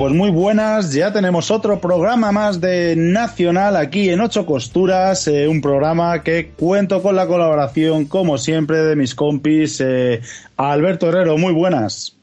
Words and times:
pues 0.00 0.14
muy 0.14 0.30
buenas. 0.30 0.94
Ya 0.94 1.12
tenemos 1.12 1.50
otro 1.50 1.78
programa 1.78 2.32
más 2.32 2.58
de 2.58 2.96
Nacional 2.96 3.76
aquí 3.76 4.08
en 4.08 4.22
Ocho 4.22 4.46
Costuras. 4.46 5.28
Eh, 5.28 5.46
un 5.46 5.60
programa 5.60 6.22
que 6.22 6.52
cuento 6.58 7.02
con 7.02 7.16
la 7.16 7.26
colaboración, 7.26 8.06
como 8.06 8.38
siempre, 8.38 8.78
de 8.78 8.96
mis 8.96 9.14
compis. 9.14 9.78
Eh, 9.82 10.22
Alberto 10.56 11.10
Herrero, 11.10 11.36
muy 11.36 11.52
buenas. 11.52 12.16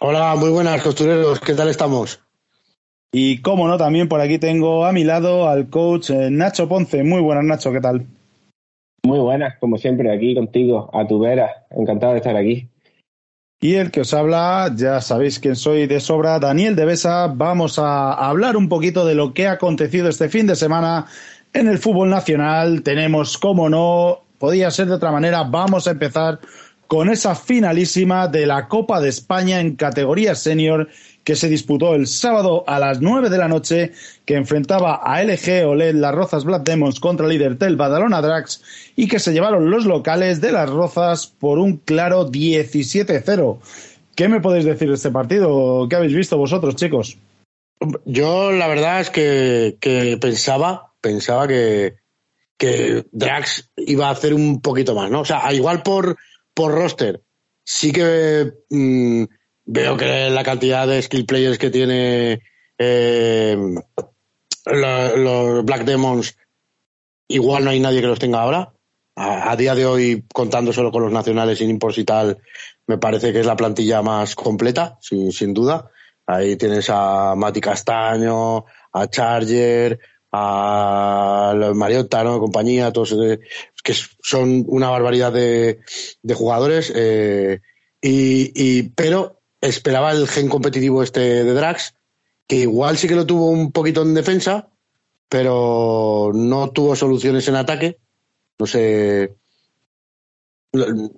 Hola, 0.00 0.36
muy 0.36 0.50
buenas, 0.50 0.82
costureros. 0.82 1.40
¿Qué 1.40 1.54
tal 1.54 1.70
estamos? 1.70 2.20
Y 3.10 3.38
como 3.40 3.66
no, 3.68 3.78
también 3.78 4.06
por 4.06 4.20
aquí 4.20 4.38
tengo 4.38 4.84
a 4.84 4.92
mi 4.92 5.02
lado 5.02 5.48
al 5.48 5.70
coach 5.70 6.10
eh, 6.10 6.28
Nacho 6.30 6.68
Ponce. 6.68 7.04
Muy 7.04 7.22
buenas, 7.22 7.44
Nacho, 7.44 7.72
¿qué 7.72 7.80
tal? 7.80 8.04
Muy 9.02 9.18
buenas, 9.18 9.56
como 9.60 9.78
siempre, 9.78 10.14
aquí 10.14 10.34
contigo, 10.34 10.90
a 10.92 11.06
tu 11.06 11.20
vera. 11.20 11.64
Encantado 11.70 12.12
de 12.12 12.18
estar 12.18 12.36
aquí. 12.36 12.68
Y 13.60 13.74
el 13.74 13.90
que 13.90 14.02
os 14.02 14.14
habla, 14.14 14.70
ya 14.76 15.00
sabéis 15.00 15.40
quién 15.40 15.56
soy 15.56 15.88
de 15.88 15.98
sobra, 15.98 16.38
Daniel 16.38 16.76
de 16.76 16.84
Besa. 16.84 17.26
Vamos 17.26 17.80
a 17.80 18.12
hablar 18.12 18.56
un 18.56 18.68
poquito 18.68 19.04
de 19.04 19.16
lo 19.16 19.34
que 19.34 19.48
ha 19.48 19.52
acontecido 19.52 20.08
este 20.08 20.28
fin 20.28 20.46
de 20.46 20.54
semana 20.54 21.06
en 21.52 21.66
el 21.66 21.78
fútbol 21.78 22.08
nacional. 22.08 22.82
Tenemos, 22.82 23.36
como 23.36 23.68
no, 23.68 24.20
podía 24.38 24.70
ser 24.70 24.86
de 24.86 24.94
otra 24.94 25.10
manera, 25.10 25.42
vamos 25.42 25.88
a 25.88 25.90
empezar 25.90 26.38
con 26.86 27.10
esa 27.10 27.34
finalísima 27.34 28.28
de 28.28 28.46
la 28.46 28.68
Copa 28.68 29.00
de 29.00 29.08
España 29.08 29.58
en 29.58 29.74
categoría 29.74 30.36
senior 30.36 30.88
que 31.28 31.36
se 31.36 31.50
disputó 31.50 31.94
el 31.94 32.06
sábado 32.06 32.64
a 32.66 32.78
las 32.78 33.02
9 33.02 33.28
de 33.28 33.36
la 33.36 33.48
noche, 33.48 33.92
que 34.24 34.34
enfrentaba 34.34 34.94
a 34.94 35.22
LG 35.22 35.66
OLED 35.66 35.96
Las 35.96 36.14
Rozas 36.14 36.44
Black 36.44 36.62
Demons 36.62 37.00
contra 37.00 37.26
el 37.26 37.32
líder 37.32 37.58
Tel 37.58 37.76
Badalona 37.76 38.22
Drax 38.22 38.62
y 38.96 39.08
que 39.08 39.18
se 39.18 39.34
llevaron 39.34 39.70
los 39.70 39.84
locales 39.84 40.40
de 40.40 40.52
Las 40.52 40.70
Rozas 40.70 41.26
por 41.26 41.58
un 41.58 41.76
claro 41.76 42.30
17-0. 42.30 43.58
¿Qué 44.16 44.28
me 44.30 44.40
podéis 44.40 44.64
decir 44.64 44.88
de 44.88 44.94
este 44.94 45.10
partido? 45.10 45.86
¿Qué 45.90 45.96
habéis 45.96 46.14
visto 46.14 46.38
vosotros, 46.38 46.76
chicos? 46.76 47.18
Yo 48.06 48.50
la 48.50 48.66
verdad 48.66 49.02
es 49.02 49.10
que, 49.10 49.76
pensaba, 50.18 50.94
pensaba 51.02 51.46
que, 51.46 51.96
que 52.56 53.04
Drax 53.12 53.70
iba 53.76 54.08
a 54.08 54.12
hacer 54.12 54.32
un 54.32 54.62
poquito 54.62 54.94
más, 54.94 55.10
¿no? 55.10 55.20
O 55.20 55.26
sea, 55.26 55.52
igual 55.52 55.82
por, 55.82 56.16
por 56.54 56.72
roster, 56.72 57.20
sí 57.66 57.92
que 57.92 58.50
mm, 58.70 59.24
veo 59.68 59.96
que 59.98 60.30
la 60.30 60.42
cantidad 60.42 60.86
de 60.88 61.02
skill 61.02 61.26
players 61.26 61.58
que 61.58 61.70
tiene 61.70 62.40
eh, 62.78 63.56
los 64.64 65.64
Black 65.64 65.84
Demons, 65.84 66.36
igual 67.28 67.64
no 67.64 67.70
hay 67.70 67.78
nadie 67.78 68.00
que 68.00 68.06
los 68.06 68.18
tenga 68.18 68.40
ahora. 68.40 68.72
A, 69.14 69.56
día 69.56 69.74
de 69.74 69.84
hoy, 69.84 70.24
contando 70.32 70.72
solo 70.72 70.92
con 70.92 71.02
los 71.02 71.12
nacionales 71.12 71.58
sin 71.58 71.70
impos 71.70 71.98
y 71.98 72.04
tal, 72.04 72.38
me 72.86 72.98
parece 72.98 73.32
que 73.32 73.40
es 73.40 73.46
la 73.46 73.56
plantilla 73.56 74.00
más 74.00 74.36
completa, 74.36 74.96
sin, 75.00 75.52
duda. 75.52 75.90
Ahí 76.24 76.56
tienes 76.56 76.88
a 76.88 77.34
Mati 77.36 77.60
Castaño, 77.60 78.64
a 78.92 79.10
Charger, 79.10 79.98
a 80.30 81.52
Mariota, 81.74 82.22
¿no? 82.22 82.38
Compañía, 82.38 82.92
todos 82.92 83.12
eh, 83.12 83.40
que 83.82 83.92
son 84.22 84.64
una 84.68 84.88
barbaridad 84.88 85.32
de, 85.32 85.80
jugadores. 86.32 86.92
Eh, 86.94 87.60
y, 88.00 88.82
pero 88.90 89.37
esperaba 89.60 90.12
el 90.12 90.28
gen 90.28 90.48
competitivo 90.48 91.02
este 91.02 91.44
de 91.44 91.52
Drax, 91.52 91.94
que 92.46 92.56
igual 92.56 92.96
sí 92.96 93.08
que 93.08 93.14
lo 93.14 93.26
tuvo 93.26 93.50
un 93.50 93.72
poquito 93.72 94.02
en 94.02 94.14
defensa, 94.14 94.68
pero 95.28 96.32
no 96.34 96.70
tuvo 96.70 96.96
soluciones 96.96 97.46
en 97.48 97.56
ataque. 97.56 97.98
No 98.58 98.66
sé. 98.66 99.34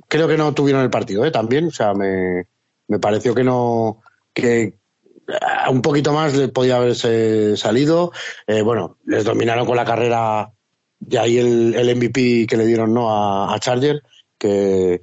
Creo 0.08 0.28
que 0.28 0.36
no 0.36 0.55
tuvieron 0.55 0.82
el 0.82 0.91
partido, 0.91 1.24
¿eh? 1.24 1.30
También. 1.30 1.66
O 1.66 1.70
sea, 1.70 1.94
me, 1.94 2.47
me 2.88 2.98
pareció 2.98 3.34
que 3.34 3.44
no. 3.44 4.03
que 4.32 4.75
un 5.70 5.82
poquito 5.82 6.12
más 6.12 6.34
le 6.34 6.48
podía 6.48 6.76
haberse 6.76 7.56
salido. 7.56 8.12
Eh, 8.47 8.62
bueno, 8.62 8.98
les 9.06 9.25
dominaron 9.25 9.66
con 9.66 9.76
la 9.76 9.84
carrera. 9.84 10.53
De 10.98 11.19
ahí 11.19 11.38
el, 11.38 11.75
el 11.75 11.97
MVP 11.97 12.47
que 12.47 12.56
le 12.59 12.66
dieron 12.66 12.93
no 12.93 13.10
a, 13.10 13.54
a 13.54 13.59
Charger, 13.59 14.03
que 14.37 15.00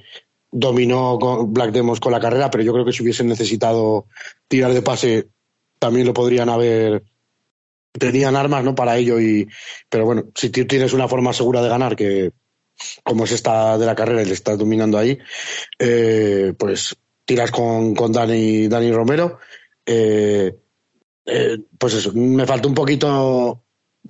dominó 0.51 1.17
Black 1.47 1.71
Demos 1.71 1.99
con 1.99 2.11
la 2.11 2.19
carrera, 2.19 2.49
pero 2.49 2.63
yo 2.63 2.73
creo 2.73 2.85
que 2.85 2.93
si 2.93 3.03
hubiesen 3.03 3.27
necesitado 3.27 4.05
tirar 4.47 4.73
de 4.73 4.81
pase, 4.81 5.27
también 5.79 6.07
lo 6.07 6.13
podrían 6.13 6.49
haber. 6.49 7.03
Tenían 7.91 8.35
armas 8.35 8.63
no 8.63 8.75
para 8.75 8.97
ello, 8.97 9.19
y 9.19 9.47
pero 9.89 10.05
bueno, 10.05 10.25
si 10.35 10.49
tienes 10.49 10.93
una 10.93 11.07
forma 11.07 11.33
segura 11.33 11.61
de 11.61 11.69
ganar, 11.69 11.95
que 11.95 12.31
como 13.03 13.23
es 13.23 13.31
esta 13.31 13.77
de 13.77 13.85
la 13.85 13.95
carrera 13.95 14.21
y 14.21 14.25
le 14.25 14.33
estás 14.33 14.57
dominando 14.57 14.97
ahí, 14.97 15.17
eh, 15.79 16.53
pues 16.57 16.95
tiras 17.25 17.51
con, 17.51 17.95
con 17.95 18.11
Dani, 18.11 18.67
Dani 18.67 18.91
Romero. 18.91 19.39
Eh, 19.85 20.55
eh, 21.25 21.57
pues 21.77 21.93
eso, 21.95 22.13
me 22.13 22.45
falta 22.45 22.67
un 22.67 22.75
poquito 22.75 23.63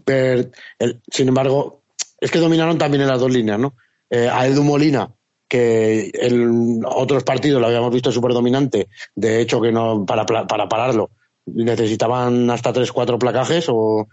ver. 0.06 0.52
El, 0.78 1.02
sin 1.10 1.30
embargo, 1.30 1.84
es 2.20 2.30
que 2.30 2.40
dominaron 2.40 2.78
también 2.78 3.04
en 3.04 3.08
las 3.08 3.20
dos 3.20 3.32
líneas, 3.32 3.60
¿no? 3.60 3.76
a 4.10 4.48
Edu 4.48 4.64
Molina 4.64 5.17
que 5.48 6.12
en 6.14 6.82
otros 6.86 7.24
partidos 7.24 7.62
lo 7.62 7.68
habíamos 7.68 7.94
visto 7.94 8.12
súper 8.12 8.34
dominante, 8.34 8.90
de 9.16 9.42
hecho 9.42 9.62
que 9.62 9.72
no 9.72 10.06
para, 10.06 10.26
para 10.26 10.68
pararlo 10.68 11.12
necesitaban 11.48 12.50
hasta 12.50 12.74
tres, 12.74 12.92
cuatro 12.92 13.18
placajes 13.18 13.66
o, 13.70 14.08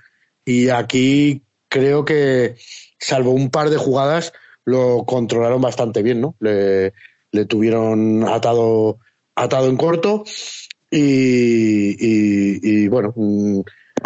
y 0.44 0.68
aquí 0.68 1.42
creo 1.68 2.04
que 2.04 2.56
salvo 2.98 3.32
un 3.32 3.50
par 3.50 3.70
de 3.70 3.76
jugadas 3.76 4.32
lo 4.64 5.04
controlaron 5.04 5.60
bastante 5.60 6.02
bien, 6.02 6.20
¿no? 6.20 6.36
Le, 6.40 6.92
tuvieron 7.48 8.22
atado, 8.28 8.98
atado 9.34 9.68
en 9.68 9.76
corto 9.76 10.24
y, 10.88 11.96
y, 11.98 12.86
bueno, 12.86 13.12
mm, 13.16 13.60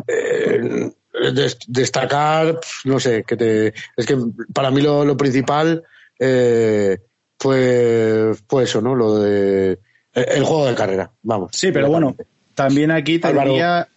eh, 0.07 0.91
destacar, 1.67 2.59
no 2.85 2.99
sé, 2.99 3.25
que 3.25 3.37
te, 3.37 3.75
es 3.97 4.07
que 4.07 4.17
para 4.55 4.71
mí 4.71 4.81
lo, 4.81 5.05
lo 5.05 5.17
principal 5.17 5.85
eh, 6.19 6.99
pues, 7.39 8.43
pues 8.47 8.69
eso, 8.69 8.81
¿no? 8.81 8.95
Lo 8.95 9.19
de 9.19 9.79
el 10.13 10.45
juego 10.45 10.67
de 10.67 10.75
carrera, 10.75 11.11
vamos. 11.23 11.51
Sí, 11.53 11.71
pero 11.73 11.89
bueno, 11.89 12.17
también 12.55 12.91
aquí 12.91 13.19
te 13.19 13.33
diría 13.33 13.89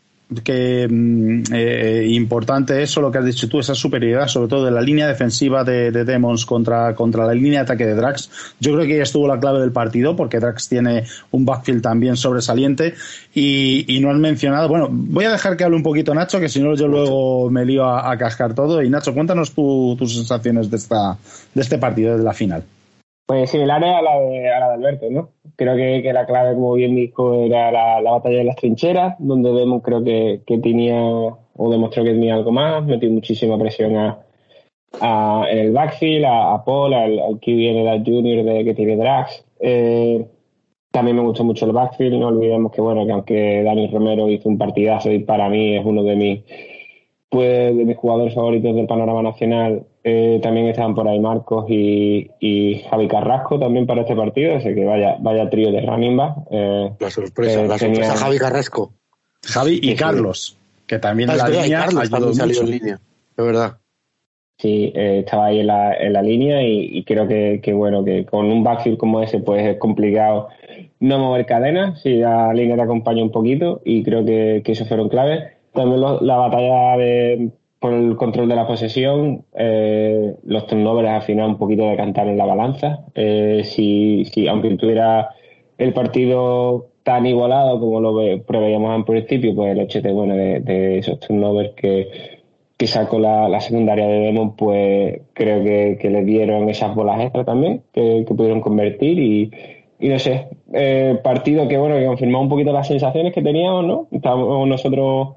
que 0.44 0.88
mm, 0.90 1.44
eh, 1.52 2.06
importante 2.10 2.82
eso, 2.82 3.02
lo 3.02 3.12
que 3.12 3.18
has 3.18 3.26
dicho 3.26 3.50
tú, 3.50 3.60
esa 3.60 3.76
superioridad, 3.76 4.28
sobre 4.28 4.48
todo 4.48 4.66
de 4.66 4.72
la 4.72 4.82
línea 4.82 5.08
defensiva 5.08 5.64
de, 5.64 5.92
Demons 5.92 6.46
contra, 6.46 6.96
contra 6.96 7.26
la 7.26 7.34
línea 7.34 7.60
de 7.60 7.64
ataque 7.64 7.86
de 7.86 7.96
Drax. 7.96 8.56
Yo 8.60 8.74
creo 8.74 8.86
que 8.86 8.98
ya 8.98 9.04
estuvo 9.04 9.28
la 9.28 9.40
clave 9.40 9.60
del 9.60 9.72
partido, 9.72 10.16
porque 10.16 10.40
Drax 10.40 10.70
tiene 10.70 11.04
un 11.32 11.46
backfield 11.46 11.82
también 11.82 12.16
sobresaliente. 12.16 12.94
Y, 13.34 14.00
no 14.02 14.10
has 14.10 14.18
mencionado, 14.18 14.68
bueno, 14.68 14.88
voy 14.90 15.26
a 15.26 15.32
dejar 15.32 15.58
que 15.58 15.64
hable 15.64 15.76
un 15.76 15.84
poquito 15.84 16.16
Nacho, 16.16 16.40
que 16.40 16.50
si 16.50 16.62
no 16.62 16.76
yo 16.76 16.88
luego 16.88 17.50
me 17.52 17.66
lío 17.66 17.86
a, 17.86 18.18
cascar 18.18 18.56
todo. 18.56 18.82
Y 18.82 18.90
Nacho, 18.90 19.14
cuéntanos 19.14 19.52
tus 19.52 20.16
sensaciones 20.16 20.72
de, 20.72 20.78
esta, 20.78 21.18
de 21.54 21.62
este 21.62 21.78
partido, 21.78 22.18
de 22.18 22.24
la 22.24 22.34
final. 22.34 22.64
Pues 23.32 23.50
similares 23.50 23.90
a 23.90 24.02
la 24.02 24.20
de, 24.20 24.50
a 24.50 24.60
la 24.60 24.68
de 24.68 24.74
Alberto, 24.74 25.10
¿no? 25.10 25.30
Creo 25.56 25.78
que, 25.78 26.02
que 26.04 26.12
la 26.12 26.26
clave, 26.26 26.54
como 26.54 26.74
bien 26.74 26.94
dijo, 26.94 27.34
era 27.34 27.72
la, 27.72 28.02
la, 28.02 28.12
batalla 28.12 28.40
de 28.40 28.44
las 28.44 28.58
trincheras, 28.58 29.16
donde 29.20 29.54
Demos 29.54 29.82
creo 29.82 30.04
que, 30.04 30.42
que, 30.46 30.58
tenía, 30.58 31.02
o 31.02 31.72
demostró 31.72 32.04
que 32.04 32.10
tenía 32.10 32.34
algo 32.34 32.52
más, 32.52 32.84
metió 32.84 33.10
muchísima 33.10 33.58
presión 33.58 33.96
a, 33.96 34.20
a 35.00 35.46
el 35.50 35.72
backfield, 35.72 36.26
a, 36.26 36.62
Paul, 36.66 36.94
al, 36.94 37.20
al 37.20 37.40
QB 37.40 38.04
Junior 38.06 38.44
de, 38.44 38.66
que 38.66 38.74
tiene 38.74 38.98
Drax. 38.98 39.46
Eh, 39.62 40.28
también 40.92 41.16
me 41.16 41.24
gustó 41.24 41.46
mucho 41.46 41.66
el 41.66 41.72
backfield, 41.72 42.16
no 42.16 42.28
olvidemos 42.28 42.74
que 42.74 42.82
bueno, 42.82 43.06
que 43.06 43.12
aunque 43.14 43.64
Dani 43.64 43.88
Romero 43.88 44.30
hizo 44.30 44.50
un 44.50 44.58
partidazo 44.58 45.10
y 45.10 45.20
para 45.20 45.48
mí 45.48 45.78
es 45.78 45.86
uno 45.86 46.04
de 46.04 46.16
mis 46.18 46.44
pues 47.30 47.78
de 47.78 47.86
mis 47.86 47.96
jugadores 47.96 48.36
favoritos 48.36 48.76
del 48.76 48.88
panorama 48.88 49.22
nacional, 49.24 49.86
eh, 50.04 50.40
también 50.42 50.68
estaban 50.68 50.96
por 50.96 51.08
ahí 51.08 51.20
Marcos 51.20 51.66
y, 51.70 52.84
Javi 52.90 53.08
Carrasco 53.08 53.60
también 53.60 53.86
para 53.86 54.02
este 54.02 54.16
partido, 54.16 54.56
así 54.56 54.74
que 54.74 54.84
vaya, 54.84 55.18
vaya 55.20 55.50
trío 55.50 55.72
de 55.72 55.82
running 55.82 56.18
back. 56.18 56.36
Eh, 56.50 56.92
la 57.00 57.10
sorpresa, 57.12 57.64
la 57.64 57.78
sorpresa 57.78 58.18
Javi 58.18 58.38
Carrasco. 58.40 58.94
Javi 59.44 59.80
y 59.82 59.96
Carlos, 59.96 60.58
que 60.88 60.98
también 61.00 61.30
ah, 61.30 61.34
en 61.34 61.38
la 61.40 61.50
línea 61.50 61.88
Carlos 62.10 62.36
salió 62.36 62.62
en 62.62 62.72
línea, 62.72 63.00
de 63.38 63.44
verdad. 63.44 63.78
Sí, 64.58 64.92
eh, 64.96 65.20
estaba 65.26 65.48
ahí 65.48 65.60
en 65.60 65.68
la, 65.68 65.94
en 65.96 66.14
la 66.14 66.22
línea 66.22 66.62
y, 66.64 67.04
creo 67.04 67.28
que, 67.28 67.62
que, 67.64 67.74
bueno, 67.74 68.04
que 68.04 68.26
con 68.26 68.46
un 68.46 68.64
backfield 68.64 68.98
como 68.98 69.22
ese 69.22 69.40
pues 69.40 69.66
es 69.66 69.78
complicado 69.78 70.50
no 71.00 71.18
mover 71.18 71.48
cadenas 71.48 72.00
si 72.02 72.18
la 72.18 72.54
línea 72.54 72.76
te 72.76 72.84
acompaña 72.84 73.24
un 73.24 73.32
poquito 73.32 73.82
y 73.84 74.04
creo 74.04 74.24
que, 74.24 74.62
que 74.64 74.74
eso 74.74 74.86
fueron 74.86 75.10
claves. 75.10 75.54
También 75.74 76.02
la 76.02 76.36
batalla 76.36 76.98
de 76.98 77.52
por 77.82 77.94
el 77.94 78.16
control 78.16 78.48
de 78.48 78.56
la 78.56 78.68
posesión, 78.68 79.44
eh, 79.56 80.36
los 80.46 80.68
turnovers 80.68 81.10
al 81.10 81.24
final 81.24 81.50
un 81.50 81.58
poquito 81.58 81.90
de 81.90 81.98
cantar 81.98 82.28
en 82.28 82.38
la 82.38 82.46
balanza. 82.46 83.06
Eh, 83.16 83.64
si, 83.66 84.24
si, 84.26 84.48
aunque 84.48 84.78
tuviera 84.78 85.30
el 85.80 85.92
partido 85.92 86.90
tan 87.02 87.26
igualado 87.26 87.80
como 87.80 88.00
lo 88.00 88.44
preveíamos 88.46 88.96
en 88.96 89.04
principio, 89.04 89.56
pues 89.56 89.72
el 89.72 89.80
hecho 89.80 90.00
de, 90.00 90.12
bueno, 90.12 90.36
de, 90.36 91.00
esos 91.00 91.20
turnovers 91.22 91.72
que, 91.72 92.08
que 92.78 92.86
sacó 92.86 93.18
la, 93.18 93.60
secundaria 93.60 94.08
de 94.08 94.20
Demon, 94.20 94.56
pues 94.56 95.22
creo 95.34 95.64
que, 95.64 96.08
le 96.08 96.24
dieron 96.24 96.70
esas 96.70 96.94
bolas 96.94 97.20
extra 97.20 97.46
también, 97.46 97.82
que, 97.94 98.24
pudieron 98.28 98.62
convertir 98.62 99.18
y 99.18 99.52
y 100.02 100.10
no 100.10 100.18
sé, 100.18 100.48
eh, 100.74 101.20
partido 101.24 101.68
que 101.68 101.78
bueno, 101.78 101.96
que 101.96 102.08
confirmaba 102.08 102.44
un 102.44 102.50
poquito 102.50 102.74
las 102.74 102.88
sensaciones 102.88 103.34
que 103.34 103.44
teníamos, 103.44 103.86
¿no? 103.86 104.08
Estábamos 104.12 104.68
nosotros 104.68 105.36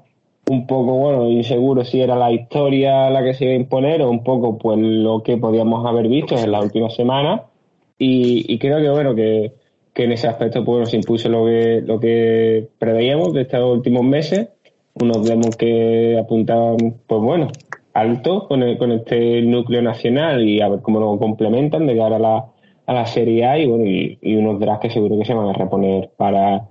un 0.49 0.67
poco, 0.67 0.93
bueno, 0.93 1.29
inseguros 1.29 1.89
si 1.89 2.01
era 2.01 2.15
la 2.15 2.31
historia 2.31 3.09
la 3.09 3.23
que 3.23 3.33
se 3.33 3.45
iba 3.45 3.53
a 3.53 3.57
imponer 3.57 4.01
o 4.01 4.09
un 4.09 4.23
poco 4.23 4.57
pues 4.57 4.77
lo 4.79 5.23
que 5.23 5.37
podíamos 5.37 5.85
haber 5.85 6.07
visto 6.07 6.37
en 6.37 6.51
las 6.51 6.63
últimas 6.63 6.95
semanas. 6.95 7.41
Y, 7.97 8.57
creo 8.59 8.79
que 8.79 8.89
bueno, 8.89 9.15
que, 9.15 9.53
en 9.95 10.11
ese 10.11 10.27
aspecto 10.27 10.63
pues 10.65 10.79
nos 10.79 10.93
impuso 10.93 11.29
lo 11.29 11.45
que, 11.45 11.81
lo 11.85 11.99
que 11.99 12.67
preveíamos 12.77 13.33
de 13.33 13.41
estos 13.41 13.71
últimos 13.71 14.03
meses. 14.03 14.49
Unos 14.95 15.27
vemos 15.27 15.55
que 15.57 16.17
apuntaban, 16.19 16.77
pues 17.07 17.21
bueno, 17.21 17.47
alto 17.93 18.47
con, 18.47 18.75
con 18.77 18.91
este 18.91 19.41
núcleo 19.41 19.81
nacional 19.81 20.47
y 20.47 20.61
a 20.61 20.69
ver 20.69 20.81
cómo 20.81 20.99
lo 20.99 21.17
complementan 21.17 21.87
de 21.87 21.97
cara 21.97 22.17
a 22.17 22.19
la, 22.19 22.45
a 22.85 22.93
la 22.93 23.05
Serie 23.05 23.45
A 23.45 23.57
y 23.57 23.65
bueno, 23.67 23.85
y, 23.85 24.35
unos 24.35 24.59
drafts 24.59 24.81
que 24.81 24.89
seguro 24.91 25.17
que 25.17 25.25
se 25.25 25.33
van 25.33 25.49
a 25.49 25.53
reponer 25.53 26.11
para 26.17 26.67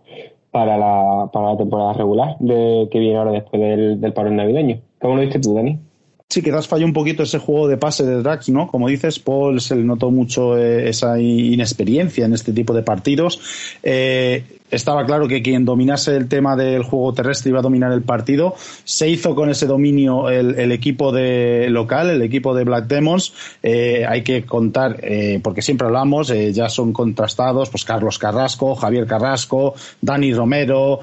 para 0.55 0.79
la, 0.79 1.29
para 1.33 1.51
la 1.51 1.57
temporada 1.57 1.95
regular 1.95 2.37
de, 2.39 2.89
que 2.89 3.01
viene 3.01 3.17
ahora 3.17 3.33
después 3.33 3.61
del, 3.61 4.01
del 4.01 4.13
paro 4.13 4.31
navideño. 4.31 4.79
¿Cómo 5.01 5.17
lo 5.17 5.23
viste 5.23 5.41
tú, 5.41 5.53
Dani? 5.53 5.81
Sí, 6.29 6.43
quizás 6.43 6.69
falló 6.69 6.87
un 6.87 6.93
poquito 6.93 7.25
ese 7.25 7.41
juego 7.41 7.67
de 7.67 7.77
pase 7.77 8.05
de 8.05 8.23
Drax, 8.23 8.51
¿no? 8.51 8.69
Como 8.69 8.87
dices, 8.87 9.19
Paul 9.19 9.61
se 9.61 9.75
le 9.75 9.83
notó 9.83 10.13
mucho 10.13 10.57
eh, 10.57 10.89
esa 10.89 11.21
inexperiencia 11.21 12.25
en 12.25 12.35
este 12.35 12.53
tipo 12.53 12.73
de 12.73 12.85
partidos. 12.85 13.41
Eh, 13.83 14.45
estaba 14.75 15.05
claro 15.05 15.29
que 15.29 15.43
quien 15.43 15.65
dominase 15.65 16.17
el 16.17 16.29
tema 16.29 16.57
del 16.57 16.83
juego 16.83 17.13
terrestre 17.15 17.51
iba 17.51 17.61
a 17.61 17.63
dominar 17.63 17.93
el 17.93 18.03
partido. 18.03 18.55
Se 18.85 19.09
hizo 19.09 19.35
con 19.35 19.51
ese 19.51 19.67
dominio 19.67 20.29
el, 20.29 20.73
equipo 20.73 21.13
de 21.13 21.69
local, 21.71 22.11
el 22.11 22.23
equipo 22.23 22.55
de 22.55 22.65
Black 22.65 22.87
Demons. 22.87 23.33
Eh, 23.63 24.05
hay 24.09 24.23
que 24.23 24.45
contar, 24.45 25.01
porque 25.43 25.63
siempre 25.63 25.87
hablamos, 25.87 26.33
ya 26.53 26.69
son 26.69 26.93
contrastados, 26.93 27.71
pues 27.71 27.85
Carlos 27.85 28.19
Carrasco, 28.19 28.75
Javier 28.75 29.07
Carrasco, 29.07 29.75
Dani 30.01 30.33
Romero, 30.33 31.01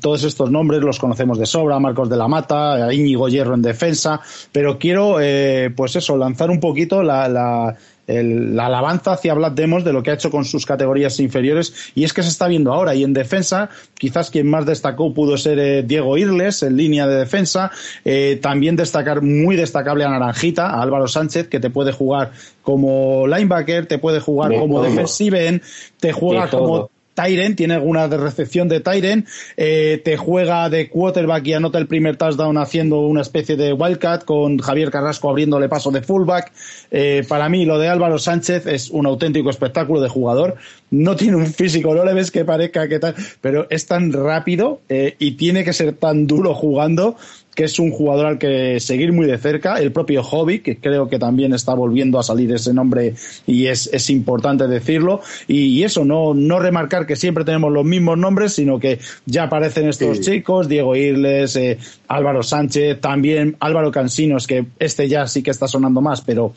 todos 0.00 0.24
estos 0.24 0.50
nombres 0.50 0.82
los 0.82 0.98
conocemos 0.98 1.38
de 1.38 1.46
sobra, 1.46 1.78
Marcos 1.78 2.08
de 2.08 2.16
la 2.16 2.28
Mata, 2.28 2.92
Íñigo 2.92 3.28
Hierro 3.28 3.54
en 3.54 3.62
defensa 3.62 4.20
pero 4.50 4.78
quiero, 4.78 5.20
eh, 5.20 5.70
pues 5.74 5.96
eso, 5.96 6.16
lanzar 6.16 6.50
un 6.50 6.60
poquito 6.60 7.02
la, 7.02 7.76
alabanza 8.08 9.12
hacia 9.12 9.34
Vlad 9.34 9.52
Demos 9.52 9.84
de 9.84 9.92
lo 9.92 10.02
que 10.02 10.10
ha 10.10 10.14
hecho 10.14 10.30
con 10.30 10.44
sus 10.44 10.66
categorías 10.66 11.18
inferiores. 11.20 11.92
Y 11.94 12.04
es 12.04 12.12
que 12.12 12.22
se 12.22 12.28
está 12.28 12.48
viendo 12.48 12.72
ahora 12.72 12.94
y 12.94 13.04
en 13.04 13.12
defensa 13.12 13.70
quizás 13.98 14.30
quien 14.30 14.48
más 14.48 14.66
destacó 14.66 15.14
pudo 15.14 15.36
ser 15.36 15.58
eh, 15.58 15.82
Diego 15.82 16.16
Irles 16.18 16.62
en 16.62 16.76
línea 16.76 17.06
de 17.06 17.16
defensa. 17.16 17.70
Eh, 18.04 18.38
también 18.42 18.76
destacar 18.76 19.22
muy 19.22 19.56
destacable 19.56 20.04
a 20.04 20.10
Naranjita 20.10 20.66
a 20.66 20.82
Álvaro 20.82 21.08
Sánchez 21.08 21.48
que 21.48 21.60
te 21.60 21.70
puede 21.70 21.92
jugar 21.92 22.32
como 22.62 23.26
linebacker 23.26 23.86
te 23.86 23.98
puede 23.98 24.20
jugar 24.20 24.54
como 24.54 24.82
defensive 24.82 25.60
te 25.98 26.12
juega 26.12 26.48
como 26.48 26.91
Tyren, 27.14 27.56
tiene 27.56 27.74
alguna 27.74 28.08
de 28.08 28.16
recepción 28.16 28.68
de 28.68 28.80
Tyren, 28.80 29.26
eh, 29.56 30.00
te 30.04 30.16
juega 30.16 30.70
de 30.70 30.88
quarterback 30.88 31.46
y 31.46 31.52
anota 31.52 31.78
el 31.78 31.86
primer 31.86 32.16
touchdown 32.16 32.56
haciendo 32.56 33.00
una 33.00 33.20
especie 33.20 33.56
de 33.56 33.72
wildcat 33.72 34.24
con 34.24 34.58
Javier 34.58 34.90
Carrasco 34.90 35.28
abriéndole 35.28 35.68
paso 35.68 35.90
de 35.90 36.02
fullback. 36.02 36.52
Eh, 36.90 37.24
para 37.28 37.48
mí 37.48 37.64
lo 37.64 37.78
de 37.78 37.88
Álvaro 37.88 38.18
Sánchez 38.18 38.66
es 38.66 38.90
un 38.90 39.06
auténtico 39.06 39.50
espectáculo 39.50 40.00
de 40.00 40.08
jugador. 40.08 40.56
No 40.90 41.16
tiene 41.16 41.36
un 41.36 41.46
físico, 41.46 41.94
no 41.94 42.04
le 42.04 42.14
ves 42.14 42.30
que 42.30 42.44
parezca 42.44 42.88
que 42.88 42.98
tal, 42.98 43.14
pero 43.40 43.66
es 43.70 43.86
tan 43.86 44.12
rápido 44.12 44.80
eh, 44.88 45.16
y 45.18 45.32
tiene 45.32 45.64
que 45.64 45.72
ser 45.72 45.94
tan 45.94 46.26
duro 46.26 46.54
jugando 46.54 47.16
que 47.54 47.64
es 47.64 47.78
un 47.78 47.90
jugador 47.90 48.26
al 48.26 48.38
que 48.38 48.80
seguir 48.80 49.12
muy 49.12 49.26
de 49.26 49.38
cerca. 49.38 49.74
El 49.74 49.92
propio 49.92 50.22
Hobby, 50.22 50.60
que 50.60 50.78
creo 50.78 51.08
que 51.08 51.18
también 51.18 51.52
está 51.52 51.74
volviendo 51.74 52.18
a 52.18 52.22
salir 52.22 52.52
ese 52.52 52.72
nombre 52.72 53.14
y 53.46 53.66
es, 53.66 53.90
es 53.92 54.10
importante 54.10 54.66
decirlo. 54.66 55.20
Y, 55.46 55.82
eso, 55.82 56.04
no, 56.04 56.32
no 56.32 56.60
remarcar 56.60 57.06
que 57.06 57.16
siempre 57.16 57.44
tenemos 57.44 57.72
los 57.72 57.84
mismos 57.84 58.16
nombres, 58.16 58.54
sino 58.54 58.78
que 58.78 58.98
ya 59.26 59.44
aparecen 59.44 59.88
estos 59.88 60.20
chicos, 60.20 60.68
Diego 60.68 60.94
Irles, 60.94 61.56
eh, 61.56 61.78
Álvaro 62.08 62.42
Sánchez, 62.42 63.00
también 63.00 63.56
Álvaro 63.60 63.90
Cansinos, 63.90 64.46
que 64.46 64.66
este 64.78 65.08
ya 65.08 65.26
sí 65.26 65.42
que 65.42 65.50
está 65.50 65.66
sonando 65.66 66.00
más, 66.00 66.20
pero 66.20 66.52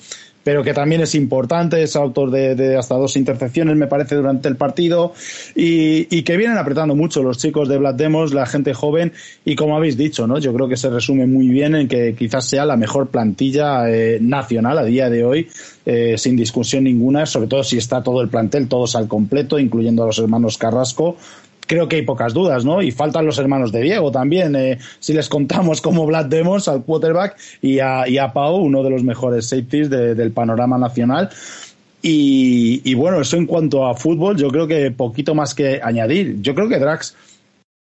pero 0.46 0.64
que 0.64 0.76
también 0.76 1.02
es 1.02 1.16
importante, 1.16 1.82
es 1.82 1.96
autor 1.96 2.30
de, 2.30 2.78
hasta 2.78 2.94
dos 2.94 3.18
intercepciones, 3.18 3.76
me 3.78 3.88
parece, 3.88 4.14
durante 4.14 4.48
el 4.48 4.56
partido, 4.58 5.12
y, 5.56 6.22
que 6.22 6.38
vienen 6.38 6.60
apretando 6.60 6.94
mucho 6.94 7.24
los 7.24 7.40
chicos 7.40 7.68
de 7.68 7.80
Black 7.80 7.96
Demos, 7.96 8.32
la 8.32 8.46
gente 8.46 8.76
joven, 8.76 9.12
y 9.44 9.56
como 9.56 9.76
habéis 9.76 9.98
dicho, 9.98 10.28
¿no? 10.28 10.38
Yo 10.38 10.54
creo 10.54 10.70
que 10.70 10.78
se 10.78 10.92
resume 10.92 11.26
muy 11.26 11.48
bien 11.48 11.74
en 11.74 11.88
que 11.88 12.14
quizás 12.14 12.48
sea 12.48 12.64
la 12.64 12.78
mejor 12.78 13.08
plantilla 13.08 13.90
eh, 13.90 14.20
nacional 14.22 14.78
a 14.78 14.84
día 14.84 15.10
de 15.10 15.26
hoy, 15.26 15.48
eh, 15.84 16.16
sin 16.20 16.36
discusión 16.36 16.84
ninguna, 16.84 17.26
sobre 17.26 17.48
todo 17.48 17.64
si 17.64 17.78
está 17.80 18.04
todo 18.04 18.22
el 18.22 18.30
plantel, 18.30 18.68
todos 18.68 18.96
al 18.96 19.08
completo, 19.08 19.58
incluyendo 19.58 20.04
a 20.04 20.06
los 20.06 20.20
hermanos 20.20 20.60
Carrasco, 20.60 21.18
creo 21.68 21.88
que 21.88 21.98
hay 21.98 22.02
pocas 22.04 22.34
dudas, 22.34 22.66
¿no? 22.66 22.82
Y 22.82 22.92
faltan 22.92 23.26
los 23.26 23.38
hermanos 23.38 23.72
de 23.72 23.82
Diego 23.82 24.12
también, 24.12 24.56
eh, 24.56 24.78
si 25.00 25.14
les 25.14 25.30
contamos 25.30 25.82
como 25.82 26.06
Vlad 26.06 26.26
Demos 26.26 26.68
al 26.68 26.84
quarterback 26.84 27.38
y 27.62 27.80
a, 27.80 28.08
y 28.08 28.18
a 28.18 28.34
Pau, 28.34 28.58
uno 28.58 28.84
de 28.84 28.90
los 28.90 29.04
mejores 29.04 29.48
safeties 29.48 29.90
del 29.90 30.32
panorama 30.32 30.78
nacional. 30.78 31.30
Y, 32.08 32.94
bueno, 32.94 33.20
eso 33.20 33.36
en 33.36 33.48
cuanto 33.48 33.88
a 33.88 33.96
fútbol, 33.96 34.38
yo 34.38 34.50
creo 34.50 34.68
que 34.68 34.92
poquito 34.92 35.34
más 35.34 35.56
que 35.56 35.82
añadir. 35.84 36.40
Yo 36.40 36.54
creo 36.54 36.70
que 36.70 36.78
Drax 36.78 37.16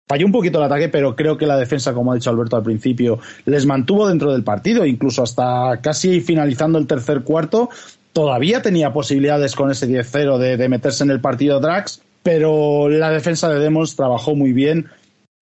falló 0.09 0.25
un 0.25 0.33
poquito 0.33 0.57
el 0.57 0.65
ataque, 0.65 0.89
pero 0.89 1.15
creo 1.15 1.37
que 1.37 1.45
la 1.45 1.55
defensa, 1.55 1.93
como 1.93 2.11
ha 2.11 2.15
dicho 2.15 2.29
Alberto 2.29 2.57
al 2.57 2.63
principio, 2.63 3.19
les 3.45 3.65
mantuvo 3.65 4.09
dentro 4.09 4.33
del 4.33 4.43
partido, 4.43 4.85
incluso 4.85 5.23
hasta 5.23 5.79
casi 5.81 6.19
finalizando 6.19 6.77
el 6.77 6.85
tercer 6.85 7.21
cuarto. 7.21 7.69
Todavía 8.11 8.61
tenía 8.61 8.91
posibilidades 8.91 9.55
con 9.55 9.71
ese 9.71 9.87
10-0 9.87 10.37
de, 10.37 10.57
de 10.57 10.67
meterse 10.67 11.05
en 11.05 11.11
el 11.11 11.21
partido 11.21 11.61
Drax 11.61 12.01
pero 12.23 12.89
la 12.89 13.11
defensa 13.11 13.49
de 13.49 13.59
Demos 13.59 13.95
trabajó 13.95 14.35
muy 14.35 14.53
bien 14.53 14.87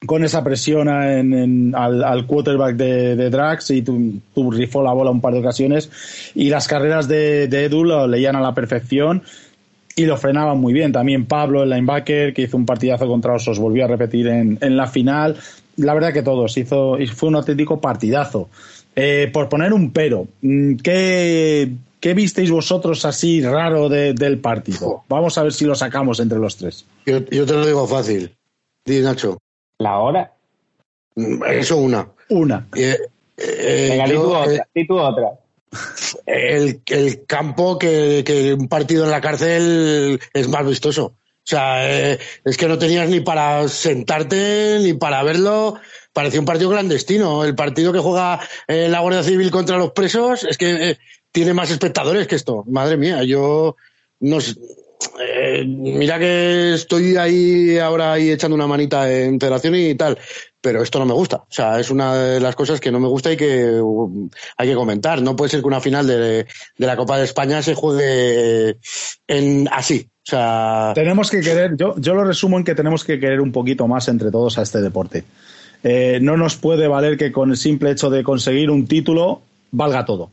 con 0.06 0.24
esa 0.24 0.44
presión 0.44 0.88
al, 0.90 2.26
quarterback 2.28 2.76
de, 2.76 3.30
Drax 3.30 3.72
y 3.72 3.82
tu, 3.82 4.52
rifó 4.52 4.84
la 4.84 4.94
bola 4.94 5.10
un 5.10 5.22
par 5.22 5.34
de 5.34 5.40
ocasiones 5.40 5.90
y 6.36 6.50
las 6.50 6.68
carreras 6.68 7.08
de, 7.08 7.46
Edu 7.46 7.84
lo 7.84 8.08
leían 8.08 8.36
a 8.36 8.42
la 8.42 8.54
perfección 8.54 9.24
y 9.96 10.06
lo 10.06 10.16
frenaban 10.18 10.60
muy 10.60 10.74
bien. 10.74 10.92
También 10.92 11.26
Pablo, 11.26 11.64
el 11.64 11.72
linebacker, 11.72 12.34
que 12.34 12.44
hizo 12.44 12.58
un 12.58 12.68
partidazo 12.68 13.08
contra 13.08 13.34
Osos, 13.34 13.58
volvió 13.58 13.86
a 13.86 13.88
repetir 13.88 14.28
en, 14.28 14.78
la 14.78 14.86
final. 14.86 15.36
La 15.78 15.96
verdad 15.96 16.14
que 16.14 16.22
todos, 16.22 16.56
hizo, 16.58 16.98
fue 17.16 17.30
un 17.30 17.36
auténtico 17.36 17.82
partidazo. 17.82 18.50
Eh, 18.96 19.30
por 19.34 19.50
poner 19.50 19.74
un 19.74 19.92
pero, 19.92 20.28
mm, 20.42 20.76
¿qué, 20.78 21.72
¿Qué 22.00 22.14
visteis 22.14 22.52
vosotros 22.52 23.06
así 23.06 23.42
raro 23.42 23.90
del 23.90 24.40
partido? 24.40 25.04
Vamos 25.10 25.38
a 25.38 25.44
ver 25.44 25.54
si 25.54 25.66
lo 25.66 25.74
sacamos 25.74 26.20
entre 26.20 26.38
los 26.38 26.56
tres. 26.56 26.86
Yo, 27.06 27.24
te 27.24 27.54
lo 27.54 27.66
digo 27.66 27.88
fácil. 27.88 28.36
Di, 28.86 29.02
Nacho. 29.02 29.40
¿La 29.80 29.98
hora? 29.98 30.32
Eso 31.16 31.78
una. 31.78 32.08
Una. 32.30 32.68
Eh, 32.76 32.98
eh, 33.38 33.88
Venga, 33.92 34.14
tú 34.14 34.34
otra. 34.34 34.68
tú 34.88 35.00
otra. 35.00 35.32
El, 36.26 36.82
el 36.86 37.26
campo 37.26 37.80
que, 37.80 38.24
que, 38.26 38.54
un 38.54 38.68
partido 38.68 39.04
en 39.06 39.12
la 39.12 39.22
cárcel 39.22 40.20
es 40.34 40.48
más 40.48 40.66
vistoso. 40.68 41.06
O 41.06 41.50
sea, 41.50 41.90
eh, 41.90 42.20
es 42.46 42.58
que 42.58 42.68
no 42.68 42.78
tenías 42.78 43.10
ni 43.10 43.22
para 43.22 43.68
sentarte 43.70 44.80
ni 44.82 44.94
para 44.94 45.24
verlo. 45.24 45.80
Parecía 46.14 46.40
un 46.40 46.46
partido 46.46 46.70
clandestino. 46.70 47.44
El 47.44 47.56
partido 47.56 47.92
que 47.92 48.00
juega 48.00 48.40
la 48.68 49.00
Guardia 49.00 49.24
Civil 49.24 49.50
contra 49.50 49.78
los 49.78 49.92
presos 49.92 50.44
es 50.44 50.58
que 50.58 50.98
tiene 51.32 51.54
más 51.54 51.72
espectadores 51.72 52.28
que 52.28 52.36
esto. 52.36 52.64
Madre 52.68 52.98
mía, 52.98 53.24
yo 53.24 53.76
no 54.20 54.40
eh, 55.20 55.64
mira 55.66 56.18
que 56.18 56.74
estoy 56.74 57.18
ahí 57.18 57.78
ahora 57.78 58.14
ahí 58.14 58.32
echando 58.32 58.56
una 58.56 58.68
manita 58.68 59.12
en 59.12 59.40
federación 59.40 59.76
y 59.76 59.96
tal, 59.96 60.18
pero 60.60 60.82
esto 60.82 61.00
no 61.00 61.06
me 61.06 61.14
gusta. 61.14 61.38
O 61.38 61.48
sea, 61.50 61.80
es 61.80 61.90
una 61.90 62.16
de 62.16 62.40
las 62.40 62.56
cosas 62.56 62.80
que 62.80 62.92
no 62.92 63.00
me 63.00 63.08
gusta 63.08 63.32
y 63.32 63.38
que 63.38 63.80
uh, 63.80 64.30
hay 64.58 64.68
que 64.68 64.76
comentar. 64.76 65.22
No 65.22 65.36
puede 65.36 65.50
ser 65.50 65.62
que 65.62 65.68
una 65.68 65.82
final 65.82 66.08
de, 66.08 66.46
la 66.78 66.98
Copa 66.98 67.18
de 67.18 67.26
España 67.26 67.62
se 67.62 67.76
juegue 67.76 68.78
en 69.28 69.68
así. 69.72 70.10
O 70.10 70.30
sea, 70.30 70.92
tenemos 70.94 71.32
que 71.32 71.42
querer, 71.42 71.78
yo, 71.78 71.96
yo 71.98 72.14
lo 72.14 72.26
resumo 72.26 72.58
en 72.58 72.64
que 72.64 72.76
tenemos 72.76 73.04
que 73.04 73.20
querer 73.20 73.40
un 73.40 73.52
poquito 73.52 73.88
más 73.88 74.08
entre 74.08 74.32
todos 74.32 74.58
a 74.58 74.64
este 74.64 74.82
deporte. 74.82 75.24
Eh, 75.84 76.20
no 76.22 76.36
nos 76.36 76.58
puede 76.58 76.88
valer 76.88 77.18
que 77.18 77.32
con 77.32 77.52
el 77.52 77.58
simple 77.58 77.92
hecho 77.92 78.10
de 78.10 78.24
conseguir 78.24 78.70
un 78.70 78.88
título 78.88 79.42
valga 79.72 80.06
todo. 80.06 80.32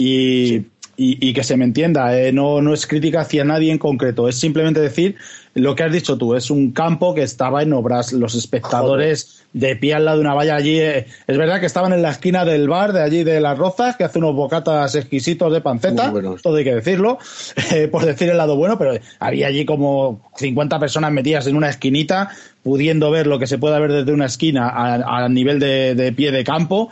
Y, 0.00 0.66
y, 0.96 1.32
que 1.32 1.42
se 1.42 1.56
me 1.56 1.64
entienda, 1.64 2.16
eh, 2.16 2.32
no, 2.32 2.60
no 2.60 2.72
es 2.72 2.86
crítica 2.86 3.22
hacia 3.22 3.44
nadie 3.44 3.72
en 3.72 3.78
concreto, 3.78 4.28
es 4.28 4.38
simplemente 4.38 4.80
decir 4.80 5.16
lo 5.54 5.74
que 5.74 5.82
has 5.82 5.92
dicho 5.92 6.16
tú, 6.16 6.36
es 6.36 6.52
un 6.52 6.70
campo 6.70 7.14
que 7.14 7.22
estaba 7.22 7.64
en 7.64 7.72
obras, 7.72 8.12
los 8.12 8.36
espectadores 8.36 9.44
de 9.52 9.74
pie 9.74 9.94
al 9.94 10.04
lado 10.04 10.18
de 10.18 10.24
una 10.24 10.34
valla 10.34 10.54
allí, 10.54 10.78
eh, 10.78 11.06
es 11.26 11.36
verdad 11.36 11.58
que 11.58 11.66
estaban 11.66 11.92
en 11.92 12.02
la 12.02 12.10
esquina 12.10 12.44
del 12.44 12.68
bar 12.68 12.92
de 12.92 13.02
allí 13.02 13.24
de 13.24 13.40
las 13.40 13.58
Rozas, 13.58 13.96
que 13.96 14.04
hace 14.04 14.20
unos 14.20 14.36
bocatas 14.36 14.94
exquisitos 14.94 15.52
de 15.52 15.60
panceta, 15.60 16.12
todo 16.42 16.56
hay 16.56 16.64
que 16.64 16.74
decirlo, 16.76 17.18
eh, 17.72 17.88
por 17.88 18.04
decir 18.04 18.28
el 18.28 18.36
lado 18.36 18.56
bueno, 18.56 18.78
pero 18.78 18.92
había 19.18 19.48
allí 19.48 19.64
como 19.64 20.30
50 20.36 20.78
personas 20.78 21.10
metidas 21.10 21.48
en 21.48 21.56
una 21.56 21.70
esquinita, 21.70 22.30
pudiendo 22.62 23.10
ver 23.10 23.26
lo 23.26 23.38
que 23.38 23.48
se 23.48 23.58
puede 23.58 23.80
ver 23.80 23.92
desde 23.92 24.12
una 24.12 24.26
esquina 24.26 24.68
a, 24.68 25.28
nivel 25.28 25.58
de, 25.58 25.94
de 25.94 26.12
pie 26.12 26.30
de 26.30 26.44
campo 26.44 26.90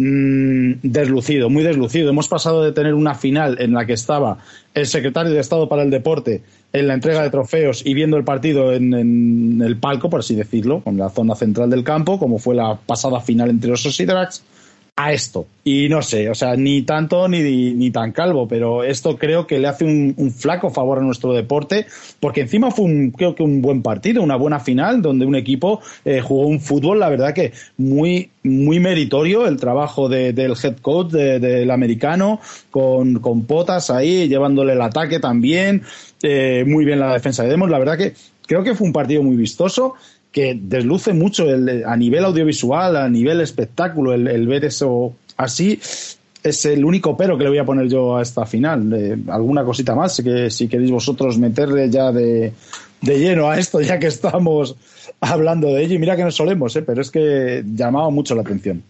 mm, 0.00 0.80
deslucido, 0.82 1.50
muy 1.50 1.62
deslucido. 1.62 2.10
Hemos 2.10 2.28
pasado 2.28 2.62
de 2.62 2.72
tener 2.72 2.94
una 2.94 3.14
final 3.14 3.56
en 3.60 3.72
la 3.72 3.86
que 3.86 3.92
estaba 3.92 4.38
el 4.74 4.86
secretario 4.86 5.32
de 5.32 5.40
Estado 5.40 5.68
para 5.68 5.82
el 5.82 5.90
Deporte 5.90 6.42
en 6.72 6.86
la 6.86 6.94
entrega 6.94 7.22
de 7.22 7.30
trofeos 7.30 7.84
y 7.84 7.94
viendo 7.94 8.16
el 8.16 8.24
partido 8.24 8.72
en, 8.72 9.60
el 9.62 9.76
palco, 9.76 10.08
por 10.08 10.20
así 10.20 10.34
decirlo, 10.34 10.82
en 10.86 10.98
la 10.98 11.10
zona 11.10 11.34
central 11.34 11.70
del 11.70 11.84
campo, 11.84 12.18
como 12.18 12.38
fue 12.38 12.54
la 12.54 12.76
pasada 12.76 13.20
final 13.20 13.50
entre 13.50 13.70
los 13.70 13.84
Osidrax, 13.84 14.42
a 15.04 15.12
esto. 15.12 15.46
Y 15.64 15.88
no 15.88 16.02
sé, 16.02 16.28
o 16.28 16.34
sea, 16.34 16.56
ni 16.56 16.82
tanto 16.82 17.28
ni, 17.28 17.72
ni 17.74 17.90
tan 17.90 18.12
calvo, 18.12 18.48
pero 18.48 18.82
esto 18.82 19.16
creo 19.16 19.46
que 19.46 19.58
le 19.58 19.68
hace 19.68 19.84
un, 19.84 20.32
flaco 20.32 20.70
favor 20.70 20.98
a 20.98 21.02
nuestro 21.02 21.32
deporte, 21.32 21.86
porque 22.18 22.42
encima 22.42 22.70
fue 22.70 22.86
un, 22.86 23.10
creo 23.10 23.34
que 23.34 23.42
un 23.42 23.62
buen 23.62 23.82
partido, 23.82 24.22
una 24.22 24.36
buena 24.36 24.60
final, 24.60 25.00
donde 25.00 25.26
un 25.26 25.36
equipo 25.36 25.80
eh, 26.04 26.20
jugó 26.20 26.46
un 26.46 26.60
fútbol, 26.60 26.98
la 26.98 27.08
verdad 27.08 27.34
que 27.34 27.52
muy, 27.76 28.30
muy 28.42 28.80
meritorio 28.80 29.46
el 29.46 29.58
trabajo 29.58 30.08
del 30.08 30.54
head 30.62 30.78
coach 30.82 31.12
del 31.12 31.70
americano, 31.70 32.40
con, 32.70 33.20
con 33.20 33.44
potas 33.44 33.90
ahí, 33.90 34.28
llevándole 34.28 34.72
el 34.72 34.82
ataque 34.82 35.18
también, 35.18 35.82
eh, 36.22 36.64
muy 36.66 36.84
bien 36.84 37.00
la 37.00 37.12
defensa 37.12 37.42
de 37.42 37.50
Demos, 37.50 37.70
la 37.70 37.78
verdad 37.78 37.96
que 37.96 38.14
creo 38.46 38.64
que 38.64 38.74
fue 38.74 38.86
un 38.86 38.92
partido 38.92 39.22
muy 39.22 39.36
vistoso 39.36 39.94
que 40.32 40.56
desluce 40.60 41.12
mucho 41.12 41.48
el, 41.48 41.84
a 41.84 41.96
nivel 41.96 42.24
audiovisual, 42.24 42.96
a 42.96 43.08
nivel 43.08 43.40
espectáculo, 43.40 44.12
el, 44.12 44.46
ver 44.46 44.64
eso 44.64 45.14
así. 45.36 45.78
Es 46.42 46.64
el 46.64 46.84
único 46.84 47.16
pero 47.16 47.36
que 47.36 47.44
le 47.44 47.50
voy 47.50 47.58
a 47.58 47.66
poner 47.66 47.88
yo 47.88 48.16
a 48.16 48.22
esta 48.22 48.46
final. 48.46 48.92
Eh, 48.94 49.16
alguna 49.28 49.64
cosita 49.64 49.94
más 49.94 50.22
que 50.22 50.50
si 50.50 50.68
queréis 50.68 50.90
vosotros 50.90 51.36
meterle 51.36 51.90
ya 51.90 52.12
de, 52.12 52.52
de, 53.02 53.18
lleno 53.18 53.50
a 53.50 53.58
esto, 53.58 53.80
ya 53.80 53.98
que 53.98 54.06
estamos 54.06 54.76
hablando 55.20 55.68
de 55.68 55.84
ello. 55.84 55.96
Y 55.96 55.98
mira 55.98 56.16
que 56.16 56.24
no 56.24 56.30
solemos, 56.30 56.74
eh, 56.76 56.82
pero 56.82 57.02
es 57.02 57.10
que 57.10 57.62
llamaba 57.66 58.08
mucho 58.10 58.34
la 58.34 58.42
atención. 58.42 58.82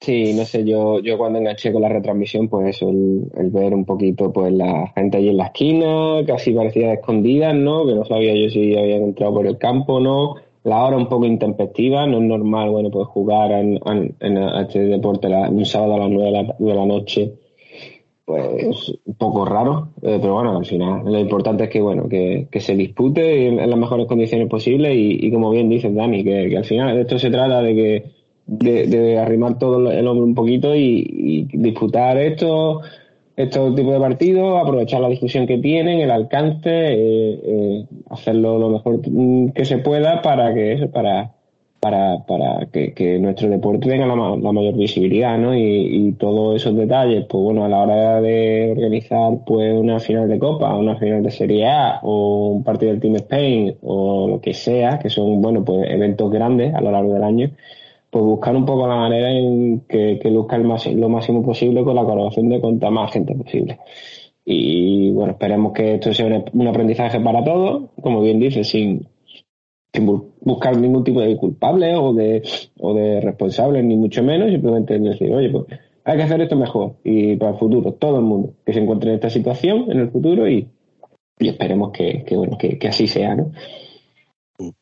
Sí, 0.00 0.32
no 0.32 0.46
sé, 0.46 0.64
yo, 0.64 0.98
yo 1.00 1.18
cuando 1.18 1.38
enganché 1.38 1.70
con 1.70 1.82
la 1.82 1.90
retransmisión, 1.90 2.48
pues 2.48 2.80
el, 2.80 3.30
el, 3.36 3.50
ver 3.50 3.74
un 3.74 3.84
poquito 3.84 4.32
pues 4.32 4.50
la 4.50 4.90
gente 4.96 5.18
allí 5.18 5.28
en 5.28 5.36
la 5.36 5.46
esquina, 5.48 6.24
casi 6.26 6.52
parecía 6.52 6.94
escondida, 6.94 7.52
¿no? 7.52 7.86
Que 7.86 7.94
no 7.94 8.06
sabía 8.06 8.34
yo 8.34 8.48
si 8.48 8.74
habían 8.78 9.02
entrado 9.02 9.34
por 9.34 9.46
el 9.46 9.58
campo 9.58 9.96
o 9.96 10.00
no 10.00 10.36
la 10.64 10.84
hora 10.84 10.96
un 10.96 11.08
poco 11.08 11.24
intempestiva, 11.24 12.06
no 12.06 12.18
es 12.18 12.24
normal, 12.24 12.70
bueno, 12.70 12.90
pues 12.90 13.08
jugar 13.08 13.52
en, 13.52 13.80
en, 14.20 14.36
este 14.36 14.80
deporte 14.80 15.28
un 15.28 15.64
sábado 15.64 15.94
a 15.94 15.98
las 15.98 16.10
nueve 16.10 16.54
de 16.58 16.74
la, 16.74 16.86
noche, 16.86 17.32
pues 18.24 18.94
un 19.04 19.14
poco 19.14 19.44
raro, 19.44 19.88
eh, 20.02 20.18
pero 20.20 20.34
bueno, 20.34 20.58
al 20.58 20.66
final 20.66 21.04
lo 21.04 21.18
importante 21.18 21.64
es 21.64 21.70
que, 21.70 21.80
bueno, 21.80 22.08
que, 22.08 22.48
que 22.50 22.60
se 22.60 22.74
dispute 22.74 23.48
en, 23.48 23.70
las 23.70 23.78
mejores 23.78 24.06
condiciones 24.06 24.48
posibles 24.48 24.94
y, 24.94 25.26
y 25.26 25.32
como 25.32 25.50
bien 25.50 25.68
dices, 25.68 25.94
Dani, 25.94 26.22
que, 26.22 26.48
que, 26.50 26.58
al 26.58 26.64
final 26.64 26.98
esto 26.98 27.18
se 27.18 27.30
trata 27.30 27.62
de 27.62 27.74
que 27.74 28.04
de, 28.46 28.86
de 28.86 29.18
arrimar 29.18 29.58
todo 29.58 29.90
el 29.90 30.06
hombre 30.06 30.24
un 30.24 30.34
poquito 30.34 30.74
y, 30.74 31.06
y 31.08 31.56
disputar 31.56 32.18
esto 32.18 32.82
estos 33.42 33.74
tipos 33.74 33.92
de 33.92 34.00
partidos, 34.00 34.60
aprovechar 34.60 35.00
la 35.00 35.08
discusión 35.08 35.46
que 35.46 35.58
tienen, 35.58 36.00
el 36.00 36.10
alcance, 36.10 36.70
eh, 36.70 37.40
eh, 37.44 37.86
hacerlo 38.10 38.58
lo 38.58 38.70
mejor 38.70 39.00
que 39.52 39.64
se 39.64 39.78
pueda 39.78 40.22
para 40.22 40.54
que 40.54 40.88
para 40.92 41.32
para, 41.80 42.26
para 42.26 42.66
que, 42.66 43.18
nuestro 43.18 43.48
deporte 43.48 43.88
tenga 43.88 44.06
la, 44.06 44.14
mayor 44.14 44.76
visibilidad, 44.76 45.38
¿no? 45.38 45.54
Y, 45.56 46.08
y, 46.08 46.12
todos 46.12 46.56
esos 46.56 46.76
detalles, 46.76 47.24
pues 47.26 47.42
bueno, 47.42 47.64
a 47.64 47.68
la 47.68 47.78
hora 47.82 48.20
de 48.20 48.72
organizar 48.76 49.38
pues 49.46 49.72
una 49.74 49.98
final 49.98 50.28
de 50.28 50.38
Copa, 50.38 50.76
una 50.76 50.96
final 50.96 51.22
de 51.22 51.30
Serie 51.30 51.66
A 51.66 52.00
o 52.02 52.48
un 52.50 52.64
partido 52.64 52.92
del 52.92 53.00
Team 53.00 53.16
Spain 53.16 53.76
o 53.82 54.28
lo 54.28 54.40
que 54.42 54.52
sea, 54.52 54.98
que 54.98 55.08
son, 55.08 55.40
bueno, 55.40 55.64
pues 55.64 55.88
eventos 55.90 56.30
grandes 56.30 56.74
a 56.74 56.82
lo 56.82 56.92
largo 56.92 57.14
del 57.14 57.24
año, 57.24 57.50
pues 58.10 58.24
buscar 58.24 58.56
un 58.56 58.66
poco 58.66 58.88
la 58.88 58.96
manera 58.96 59.30
en 59.30 59.80
que, 59.88 60.18
que 60.20 60.30
luzca 60.30 60.56
el 60.56 60.64
lo 61.00 61.08
máximo 61.08 61.42
posible 61.42 61.84
con 61.84 61.94
la 61.94 62.04
colaboración 62.04 62.48
de 62.48 62.60
cuanta 62.60 62.90
más 62.90 63.12
gente 63.12 63.34
posible. 63.34 63.78
Y 64.44 65.10
bueno, 65.12 65.32
esperemos 65.32 65.72
que 65.72 65.94
esto 65.94 66.12
sea 66.12 66.26
un, 66.52 66.66
aprendizaje 66.66 67.20
para 67.20 67.44
todos, 67.44 67.90
como 68.02 68.20
bien 68.20 68.40
dice, 68.40 68.64
sin, 68.64 69.06
buscar 70.40 70.76
ningún 70.76 71.04
tipo 71.04 71.20
de 71.20 71.36
culpable 71.36 71.94
o 71.94 72.12
de, 72.12 72.42
o 72.80 72.94
de 72.94 73.20
responsable, 73.20 73.82
ni 73.82 73.96
mucho 73.96 74.24
menos, 74.24 74.50
simplemente 74.50 74.98
decir, 74.98 75.32
oye, 75.32 75.50
pues 75.50 75.66
hay 76.04 76.16
que 76.16 76.22
hacer 76.24 76.40
esto 76.40 76.56
mejor 76.56 76.94
y 77.04 77.36
para 77.36 77.52
el 77.52 77.58
futuro, 77.58 77.92
todo 77.92 78.16
el 78.16 78.24
mundo 78.24 78.54
que 78.64 78.72
se 78.72 78.80
encuentre 78.80 79.10
en 79.10 79.16
esta 79.16 79.30
situación 79.30 79.90
en 79.90 80.00
el 80.00 80.10
futuro 80.10 80.48
y, 80.48 80.68
y 81.38 81.48
esperemos 81.48 81.92
que, 81.92 82.24
que 82.24 82.36
bueno, 82.36 82.58
que, 82.58 82.78
que 82.78 82.88
así 82.88 83.06
sea, 83.06 83.36
¿no? 83.36 83.52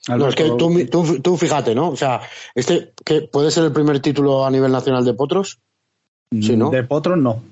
No, 0.09 0.29
es 0.29 0.35
que 0.35 0.45
tú, 0.45 1.21
tú, 1.23 1.37
fíjate, 1.37 1.75
¿no? 1.75 1.91
O 1.91 1.97
sea, 1.97 2.21
este 2.55 2.93
que 3.05 3.23
puede 3.23 3.51
ser 3.51 3.65
el 3.65 3.73
primer 3.73 4.01
título 4.01 4.45
a 4.45 4.51
nivel 4.51 4.73
nacional 4.73 5.05
de 5.05 5.15
potros. 5.15 5.59
Sí, 6.31 6.57
¿no? 6.57 6.71
De 6.71 6.83
potros 6.83 7.19
no. 7.19 7.43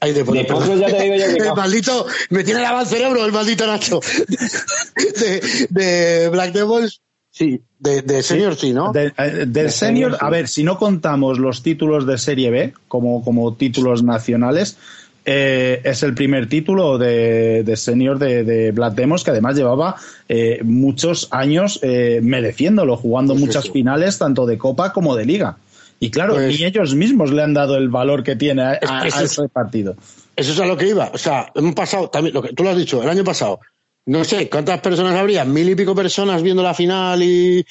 Ay, 0.00 0.12
de, 0.12 0.24
potros, 0.24 0.78
ya 0.80 0.86
te 0.86 1.02
digo 1.02 1.14
yo 1.14 1.26
que 1.36 1.42
El 1.48 1.54
maldito, 1.54 2.06
me 2.30 2.42
tiene 2.42 2.60
lavado 2.60 2.82
el 2.82 2.88
cerebro 2.88 3.24
el 3.24 3.32
maldito 3.32 3.66
Nacho. 3.66 4.00
de, 5.70 6.28
Black 6.30 6.52
Devils, 6.52 7.02
sí. 7.30 7.60
De, 7.78 8.02
de 8.02 8.22
senior 8.22 8.56
sí, 8.56 8.72
¿no? 8.72 8.92
De, 8.92 9.12
eh, 9.16 9.44
del 9.46 9.70
senior, 9.70 10.16
a 10.20 10.30
ver, 10.30 10.48
si 10.48 10.64
no 10.64 10.78
contamos 10.78 11.38
los 11.38 11.62
títulos 11.62 12.06
de 12.06 12.18
Serie 12.18 12.50
B 12.50 12.74
como, 12.88 13.22
como 13.24 13.54
títulos 13.54 14.02
nacionales, 14.02 14.76
eh, 15.24 15.80
es 15.84 16.02
el 16.02 16.14
primer 16.14 16.48
título 16.48 16.98
de, 16.98 17.62
de 17.62 17.76
senior 17.76 18.18
de, 18.18 18.42
de 18.42 18.72
Black 18.72 18.94
Demos, 18.94 19.22
que 19.22 19.30
además 19.30 19.56
llevaba 19.56 19.96
eh, 20.28 20.60
muchos 20.64 21.28
años 21.30 21.78
eh, 21.82 22.20
mereciéndolo, 22.22 22.96
jugando 22.96 23.34
pues 23.34 23.46
muchas 23.46 23.70
finales, 23.70 24.18
tanto 24.18 24.46
de 24.46 24.58
Copa 24.58 24.92
como 24.92 25.14
de 25.14 25.24
Liga. 25.24 25.58
Y 26.00 26.10
claro, 26.10 26.34
pues 26.34 26.58
ni 26.58 26.64
ellos 26.64 26.96
mismos 26.96 27.30
le 27.30 27.42
han 27.42 27.54
dado 27.54 27.76
el 27.76 27.88
valor 27.88 28.24
que 28.24 28.34
tiene 28.34 28.62
a, 28.62 29.06
ese 29.06 29.48
partido. 29.48 29.94
Eso 30.34 30.52
es 30.52 30.58
a 30.58 30.66
lo 30.66 30.76
que 30.76 30.88
iba. 30.88 31.10
O 31.14 31.18
sea, 31.18 31.52
hemos 31.54 31.74
pasado, 31.74 32.10
también, 32.10 32.34
lo 32.34 32.42
que 32.42 32.52
tú 32.52 32.64
lo 32.64 32.70
has 32.70 32.76
dicho, 32.76 33.00
el 33.00 33.08
año 33.08 33.22
pasado, 33.22 33.60
no 34.06 34.24
sé 34.24 34.50
cuántas 34.50 34.80
personas 34.80 35.14
habría, 35.14 35.44
mil 35.44 35.68
y 35.68 35.76
pico 35.76 35.94
personas 35.94 36.42
viendo 36.42 36.62
la 36.62 36.74
final 36.74 37.22
y. 37.22 37.64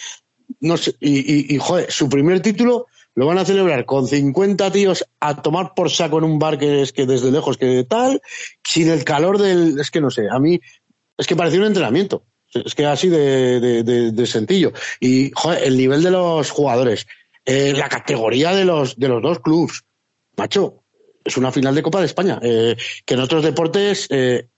No 0.61 0.77
sé, 0.77 0.95
y, 0.99 1.55
y 1.55 1.57
joder, 1.59 1.91
su 1.91 2.07
primer 2.07 2.41
título 2.41 2.87
lo 3.15 3.25
van 3.25 3.37
a 3.37 3.45
celebrar 3.45 3.85
con 3.85 4.07
50 4.07 4.71
tíos 4.71 5.05
a 5.19 5.41
tomar 5.41 5.73
por 5.75 5.89
saco 5.89 6.17
en 6.17 6.23
un 6.23 6.39
bar 6.39 6.57
que 6.57 6.81
es 6.81 6.93
que 6.93 7.05
desde 7.05 7.31
lejos 7.31 7.57
que 7.57 7.83
tal, 7.83 8.21
sin 8.63 8.89
el 8.89 9.03
calor 9.03 9.37
del, 9.37 9.79
es 9.79 9.91
que 9.91 10.01
no 10.01 10.09
sé, 10.09 10.27
a 10.29 10.39
mí 10.39 10.59
es 11.17 11.27
que 11.27 11.35
parecía 11.35 11.59
un 11.59 11.67
entrenamiento. 11.67 12.25
Es 12.53 12.75
que 12.75 12.85
así 12.85 13.07
de, 13.07 13.59
de, 13.61 14.11
de, 14.11 14.27
sencillo. 14.27 14.73
Y, 14.99 15.31
joder, 15.33 15.63
el 15.63 15.77
nivel 15.77 16.03
de 16.03 16.11
los 16.11 16.49
jugadores, 16.49 17.07
eh, 17.45 17.73
la 17.73 17.87
categoría 17.87 18.53
de 18.53 18.65
los, 18.65 18.99
de 18.99 19.07
los 19.07 19.21
dos 19.21 19.39
clubs, 19.39 19.83
macho, 20.35 20.83
es 21.23 21.37
una 21.37 21.51
final 21.51 21.75
de 21.75 21.83
Copa 21.83 21.99
de 21.99 22.07
España. 22.07 22.39
Eh, 22.41 22.75
que 23.05 23.13
en 23.13 23.21
otros 23.21 23.43
deportes 23.43 24.07
eh, 24.09 24.49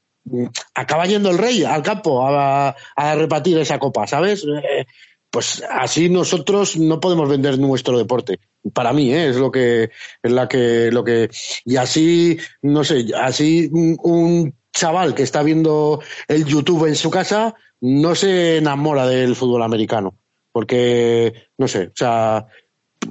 acaba 0.73 1.05
yendo 1.05 1.29
el 1.29 1.37
rey 1.37 1.63
al 1.63 1.83
campo 1.83 2.25
a, 2.25 2.75
a 2.95 3.15
repartir 3.15 3.59
esa 3.59 3.77
copa, 3.77 4.07
¿sabes? 4.07 4.43
Pues 5.33 5.63
así 5.67 6.09
nosotros 6.09 6.77
no 6.77 6.99
podemos 6.99 7.27
vender 7.27 7.57
nuestro 7.57 7.97
deporte. 7.97 8.39
Para 8.71 8.93
mí, 8.93 9.11
¿eh? 9.11 9.29
es 9.29 9.35
lo 9.37 9.51
que, 9.51 9.89
es 10.21 10.31
la 10.31 10.47
que, 10.47 10.91
lo 10.91 11.03
que, 11.03 11.27
y 11.65 11.75
así, 11.75 12.37
no 12.61 12.83
sé, 12.83 13.07
así 13.19 13.67
un, 13.73 14.53
chaval 14.71 15.15
que 15.15 15.23
está 15.23 15.41
viendo 15.41 16.01
el 16.27 16.45
YouTube 16.45 16.85
en 16.85 16.95
su 16.95 17.09
casa 17.09 17.55
no 17.81 18.13
se 18.13 18.57
enamora 18.57 19.07
del 19.07 19.35
fútbol 19.35 19.63
americano. 19.63 20.19
Porque, 20.51 21.47
no 21.57 21.67
sé, 21.67 21.87
o 21.87 21.95
sea, 21.95 22.45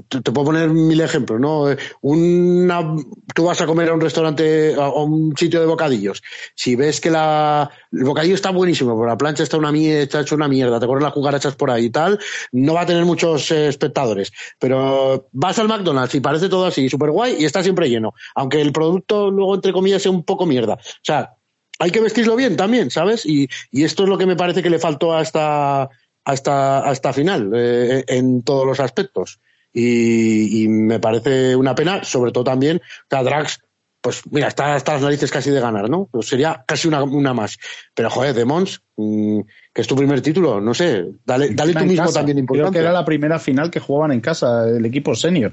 te, 0.09 0.33
puedo 0.33 0.47
poner 0.47 0.69
mil 0.71 1.01
ejemplos, 1.01 1.41
¿no? 1.41 1.67
Una, 2.01 2.97
tú 3.35 3.45
vas 3.45 3.61
a 3.61 3.67
comer 3.67 3.89
a 3.89 3.95
un 3.95 4.01
restaurante 4.01 4.77
o 4.77 5.05
un 5.05 5.37
sitio 5.37 5.61
de 5.61 5.67
bocadillos. 5.67 6.23
Si 6.55 6.77
ves 6.77 7.01
que 7.01 7.11
la, 7.11 7.71
el 7.93 8.05
bocadillo 8.05 8.35
está 8.35 8.51
buenísimo, 8.51 8.95
pero 8.95 9.07
la 9.07 9.17
plancha 9.17 9.43
está, 9.43 9.57
una 9.57 9.73
mierda, 9.73 10.03
está 10.03 10.21
hecho 10.21 10.35
una 10.35 10.49
mierda, 10.49 10.81
te 10.81 10.87
corren 10.87 11.05
las 11.05 11.13
cucarachas 11.13 11.57
por 11.57 11.71
ahí 11.71 11.87
y 11.87 11.91
tal, 11.91 12.19
no 12.53 12.75
va 12.75 12.83
a 12.83 12.87
tener 12.87 13.05
muchos 13.05 13.51
eh, 13.51 13.69
espectadores. 13.69 14.33
Pero 14.59 15.29
vas 15.33 15.59
al 15.59 15.69
McDonald's 15.69 16.15
y 16.15 16.21
parece 16.21 16.49
todo 16.49 16.67
así, 16.67 16.89
súper 16.89 17.11
guay 17.11 17.37
y 17.39 17.45
está 17.45 17.63
siempre 17.63 17.89
lleno. 17.89 18.15
Aunque 18.35 18.61
el 18.61 18.73
producto 18.73 19.31
luego, 19.31 19.55
entre 19.55 19.73
comillas, 19.73 20.03
sea 20.03 20.13
un 20.13 20.25
poco 20.25 20.47
mierda. 20.47 20.75
O 20.75 21.05
sea, 21.05 21.35
hay 21.79 21.91
que 21.91 22.01
vestirlo 22.01 22.37
bien 22.37 22.57
también, 22.57 22.91
¿sabes? 22.91 23.27
Y, 23.27 23.49
y 23.71 23.85
esto 23.85 24.05
es 24.05 24.09
lo 24.09 24.19
que 24.19 24.27
me 24.27 24.37
parece 24.37 24.63
que 24.63 24.71
le 24.71 24.79
faltó 24.79 25.15
a 25.15 25.23
esta, 25.23 25.83
a 25.83 26.35
esta, 26.35 26.89
a 26.89 26.93
esta 26.93 27.13
final, 27.13 27.51
eh, 27.55 28.05
en 28.07 28.43
todos 28.43 28.67
los 28.67 28.81
aspectos 28.81 29.41
y, 29.73 30.67
me 30.69 31.01
parece 31.01 31.57
una 31.57 31.75
pena, 31.75 32.05
sobre 32.05 32.33
todo 32.33 32.45
también 32.45 32.81
que 33.09 33.17
a 33.17 33.23
Drax, 33.23 33.61
pues 34.01 34.23
mira, 34.31 34.49
está 34.49 34.75
hasta 34.75 34.95
las 34.95 35.03
narices 35.03 35.31
casi 35.31 35.51
de 35.51 35.61
ganar, 35.61 35.89
¿no? 35.89 36.09
Pues 36.11 36.27
sería 36.27 36.65
casi 36.67 36.89
una, 36.89 37.03
una 37.03 37.33
más. 37.33 37.59
Pero 37.95 38.11
joder, 38.11 38.35
Demons, 38.35 38.83
mmm, 38.97 39.41
que 39.73 39.81
es 39.81 39.87
tu 39.87 39.97
primer 39.97 40.21
título, 40.21 40.61
no 40.61 40.75
sé, 40.75 41.07
dale, 41.25 41.51
dale 41.51 41.73
tú 41.73 41.85
mismo 41.85 42.13
también 42.13 42.39
importante. 42.39 42.71
Creo 42.71 42.73
que 42.73 42.87
era 42.87 42.93
la 42.93 43.05
primera 43.05 43.39
final 43.39 43.71
que 43.71 43.81
jugaban 43.81 44.13
en 44.13 44.21
casa 44.21 44.69
el 44.69 44.85
equipo 44.85 45.15
senior. 45.15 45.53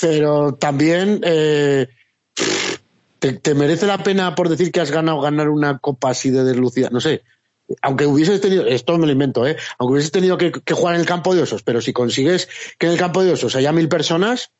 Pero 0.00 0.54
también 0.54 1.20
eh, 1.22 1.88
te, 3.18 3.34
te, 3.34 3.54
merece 3.54 3.86
la 3.86 3.98
pena 3.98 4.34
por 4.34 4.48
decir 4.48 4.72
que 4.72 4.80
has 4.80 4.90
ganado 4.90 5.20
ganar 5.20 5.48
una 5.50 5.78
copa 5.78 6.10
así 6.10 6.30
de 6.30 6.42
deslucida, 6.42 6.88
no 6.90 7.00
sé, 7.00 7.22
aunque 7.82 8.06
hubieses 8.06 8.40
tenido, 8.40 8.66
esto 8.66 8.96
me 8.98 9.06
lo 9.06 9.12
invento, 9.12 9.46
¿eh? 9.46 9.56
aunque 9.78 9.92
hubieses 9.92 10.10
tenido 10.10 10.36
que, 10.38 10.52
jugar 10.72 10.94
en 10.94 11.00
el 11.00 11.06
campo 11.06 11.34
de 11.34 11.42
osos, 11.42 11.62
pero 11.62 11.80
si 11.80 11.92
consigues 11.92 12.48
que 12.78 12.86
en 12.86 12.92
el 12.92 12.98
campo 12.98 13.22
de 13.22 13.32
osos 13.32 13.54
haya 13.56 13.72
mil 13.72 13.88
personas, 13.88 14.52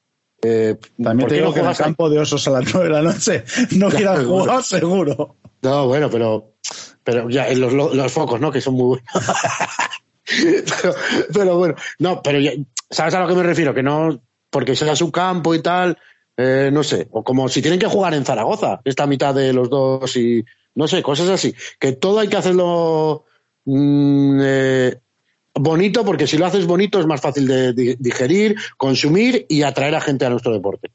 Eh, 0.42 0.76
También 0.96 1.28
te 1.28 1.34
digo 1.34 1.52
que 1.52 1.60
en 1.60 1.66
el 1.66 1.76
campo 1.76 2.08
de 2.08 2.18
osos 2.18 2.48
a 2.48 2.50
las 2.52 2.72
9 2.72 2.88
de 2.88 2.94
la 2.94 3.02
noche 3.02 3.44
no 3.72 3.90
quieras 3.90 4.24
jugar 4.24 4.62
seguro. 4.62 5.36
No, 5.60 5.86
bueno, 5.86 6.08
pero, 6.08 6.54
pero 7.04 7.28
ya 7.28 7.52
los, 7.52 7.74
los 7.74 8.12
focos, 8.12 8.40
¿no? 8.40 8.50
Que 8.50 8.62
son 8.62 8.74
muy 8.74 8.86
buenos. 8.86 9.06
pero, 10.80 10.94
pero, 11.34 11.58
bueno, 11.58 11.74
no, 11.98 12.22
pero 12.22 12.40
ya, 12.40 12.52
¿sabes 12.88 13.12
a 13.12 13.20
lo 13.20 13.28
que 13.28 13.34
me 13.34 13.42
refiero? 13.42 13.74
Que 13.74 13.82
no, 13.82 14.18
porque 14.48 14.74
sea 14.76 14.96
su 14.96 15.12
campo 15.12 15.54
y 15.54 15.60
tal, 15.60 15.98
eh, 16.36 16.70
no 16.72 16.82
sé, 16.82 17.08
o 17.10 17.22
como 17.22 17.48
si 17.48 17.60
tienen 17.60 17.78
que 17.78 17.86
jugar 17.86 18.14
en 18.14 18.24
Zaragoza, 18.24 18.80
esta 18.84 19.06
mitad 19.06 19.34
de 19.34 19.52
los 19.52 19.68
dos 19.68 20.16
y 20.16 20.42
no 20.80 20.88
sé, 20.88 21.02
cosas 21.02 21.28
así. 21.28 21.54
Que 21.78 21.92
todo 21.92 22.20
hay 22.20 22.28
que 22.28 22.38
hacerlo 22.38 23.24
mmm, 23.66 24.40
eh, 24.42 24.96
bonito, 25.54 26.04
porque 26.04 26.26
si 26.26 26.38
lo 26.38 26.46
haces 26.46 26.66
bonito 26.66 26.98
es 26.98 27.06
más 27.06 27.20
fácil 27.20 27.46
de 27.46 27.96
digerir, 27.98 28.56
consumir 28.76 29.46
y 29.48 29.62
atraer 29.62 29.94
a 29.94 30.00
gente 30.00 30.24
a 30.24 30.30
nuestro 30.30 30.52
deporte. 30.52 30.90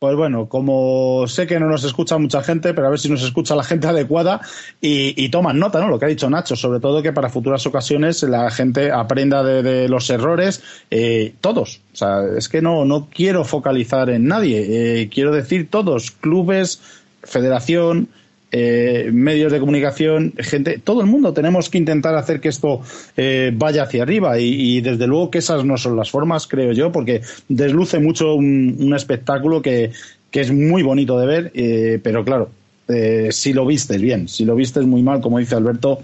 Pues 0.00 0.16
bueno, 0.16 0.48
como 0.48 1.26
sé 1.26 1.46
que 1.46 1.60
no 1.60 1.68
nos 1.68 1.84
escucha 1.84 2.16
mucha 2.16 2.42
gente, 2.42 2.72
pero 2.72 2.86
a 2.86 2.90
ver 2.90 2.98
si 2.98 3.10
nos 3.10 3.22
escucha 3.22 3.54
la 3.54 3.64
gente 3.64 3.86
adecuada 3.88 4.40
y, 4.80 5.22
y 5.22 5.28
toman 5.28 5.58
nota, 5.58 5.78
¿no? 5.78 5.88
Lo 5.88 5.98
que 5.98 6.06
ha 6.06 6.08
dicho 6.08 6.30
Nacho, 6.30 6.56
sobre 6.56 6.80
todo 6.80 7.02
que 7.02 7.12
para 7.12 7.28
futuras 7.28 7.66
ocasiones 7.66 8.22
la 8.22 8.50
gente 8.50 8.90
aprenda 8.92 9.42
de, 9.42 9.62
de 9.62 9.90
los 9.90 10.08
errores, 10.08 10.62
eh, 10.90 11.34
todos. 11.42 11.82
O 11.92 11.96
sea, 11.96 12.24
es 12.34 12.48
que 12.48 12.62
no, 12.62 12.86
no 12.86 13.08
quiero 13.10 13.44
focalizar 13.44 14.08
en 14.08 14.26
nadie, 14.26 15.02
eh, 15.02 15.10
quiero 15.10 15.32
decir 15.32 15.68
todos, 15.70 16.10
clubes, 16.10 16.80
federación, 17.22 18.08
eh, 18.52 19.10
medios 19.12 19.52
de 19.52 19.60
comunicación, 19.60 20.32
gente, 20.38 20.80
todo 20.82 21.02
el 21.02 21.06
mundo 21.06 21.32
tenemos 21.32 21.70
que 21.70 21.78
intentar 21.78 22.16
hacer 22.16 22.40
que 22.40 22.48
esto 22.48 22.80
eh, 23.16 23.52
vaya 23.54 23.84
hacia 23.84 24.02
arriba. 24.02 24.38
Y, 24.38 24.80
desde 24.80 25.06
luego 25.06 25.30
que 25.30 25.38
esas 25.38 25.64
no 25.64 25.76
son 25.76 25.96
las 25.96 26.10
formas, 26.10 26.46
creo 26.46 26.72
yo, 26.72 26.90
porque 26.90 27.22
desluce 27.48 27.98
mucho 27.98 28.34
un, 28.34 28.92
espectáculo 28.94 29.62
que, 29.62 29.92
que, 30.30 30.40
es 30.40 30.52
muy 30.52 30.82
bonito 30.82 31.18
de 31.18 31.26
ver, 31.26 31.52
eh, 31.54 32.00
pero 32.02 32.24
claro, 32.24 32.50
si 33.30 33.52
lo 33.52 33.64
vistes 33.66 34.00
bien, 34.00 34.26
si 34.28 34.44
lo 34.44 34.56
vistes 34.56 34.84
muy 34.84 35.00
mal, 35.00 35.20
como 35.20 35.38
dice 35.38 35.54
Alberto, 35.54 36.00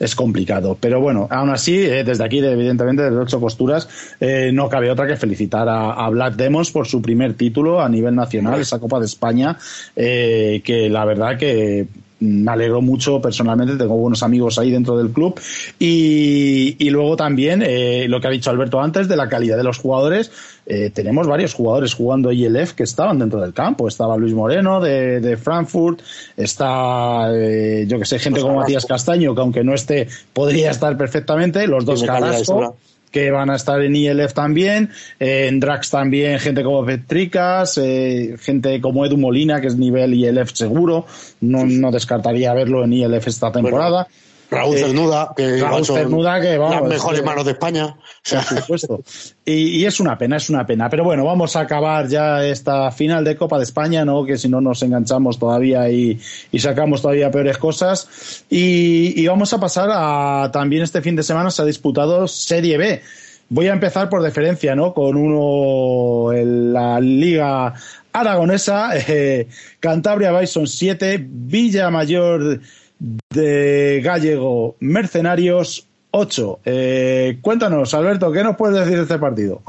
es 0.00 0.16
complicado. 0.16 0.76
Pero 0.80 1.00
bueno, 1.00 1.28
aún 1.30 1.50
así, 1.50 1.76
eh, 1.76 2.02
desde 2.02 2.24
aquí, 2.24 2.38
evidentemente, 2.38 3.02
desde 3.02 3.18
ocho 3.18 3.38
posturas, 3.38 3.86
eh, 4.18 4.50
no 4.52 4.68
cabe 4.68 4.90
otra 4.90 5.06
que 5.06 5.16
felicitar 5.16 5.68
a, 5.68 5.92
a, 5.92 6.08
Black 6.08 6.34
Demons 6.34 6.70
por 6.70 6.88
su 6.88 7.02
primer 7.02 7.34
título 7.34 7.80
a 7.80 7.88
nivel 7.88 8.16
nacional, 8.16 8.60
esa 8.60 8.78
Copa 8.78 8.98
de 8.98 9.04
España, 9.04 9.58
eh, 9.94 10.62
que 10.64 10.88
la 10.88 11.04
verdad 11.04 11.38
que 11.38 11.86
me 12.20 12.52
alegro 12.52 12.82
mucho 12.82 13.20
personalmente, 13.20 13.76
tengo 13.76 13.96
buenos 13.96 14.22
amigos 14.22 14.58
ahí 14.58 14.70
dentro 14.70 14.96
del 14.96 15.10
club. 15.10 15.40
Y, 15.78 16.76
y 16.78 16.90
luego 16.90 17.16
también 17.16 17.62
eh, 17.64 18.06
lo 18.08 18.20
que 18.20 18.28
ha 18.28 18.30
dicho 18.30 18.50
Alberto 18.50 18.80
antes 18.80 19.08
de 19.08 19.16
la 19.16 19.28
calidad 19.28 19.56
de 19.56 19.64
los 19.64 19.78
jugadores, 19.78 20.30
eh, 20.66 20.90
tenemos 20.90 21.26
varios 21.26 21.54
jugadores 21.54 21.94
jugando 21.94 22.30
ILF 22.30 22.74
que 22.74 22.84
estaban 22.84 23.18
dentro 23.18 23.40
del 23.40 23.52
campo, 23.52 23.88
estaba 23.88 24.16
Luis 24.16 24.34
Moreno 24.34 24.80
de, 24.80 25.20
de 25.20 25.36
Frankfurt, 25.36 26.00
está 26.36 27.28
eh, 27.34 27.86
yo 27.88 27.98
que 27.98 28.04
sé, 28.04 28.18
gente 28.18 28.40
como 28.40 28.56
Matías 28.56 28.86
Castaño 28.86 29.34
que 29.34 29.40
aunque 29.40 29.64
no 29.64 29.74
esté 29.74 30.08
podría 30.32 30.70
estar 30.70 30.96
perfectamente, 30.96 31.66
los 31.66 31.84
dos 31.84 32.02
Carrasco 32.02 32.76
que 33.10 33.30
van 33.30 33.50
a 33.50 33.56
estar 33.56 33.80
en 33.82 33.96
ILF 33.96 34.32
también, 34.32 34.90
eh, 35.18 35.46
en 35.48 35.60
Drax 35.60 35.90
también 35.90 36.38
gente 36.38 36.62
como 36.62 36.84
Petricas, 36.84 37.78
eh, 37.78 38.36
gente 38.40 38.80
como 38.80 39.04
Edu 39.04 39.16
Molina, 39.16 39.60
que 39.60 39.66
es 39.66 39.76
nivel 39.76 40.14
ILF 40.14 40.52
seguro, 40.52 41.06
no, 41.40 41.66
no 41.66 41.90
descartaría 41.90 42.54
verlo 42.54 42.84
en 42.84 42.92
ILF 42.92 43.26
esta 43.26 43.50
temporada. 43.52 44.04
Bueno. 44.04 44.29
Raúl 44.50 44.78
Cernuda, 44.78 45.32
que, 45.36 45.60
Raúl 45.60 45.86
Cernuda, 45.86 46.40
que 46.40 46.58
vamos, 46.58 46.80
las 46.80 46.90
mejores 46.90 47.24
manos 47.24 47.44
de 47.44 47.52
España. 47.52 47.86
O 47.86 47.96
sea. 48.22 48.42
Por 48.42 48.58
supuesto. 48.58 49.00
Y, 49.44 49.80
y, 49.80 49.86
es 49.86 50.00
una 50.00 50.18
pena, 50.18 50.36
es 50.36 50.50
una 50.50 50.66
pena. 50.66 50.90
Pero 50.90 51.04
bueno, 51.04 51.24
vamos 51.24 51.54
a 51.54 51.60
acabar 51.60 52.08
ya 52.08 52.44
esta 52.44 52.90
final 52.90 53.24
de 53.24 53.36
Copa 53.36 53.58
de 53.58 53.64
España, 53.64 54.04
¿no? 54.04 54.24
Que 54.24 54.36
si 54.36 54.48
no 54.48 54.60
nos 54.60 54.82
enganchamos 54.82 55.38
todavía 55.38 55.88
y, 55.88 56.20
y 56.50 56.58
sacamos 56.58 57.00
todavía 57.00 57.30
peores 57.30 57.58
cosas. 57.58 58.44
Y, 58.50 59.20
y, 59.20 59.26
vamos 59.28 59.52
a 59.52 59.60
pasar 59.60 59.88
a 59.92 60.50
también 60.52 60.82
este 60.82 61.00
fin 61.00 61.14
de 61.14 61.22
semana 61.22 61.50
se 61.50 61.62
ha 61.62 61.64
disputado 61.64 62.26
Serie 62.26 62.76
B. 62.76 63.02
Voy 63.48 63.66
a 63.66 63.72
empezar 63.72 64.08
por 64.08 64.22
deferencia, 64.22 64.74
¿no? 64.74 64.94
Con 64.94 65.16
uno 65.16 66.32
en 66.32 66.72
la 66.72 67.00
Liga 67.00 67.74
Aragonesa, 68.12 68.90
eh, 68.96 69.48
Cantabria 69.78 70.32
Bison 70.32 70.66
7, 70.66 71.18
Villa 71.20 71.90
Mayor 71.90 72.60
de 73.00 74.00
Gallego 74.04 74.76
Mercenarios 74.80 75.88
8. 76.10 76.60
Eh, 76.64 77.38
cuéntanos, 77.40 77.94
Alberto, 77.94 78.30
¿qué 78.30 78.44
nos 78.44 78.56
puedes 78.56 78.78
decir 78.78 78.96
de 78.96 79.02
este 79.02 79.18
partido? 79.18 79.62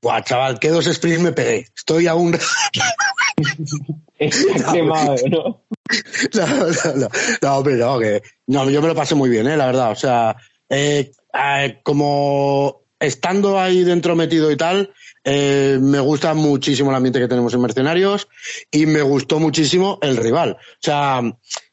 Buah, 0.00 0.22
chaval, 0.22 0.58
qué 0.58 0.70
dos 0.70 0.86
sprints 0.86 1.20
me 1.20 1.32
pegué. 1.32 1.66
Estoy 1.76 2.06
aún. 2.06 2.34
Está 4.18 4.72
quemado, 4.72 5.16
¿no? 5.30 5.62
No, 6.34 6.46
no, 6.46 6.66
no, 7.42 7.62
no, 7.62 7.76
no, 7.76 7.98
que. 7.98 8.22
No, 8.46 8.70
yo 8.70 8.82
me 8.82 8.88
lo 8.88 8.94
pasé 8.94 9.14
muy 9.14 9.30
bien, 9.30 9.46
¿eh? 9.48 9.56
la 9.56 9.66
verdad. 9.66 9.90
O 9.90 9.96
sea, 9.96 10.36
eh, 10.68 11.10
eh, 11.34 11.80
como 11.82 12.82
estando 13.00 13.58
ahí 13.60 13.84
dentro 13.84 14.16
metido 14.16 14.50
y 14.50 14.56
tal, 14.56 14.92
eh, 15.24 15.78
me 15.80 16.00
gusta 16.00 16.34
muchísimo 16.34 16.90
el 16.90 16.96
ambiente 16.96 17.20
que 17.20 17.28
tenemos 17.28 17.52
en 17.54 17.60
Mercenarios 17.60 18.28
y 18.70 18.86
me 18.86 19.02
gustó 19.02 19.38
muchísimo 19.38 19.98
el 20.02 20.16
rival. 20.16 20.52
O 20.52 20.80
sea, 20.80 21.20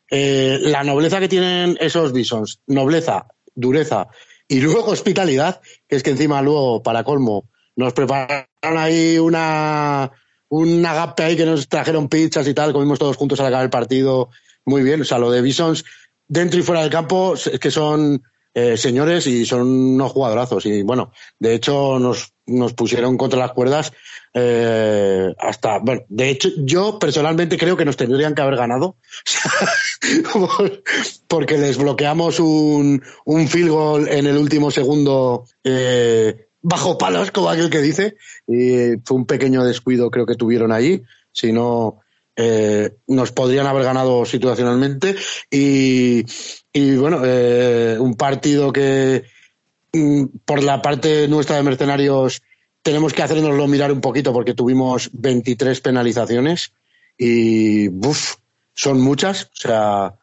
eh, 0.09 0.59
la 0.61 0.83
nobleza 0.83 1.19
que 1.19 1.27
tienen 1.27 1.77
esos 1.79 2.13
Bisons, 2.13 2.59
nobleza, 2.67 3.27
dureza 3.53 4.07
y 4.47 4.59
luego 4.59 4.85
hospitalidad, 4.91 5.61
que 5.87 5.95
es 5.95 6.03
que 6.03 6.11
encima 6.11 6.41
luego, 6.41 6.83
para 6.83 7.03
colmo, 7.03 7.49
nos 7.75 7.93
prepararon 7.93 8.47
ahí 8.63 9.17
una, 9.17 10.11
un 10.49 10.85
agape 10.85 11.23
ahí 11.23 11.35
que 11.35 11.45
nos 11.45 11.67
trajeron 11.67 12.07
pizzas 12.07 12.47
y 12.47 12.53
tal, 12.53 12.73
comimos 12.73 12.99
todos 12.99 13.17
juntos 13.17 13.39
al 13.39 13.47
acabar 13.47 13.65
el 13.65 13.69
partido, 13.69 14.29
muy 14.65 14.83
bien, 14.83 15.01
o 15.01 15.05
sea, 15.05 15.19
lo 15.19 15.31
de 15.31 15.41
Bisons 15.41 15.83
dentro 16.27 16.59
y 16.59 16.63
fuera 16.63 16.81
del 16.81 16.89
campo 16.89 17.35
es 17.35 17.59
que 17.59 17.71
son 17.71 18.23
eh, 18.57 18.77
señores 18.77 19.27
y 19.27 19.45
son 19.45 19.67
unos 19.67 20.13
jugadorazos. 20.13 20.65
Y 20.65 20.81
bueno, 20.81 21.11
de 21.37 21.55
hecho 21.55 21.99
nos, 21.99 22.33
nos 22.45 22.73
pusieron 22.73 23.17
contra 23.17 23.37
las 23.37 23.51
cuerdas 23.51 23.91
eh, 24.33 25.35
hasta, 25.37 25.79
bueno, 25.79 26.03
de 26.07 26.29
hecho 26.29 26.49
yo 26.57 26.97
personalmente 26.97 27.57
creo 27.57 27.75
que 27.75 27.83
nos 27.83 27.97
tendrían 27.97 28.33
que 28.33 28.41
haber 28.41 28.55
ganado. 28.55 28.95
Porque 31.27 31.57
les 31.57 31.77
bloqueamos 31.77 32.39
un, 32.39 33.03
un 33.25 33.47
field 33.49 33.69
goal 33.69 34.07
en 34.07 34.25
el 34.25 34.37
último 34.37 34.71
segundo 34.71 35.43
eh, 35.61 36.47
bajo 36.61 36.97
palos, 36.97 37.31
como 37.31 37.49
aquel 37.49 37.69
que 37.69 37.81
dice, 37.81 38.15
y 38.47 38.95
fue 39.03 39.17
un 39.17 39.25
pequeño 39.25 39.65
descuido 39.65 40.09
creo 40.09 40.25
que 40.25 40.35
tuvieron 40.35 40.71
ahí, 40.71 41.03
si 41.33 41.51
no 41.51 41.99
eh, 42.35 42.91
nos 43.07 43.31
podrían 43.31 43.67
haber 43.67 43.83
ganado 43.83 44.25
situacionalmente 44.25 45.15
y, 45.49 46.25
y 46.73 46.95
bueno, 46.97 47.21
eh, 47.23 47.97
un 47.99 48.15
partido 48.15 48.73
que 48.73 49.23
mm, 49.93 50.25
por 50.43 50.63
la 50.63 50.81
parte 50.81 51.27
nuestra 51.27 51.55
de 51.55 51.63
mercenarios 51.63 52.41
tenemos 52.81 53.13
que 53.13 53.23
hacernoslo 53.23 53.67
mirar 53.67 53.91
un 53.91 54.01
poquito 54.01 54.33
porque 54.33 54.53
tuvimos 54.53 55.09
23 55.13 55.79
penalizaciones 55.81 56.73
y 57.17 57.87
uf, 57.87 58.35
son 58.73 59.01
muchas, 59.01 59.45
o 59.45 59.55
sea, 59.55 60.15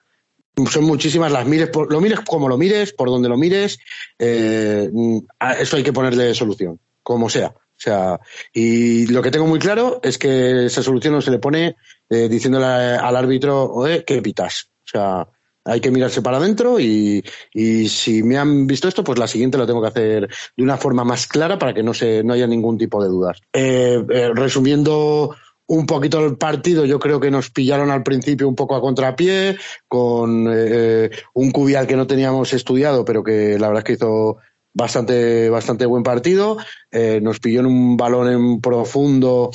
son 0.71 0.85
muchísimas 0.85 1.33
las 1.33 1.47
mires, 1.47 1.71
por, 1.71 1.91
lo 1.91 2.01
mires 2.01 2.21
como 2.21 2.49
lo 2.49 2.59
mires, 2.59 2.93
por 2.93 3.09
donde 3.09 3.29
lo 3.29 3.37
mires, 3.37 3.79
eh, 4.19 4.91
a 5.39 5.55
eso 5.55 5.77
hay 5.77 5.83
que 5.83 5.93
ponerle 5.93 6.35
solución, 6.35 6.79
como 7.03 7.31
sea. 7.31 7.55
O 7.83 7.85
sea, 7.85 8.21
y 8.53 9.09
lo 9.09 9.23
que 9.23 9.33
tengo 9.33 9.47
muy 9.47 9.59
claro 9.59 9.99
es 10.05 10.17
que 10.17 10.67
esa 10.67 10.85
solución 10.85 11.15
no 11.15 11.21
se 11.21 11.33
le 11.33 11.41
pone 11.41 11.75
eh, 12.09 12.29
diciéndole 12.29 12.65
al 12.65 13.17
árbitro, 13.17 13.73
oye, 13.73 14.05
¿qué 14.05 14.23
pitas? 14.23 14.71
O 14.85 14.89
sea, 14.89 15.27
hay 15.65 15.81
que 15.81 15.91
mirarse 15.91 16.23
para 16.23 16.37
adentro 16.37 16.79
y, 16.79 17.25
y, 17.53 17.89
si 17.89 18.23
me 18.23 18.39
han 18.39 18.69
visto 18.69 18.87
esto, 18.87 19.03
pues 19.03 19.19
la 19.19 19.27
siguiente 19.27 19.59
lo 19.59 19.67
tengo 19.67 19.83
que 19.83 19.89
hacer 19.89 20.29
de 20.57 20.63
una 20.63 20.77
forma 20.77 21.03
más 21.03 21.27
clara 21.27 21.59
para 21.59 21.75
que 21.75 21.83
no, 21.83 21.93
se, 21.93 22.23
no 22.23 22.35
haya 22.35 22.47
ningún 22.47 22.79
tipo 22.79 23.03
de 23.03 23.09
dudas. 23.09 23.41
Eh, 23.53 24.05
eh, 24.09 24.31
resumiendo 24.33 25.35
un 25.67 25.87
poquito 25.87 26.25
el 26.25 26.37
partido, 26.37 26.85
yo 26.85 27.01
creo 27.01 27.19
que 27.19 27.31
nos 27.31 27.51
pillaron 27.51 27.91
al 27.91 28.03
principio 28.03 28.49
un 28.49 28.55
poco 28.55 28.77
a 28.77 28.81
contrapié, 28.81 29.57
con 29.89 30.47
eh, 30.53 31.11
un 31.35 31.51
cubial 31.51 31.87
que 31.87 31.97
no 31.97 32.07
teníamos 32.07 32.53
estudiado, 32.53 33.05
pero 33.05 33.25
que 33.25 33.59
la 33.59 33.69
verdad 33.69 33.81
es 33.81 33.85
que 33.85 33.93
hizo 33.95 34.39
bastante, 34.75 35.49
bastante 35.51 35.87
buen 35.87 36.03
partido. 36.03 36.57
Eh, 36.91 37.21
nos 37.23 37.41
pilló 37.41 37.61
en 37.61 37.67
un 37.67 37.97
balón 37.97 38.31
en 38.31 38.61
profundo 38.61 39.51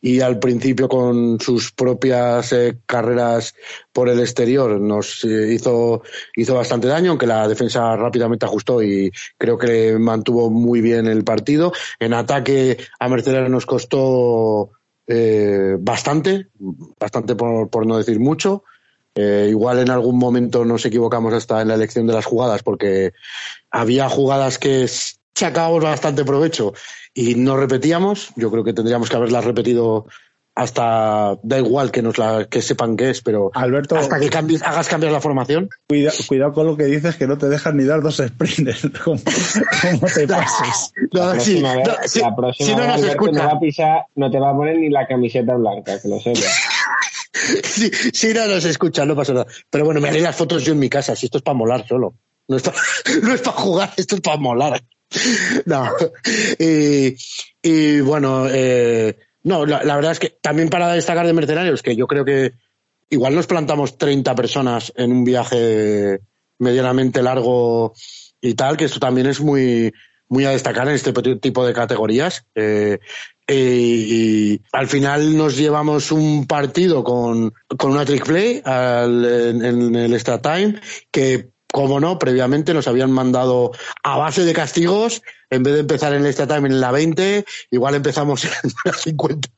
y 0.00 0.20
al 0.20 0.38
principio 0.38 0.88
con 0.88 1.38
sus 1.40 1.72
propias 1.72 2.52
eh, 2.52 2.78
carreras 2.86 3.54
por 3.92 4.08
el 4.08 4.20
exterior 4.20 4.80
nos 4.80 5.24
eh, 5.24 5.52
hizo, 5.52 6.02
hizo 6.34 6.54
bastante 6.54 6.88
daño, 6.88 7.10
aunque 7.10 7.26
la 7.26 7.46
defensa 7.46 7.96
rápidamente 7.96 8.46
ajustó 8.46 8.82
y 8.82 9.10
creo 9.38 9.58
que 9.58 9.98
mantuvo 9.98 10.50
muy 10.50 10.80
bien 10.80 11.06
el 11.06 11.24
partido. 11.24 11.72
En 11.98 12.14
ataque 12.14 12.78
a 12.98 13.08
Mercedes 13.08 13.48
nos 13.50 13.66
costó 13.66 14.70
eh, 15.06 15.76
bastante, 15.80 16.48
bastante 16.98 17.34
por, 17.34 17.68
por 17.68 17.86
no 17.86 17.98
decir 17.98 18.20
mucho. 18.20 18.64
Eh, 19.14 19.48
igual 19.50 19.80
en 19.80 19.90
algún 19.90 20.18
momento 20.18 20.64
nos 20.64 20.84
equivocamos 20.86 21.32
hasta 21.34 21.60
en 21.60 21.68
la 21.68 21.74
elección 21.74 22.06
de 22.06 22.12
las 22.12 22.24
jugadas 22.24 22.62
porque 22.62 23.12
había 23.70 24.08
jugadas 24.08 24.58
que 24.58 24.86
sacábamos 25.34 25.82
bastante 25.82 26.24
provecho 26.24 26.74
y 27.14 27.34
no 27.34 27.56
repetíamos. 27.56 28.30
Yo 28.36 28.50
creo 28.50 28.64
que 28.64 28.72
tendríamos 28.72 29.10
que 29.10 29.16
haberlas 29.16 29.44
repetido 29.44 30.06
hasta 30.54 31.38
da 31.42 31.58
igual 31.58 31.90
que 31.90 32.02
nos 32.02 32.18
la 32.18 32.44
que 32.44 32.60
sepan 32.60 32.96
qué 32.96 33.10
es, 33.10 33.22
pero 33.22 33.50
Alberto, 33.54 33.96
hasta 33.96 34.18
que 34.18 34.28
cambies, 34.28 34.62
hagas 34.62 34.88
cambiar 34.88 35.12
la 35.12 35.20
formación. 35.20 35.70
Cuida, 35.88 36.12
cuidado 36.26 36.52
con 36.52 36.66
lo 36.66 36.76
que 36.76 36.84
dices, 36.84 37.16
que 37.16 37.26
no 37.26 37.38
te 37.38 37.48
dejan 37.48 37.76
ni 37.76 37.84
dar 37.84 38.02
dos 38.02 38.16
sprints. 38.16 38.88
¿Cómo, 39.04 39.20
te 39.20 40.28
pases? 40.28 40.92
la 41.12 41.32
próxima 41.32 41.76
vez, 41.76 41.88
no, 41.88 41.94
si, 42.04 42.20
la 42.20 42.36
próxima 42.36 42.68
si 42.68 42.74
no, 42.74 42.82
vez 42.82 42.90
Alberto, 42.90 43.32
no, 43.32 43.44
va 43.44 43.52
a 43.52 43.60
pisar, 43.60 44.06
no 44.16 44.30
te 44.30 44.38
va 44.38 44.50
a 44.50 44.54
poner 44.54 44.76
ni 44.76 44.90
la 44.90 45.06
camiseta 45.06 45.54
blanca, 45.54 46.00
que 46.00 46.08
lo 46.08 46.20
sepas. 46.20 46.44
si, 47.64 47.90
si 47.90 48.34
no 48.34 48.46
nos 48.46 48.64
escucha, 48.64 49.04
no 49.04 49.16
pasa 49.16 49.32
nada. 49.32 49.46
Pero 49.68 49.84
bueno, 49.84 50.00
me 50.00 50.08
haré 50.08 50.20
las 50.20 50.36
fotos 50.36 50.64
yo 50.64 50.72
en 50.72 50.78
mi 50.78 50.88
casa, 50.88 51.16
si 51.16 51.26
esto 51.26 51.38
es 51.38 51.44
para 51.44 51.56
molar 51.56 51.86
solo. 51.86 52.14
No 52.48 52.56
es 52.56 52.62
para, 52.62 52.76
no 53.22 53.34
es 53.34 53.42
jugar, 53.42 53.92
esto 53.96 54.16
es 54.16 54.20
para 54.20 54.36
molar. 54.36 54.82
No. 55.66 55.88
Y, 56.58 57.16
y 57.62 58.00
bueno, 58.00 58.46
eh, 58.48 59.16
no, 59.42 59.64
la, 59.66 59.96
verdad 59.96 60.12
es 60.12 60.18
que 60.18 60.36
también 60.40 60.68
para 60.68 60.92
destacar 60.92 61.26
de 61.26 61.32
Mercenarios, 61.32 61.82
que 61.82 61.96
yo 61.96 62.06
creo 62.06 62.24
que 62.24 62.52
igual 63.08 63.34
nos 63.34 63.46
plantamos 63.46 63.96
30 63.98 64.34
personas 64.34 64.92
en 64.96 65.12
un 65.12 65.24
viaje 65.24 66.20
medianamente 66.58 67.22
largo 67.22 67.94
y 68.40 68.54
tal, 68.54 68.76
que 68.76 68.84
esto 68.84 69.00
también 69.00 69.26
es 69.26 69.40
muy, 69.40 69.92
muy 70.28 70.44
a 70.44 70.50
destacar 70.50 70.88
en 70.88 70.94
este 70.94 71.12
tipo 71.36 71.66
de 71.66 71.72
categorías. 71.72 72.44
Eh, 72.54 72.98
y, 73.52 74.60
al 74.72 74.86
final 74.86 75.36
nos 75.36 75.56
llevamos 75.56 76.12
un 76.12 76.46
partido 76.46 77.02
con, 77.02 77.52
con 77.76 77.92
una 77.92 78.04
trick 78.04 78.24
play 78.24 78.62
al, 78.64 79.24
en, 79.24 79.64
en, 79.64 79.94
el 79.96 80.14
extra 80.14 80.40
time 80.40 80.80
que 81.10 81.50
como 81.72 82.00
no, 82.00 82.18
previamente 82.18 82.74
nos 82.74 82.88
habían 82.88 83.12
mandado 83.12 83.72
a 84.02 84.16
base 84.18 84.44
de 84.44 84.52
castigos, 84.52 85.22
en 85.50 85.62
vez 85.62 85.74
de 85.74 85.80
empezar 85.80 86.12
en 86.12 86.22
el 86.22 86.26
extra 86.26 86.46
time 86.46 86.68
en 86.68 86.80
la 86.80 86.90
20, 86.90 87.44
igual 87.70 87.94
empezamos 87.94 88.44
en 88.64 88.72
la 88.84 88.92
50. 88.92 89.48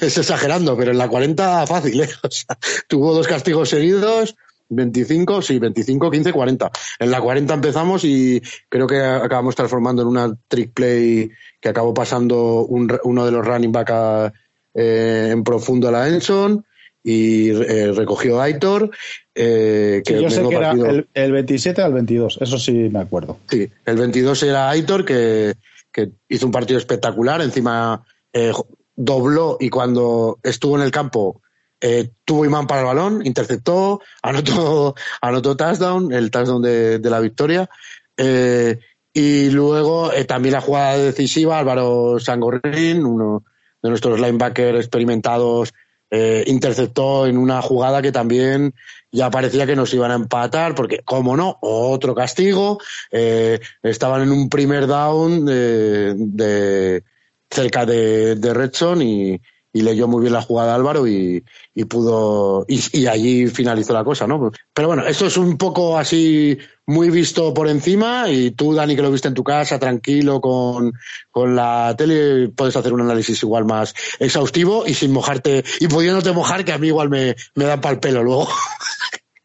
es 0.00 0.18
exagerando, 0.18 0.76
pero 0.76 0.92
en 0.92 0.98
la 0.98 1.08
40 1.08 1.66
fácil, 1.66 2.00
¿eh? 2.00 2.10
O 2.22 2.30
sea, 2.30 2.58
tuvo 2.88 3.14
dos 3.14 3.26
castigos 3.26 3.68
seguidos, 3.68 4.36
25, 4.70 5.42
sí, 5.42 5.58
25, 5.58 6.10
15, 6.10 6.32
40. 6.32 6.70
En 6.98 7.10
la 7.10 7.20
40 7.20 7.54
empezamos 7.54 8.04
y 8.04 8.40
creo 8.68 8.86
que 8.86 9.00
acabamos 9.00 9.54
transformando 9.54 10.02
en 10.02 10.08
una 10.08 10.34
trick 10.48 10.72
play 10.72 11.30
que 11.60 11.68
acabó 11.68 11.92
pasando 11.92 12.64
un, 12.64 12.98
uno 13.04 13.26
de 13.26 13.32
los 13.32 13.46
running 13.46 13.72
back 13.72 13.90
a, 13.90 14.32
eh, 14.74 15.28
en 15.32 15.44
profundo 15.44 15.88
a 15.88 15.92
la 15.92 16.08
Enson 16.08 16.64
y 17.02 17.50
eh, 17.50 17.92
recogió 17.92 18.40
Aitor. 18.40 18.90
Eh, 19.34 20.02
que 20.04 20.16
sí, 20.16 20.22
yo 20.22 20.30
sé 20.30 20.42
que 20.48 20.56
partido... 20.56 20.86
era 20.86 20.94
el, 20.94 21.08
el, 21.14 21.32
27 21.32 21.82
al 21.82 21.92
22, 21.92 22.38
eso 22.40 22.58
sí 22.58 22.72
me 22.72 23.00
acuerdo. 23.00 23.38
Sí, 23.48 23.68
el 23.84 23.96
22 23.96 24.42
era 24.44 24.70
Aitor, 24.70 25.04
que, 25.04 25.54
que 25.92 26.10
hizo 26.28 26.46
un 26.46 26.52
partido 26.52 26.78
espectacular, 26.78 27.40
encima 27.40 28.04
eh, 28.32 28.52
dobló 28.94 29.56
y 29.60 29.70
cuando 29.70 30.38
estuvo 30.42 30.76
en 30.76 30.82
el 30.82 30.90
campo 30.90 31.40
eh, 31.80 32.10
tuvo 32.24 32.44
imán 32.44 32.66
para 32.66 32.82
el 32.82 32.86
balón, 32.86 33.24
interceptó, 33.24 34.00
anotó, 34.22 34.94
anotó 35.20 35.56
touchdown, 35.56 36.12
el 36.12 36.30
touchdown 36.30 36.62
de, 36.62 37.00
la 37.02 37.20
victoria. 37.20 37.68
Eh, 38.16 38.78
y 39.12 39.50
luego 39.50 40.12
eh, 40.12 40.24
también 40.24 40.52
la 40.52 40.60
jugada 40.60 40.96
decisiva, 40.98 41.58
Álvaro 41.58 42.18
Sangorrín, 42.20 43.04
uno 43.04 43.44
de 43.82 43.88
nuestros 43.88 44.20
linebackers 44.20 44.78
experimentados, 44.78 45.72
eh, 46.10 46.44
interceptó 46.46 47.26
en 47.26 47.38
una 47.38 47.62
jugada 47.62 48.02
que 48.02 48.12
también 48.12 48.74
ya 49.10 49.30
parecía 49.30 49.66
que 49.66 49.74
nos 49.74 49.92
iban 49.94 50.10
a 50.10 50.16
empatar, 50.16 50.74
porque, 50.74 51.00
como 51.04 51.36
no, 51.36 51.56
otro 51.60 52.14
castigo. 52.14 52.78
Estaban 53.10 54.22
en 54.22 54.30
un 54.30 54.48
primer 54.48 54.86
down 54.86 55.46
de, 55.46 57.02
cerca 57.50 57.86
de, 57.86 58.36
de 58.36 58.70
y, 59.04 59.40
y 59.72 59.82
leyó 59.82 60.08
muy 60.08 60.22
bien 60.22 60.32
la 60.32 60.42
jugada 60.42 60.74
Álvaro 60.74 61.06
y, 61.06 61.44
y 61.74 61.84
pudo 61.84 62.64
y, 62.68 63.06
allí 63.06 63.46
finalizó 63.46 63.92
la 63.92 64.04
cosa, 64.04 64.26
¿no? 64.26 64.50
Pero 64.74 64.88
bueno, 64.88 65.06
esto 65.06 65.26
es 65.26 65.36
un 65.36 65.56
poco 65.56 65.96
así 65.96 66.58
muy 66.86 67.10
visto 67.10 67.54
por 67.54 67.68
encima 67.68 68.28
y 68.28 68.50
tú, 68.50 68.74
Dani, 68.74 68.96
que 68.96 69.02
lo 69.02 69.12
viste 69.12 69.28
en 69.28 69.34
tu 69.34 69.44
casa, 69.44 69.78
tranquilo, 69.78 70.40
con, 70.40 70.92
con 71.30 71.54
la 71.54 71.94
tele, 71.96 72.48
puedes 72.48 72.76
hacer 72.76 72.92
un 72.92 73.02
análisis 73.02 73.42
igual 73.42 73.64
más 73.64 73.94
exhaustivo 74.18 74.86
y 74.86 74.94
sin 74.94 75.12
mojarte 75.12 75.64
y 75.78 75.86
pudiéndote 75.86 76.32
mojar, 76.32 76.64
que 76.64 76.72
a 76.72 76.78
mí 76.78 76.88
igual 76.88 77.08
me, 77.08 77.36
me 77.54 77.64
dan 77.64 77.80
pa'l 77.80 78.00
pelo 78.00 78.22
luego. 78.22 78.48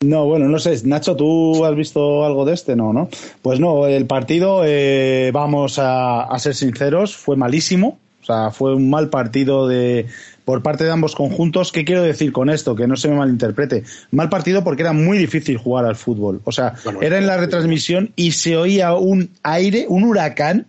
No, 0.02 0.26
bueno, 0.26 0.48
no 0.50 0.60
sé, 0.60 0.80
Nacho, 0.84 1.16
¿tú 1.16 1.66
has 1.66 1.74
visto 1.74 2.26
algo 2.26 2.46
de 2.46 2.54
este? 2.54 2.76
No, 2.76 2.94
¿no? 2.94 3.10
Pues 3.42 3.60
no, 3.60 3.88
el 3.88 4.06
partido, 4.06 4.62
eh, 4.64 5.32
vamos 5.34 5.80
a, 5.80 6.24
a 6.24 6.38
ser 6.38 6.54
sinceros, 6.54 7.16
fue 7.16 7.38
malísimo. 7.38 7.98
O 8.26 8.34
sea, 8.34 8.50
fue 8.50 8.74
un 8.74 8.90
mal 8.90 9.10
partido 9.10 9.68
de, 9.68 10.08
por 10.46 10.64
parte 10.64 10.84
de 10.84 10.90
ambos 10.92 11.14
conjuntos. 11.14 11.72
¿Qué 11.72 11.86
quiero 11.86 12.02
decir 12.02 12.32
con 12.32 12.50
esto? 12.50 12.76
Que 12.76 12.88
no 12.88 12.96
se 12.96 13.08
me 13.08 13.16
malinterprete. 13.16 13.84
Mal 14.10 14.30
partido 14.30 14.64
porque 14.64 14.82
era 14.82 14.94
muy 14.94 15.20
difícil 15.20 15.58
jugar 15.58 15.86
al 15.86 15.96
fútbol. 15.96 16.42
O 16.44 16.52
sea, 16.52 16.74
bueno, 16.84 17.04
era 17.04 17.20
en 17.20 17.28
la 17.28 17.38
retransmisión 17.38 18.14
y 18.16 18.32
se 18.32 18.58
oía 18.58 18.96
un 18.96 19.30
aire, 19.44 19.86
un 19.88 20.06
huracán, 20.06 20.66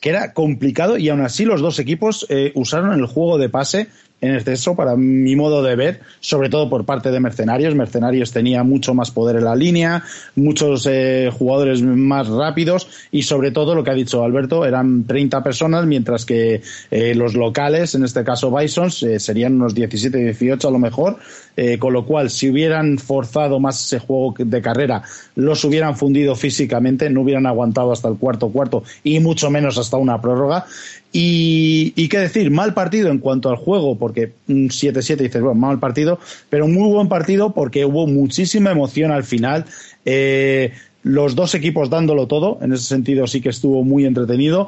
que 0.00 0.08
era 0.08 0.32
complicado 0.32 0.98
y 0.98 1.08
aún 1.08 1.20
así 1.20 1.44
los 1.44 1.60
dos 1.60 1.78
equipos 1.78 2.26
eh, 2.28 2.50
usaron 2.56 2.92
el 2.92 3.06
juego 3.06 3.38
de 3.38 3.50
pase 3.50 3.86
en 4.20 4.34
exceso 4.34 4.74
para 4.74 4.96
mi 4.96 5.36
modo 5.36 5.62
de 5.62 5.76
ver, 5.76 6.00
sobre 6.20 6.48
todo 6.48 6.68
por 6.68 6.84
parte 6.84 7.10
de 7.10 7.20
Mercenarios. 7.20 7.74
Mercenarios 7.74 8.32
tenía 8.32 8.62
mucho 8.62 8.94
más 8.94 9.10
poder 9.10 9.36
en 9.36 9.44
la 9.44 9.54
línea, 9.54 10.02
muchos 10.34 10.86
eh, 10.90 11.30
jugadores 11.32 11.82
más 11.82 12.28
rápidos 12.28 12.88
y 13.10 13.22
sobre 13.22 13.50
todo 13.50 13.74
lo 13.74 13.84
que 13.84 13.90
ha 13.90 13.94
dicho 13.94 14.24
Alberto, 14.24 14.64
eran 14.64 15.04
30 15.04 15.42
personas, 15.42 15.86
mientras 15.86 16.24
que 16.24 16.62
eh, 16.90 17.14
los 17.14 17.34
locales, 17.34 17.94
en 17.94 18.04
este 18.04 18.24
caso 18.24 18.50
Bisons, 18.50 19.02
eh, 19.02 19.20
serían 19.20 19.54
unos 19.56 19.74
17, 19.74 20.16
18 20.18 20.68
a 20.68 20.70
lo 20.70 20.78
mejor, 20.78 21.18
eh, 21.56 21.78
con 21.78 21.92
lo 21.92 22.04
cual 22.04 22.30
si 22.30 22.50
hubieran 22.50 22.98
forzado 22.98 23.60
más 23.60 23.84
ese 23.84 23.98
juego 23.98 24.34
de 24.38 24.60
carrera, 24.60 25.02
los 25.34 25.64
hubieran 25.64 25.96
fundido 25.96 26.34
físicamente, 26.34 27.08
no 27.10 27.22
hubieran 27.22 27.46
aguantado 27.46 27.92
hasta 27.92 28.08
el 28.08 28.16
cuarto 28.16 28.48
cuarto 28.50 28.82
y 29.04 29.20
mucho 29.20 29.50
menos 29.50 29.78
hasta 29.78 29.96
una 29.96 30.20
prórroga. 30.20 30.66
Y, 31.12 31.92
y, 31.96 32.08
qué 32.08 32.18
decir, 32.18 32.50
mal 32.50 32.74
partido 32.74 33.10
en 33.10 33.18
cuanto 33.18 33.48
al 33.48 33.56
juego, 33.56 33.96
porque 33.96 34.32
un 34.48 34.68
7-7 34.68 35.16
dices, 35.16 35.40
bueno, 35.40 35.54
mal 35.54 35.78
partido, 35.78 36.18
pero 36.50 36.68
muy 36.68 36.90
buen 36.90 37.08
partido 37.08 37.54
porque 37.54 37.84
hubo 37.86 38.06
muchísima 38.06 38.70
emoción 38.70 39.12
al 39.12 39.24
final. 39.24 39.64
Eh, 40.04 40.72
los 41.06 41.36
dos 41.36 41.54
equipos 41.54 41.88
dándolo 41.88 42.26
todo, 42.26 42.58
en 42.62 42.72
ese 42.72 42.82
sentido 42.82 43.28
sí 43.28 43.40
que 43.40 43.50
estuvo 43.50 43.84
muy 43.84 44.04
entretenido. 44.06 44.66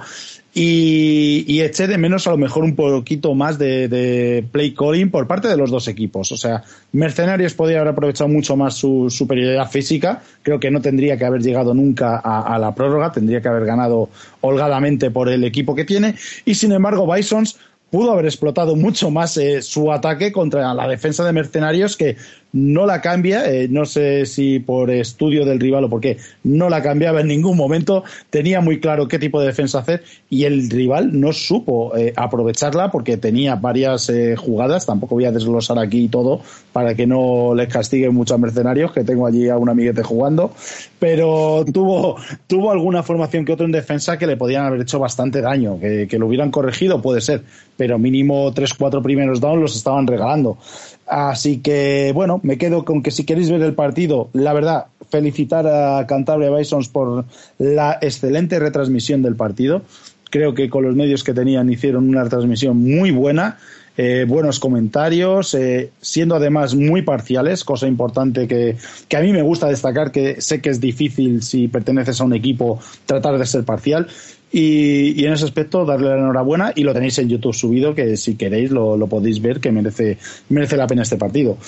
Y, 0.55 1.45
y, 1.49 1.61
eché 1.63 1.89
de 1.89 1.99
menos 1.99 2.27
a 2.27 2.31
lo 2.31 2.37
mejor 2.37 2.63
un 2.65 2.75
poquito 2.75 3.35
más 3.35 3.59
de, 3.59 3.89
de, 3.89 4.45
play 4.51 4.73
calling 4.73 5.11
por 5.11 5.27
parte 5.27 5.49
de 5.49 5.57
los 5.57 5.71
dos 5.71 5.89
equipos. 5.89 6.31
O 6.33 6.37
sea, 6.37 6.63
Mercenarios 6.93 7.55
podría 7.55 7.79
haber 7.81 7.93
aprovechado 7.93 8.29
mucho 8.29 8.57
más 8.57 8.75
su 8.75 9.11
superioridad 9.11 9.69
física. 9.69 10.23
Creo 10.43 10.61
que 10.61 10.71
no 10.71 10.81
tendría 10.81 11.17
que 11.17 11.25
haber 11.25 11.43
llegado 11.43 11.75
nunca 11.75 12.19
a, 12.19 12.57
la 12.59 12.73
prórroga, 12.75 13.13
tendría 13.13 13.41
que 13.41 13.49
haber 13.49 13.67
ganado 13.67 14.09
holgadamente 14.41 15.11
por 15.11 15.29
el 15.29 15.43
equipo 15.43 15.75
que 15.75 15.85
tiene. 15.85 16.15
Y 16.45 16.55
sin 16.55 16.73
embargo, 16.73 17.13
Bisons 17.13 17.59
pudo 17.91 18.13
haber 18.13 18.27
explotado 18.27 18.77
mucho 18.77 19.11
más 19.11 19.37
eh, 19.37 19.63
su 19.63 19.93
ataque 19.93 20.33
contra 20.33 20.73
la 20.75 20.87
defensa 20.89 21.25
de 21.25 21.33
Mercenarios 21.33 21.97
que 21.97 22.17
no 22.53 22.87
la 22.87 23.01
cambia, 23.01 23.51
eh, 23.51 23.69
no 23.69 23.85
sé 23.85 24.25
si 24.27 24.59
por 24.59 24.91
estudio 24.91 25.45
del 25.45 25.61
rival 25.61 25.85
o 25.85 25.91
por 25.91 26.01
qué, 26.01 26.17
no 26.45 26.69
la 26.71 26.83
cambiaba 26.83 27.21
en 27.21 27.29
ningún 27.29 27.57
momento, 27.57 28.05
tenía 28.31 28.61
muy 28.61 28.81
claro 28.81 29.07
qué 29.09 29.19
tipo 29.19 29.41
de 29.41 29.49
defensa 29.49 29.81
hacer 29.81 30.03
y 30.31 30.45
el 30.45 30.71
rival 30.71 31.19
no 31.19 31.33
supo 31.33 31.97
eh, 31.97 32.13
aprovecharla 32.17 32.91
porque 32.91 33.17
tenía 33.17 33.57
varias 33.57 34.09
eh, 34.09 34.35
jugadas, 34.37 34.87
tampoco 34.87 35.15
voy 35.17 35.27
a 35.27 35.33
desglosar 35.33 35.79
aquí 35.79 36.09
todo 36.09 36.41
para 36.73 36.95
que 36.95 37.07
no 37.07 37.55
les 37.55 37.69
castiguen 37.69 38.15
mucho 38.15 38.35
a 38.35 38.39
mercenarios, 38.39 38.93
que 38.93 39.05
tengo 39.05 39.27
allí 39.27 39.49
a 39.49 39.57
un 39.57 39.69
amiguete 39.69 40.03
jugando, 40.03 40.53
pero 40.99 41.65
tuvo, 41.73 42.17
tuvo 42.47 42.71
alguna 42.71 43.03
formación 43.03 43.45
que 43.45 43.53
otro 43.53 43.67
en 43.67 43.73
defensa 43.73 44.17
que 44.17 44.27
le 44.27 44.37
podían 44.37 44.65
haber 44.65 44.81
hecho 44.81 44.99
bastante 44.99 45.43
daño, 45.43 45.79
que, 45.79 46.07
que 46.09 46.19
lo 46.19 46.27
hubieran 46.27 46.51
corregido, 46.51 47.03
puede 47.03 47.21
ser, 47.21 47.43
pero 47.79 47.99
mínimo 47.99 48.53
tres, 48.53 48.75
cuatro 48.75 49.01
primeros 49.01 49.41
downs 49.41 49.63
los 49.63 49.77
estaban 49.77 50.07
regalando. 50.07 50.59
Así 51.07 51.59
que, 51.59 52.11
bueno, 52.15 52.41
me 52.43 52.59
quedo 52.59 52.85
con 52.85 53.03
que 53.03 53.11
si 53.11 53.25
queréis 53.25 53.51
ver 53.51 53.63
el 53.63 53.73
partido, 53.73 54.29
la 54.35 54.53
verdad, 54.53 54.87
felicitar 55.09 55.67
a 55.67 56.07
Cantabria 56.07 56.51
Bisons 56.51 56.89
por 56.89 57.25
la 57.57 57.99
excelente 58.03 58.59
retransmisión 58.59 59.23
del 59.23 59.37
partido. 59.37 59.83
Creo 60.31 60.53
que 60.53 60.69
con 60.69 60.85
los 60.85 60.95
medios 60.95 61.25
que 61.25 61.33
tenían 61.33 61.73
hicieron 61.73 62.09
una 62.09 62.25
retransmisión 62.25 62.77
muy 62.77 63.11
buena, 63.13 63.57
eh, 63.97 64.27
buenos 64.29 64.61
comentarios, 64.61 65.55
eh, 65.55 65.91
siendo 66.01 66.37
además 66.37 66.75
muy 66.75 67.03
parciales, 67.03 67.65
cosa 67.65 67.89
importante 67.89 68.47
que, 68.47 68.77
que 69.09 69.17
a 69.17 69.21
mí 69.21 69.33
me 69.33 69.43
gusta 69.43 69.67
destacar, 69.69 70.13
que 70.13 70.41
sé 70.41 70.61
que 70.61 70.71
es 70.71 70.81
difícil 70.81 71.43
si 71.43 71.67
perteneces 71.67 72.21
a 72.21 72.25
un 72.25 72.35
equipo 72.35 72.79
tratar 73.07 73.39
de 73.39 73.47
ser 73.47 73.65
parcial, 73.65 74.07
y, 74.51 75.21
y, 75.21 75.27
en 75.27 75.33
ese 75.33 75.45
aspecto 75.45 75.85
darle 75.85 76.09
la 76.09 76.17
enhorabuena 76.17 76.73
y 76.75 76.83
lo 76.83 76.95
tenéis 76.95 77.19
en 77.19 77.29
YouTube 77.29 77.55
subido 77.55 77.95
que 77.95 78.17
si 78.17 78.37
queréis 78.37 78.71
lo, 78.71 78.97
lo, 78.97 79.07
podéis 79.07 79.43
ver 79.43 79.61
que 79.61 79.71
merece, 79.71 80.19
merece 80.49 80.77
la 80.77 80.87
pena 80.87 81.03
este 81.03 81.17
partido. 81.17 81.59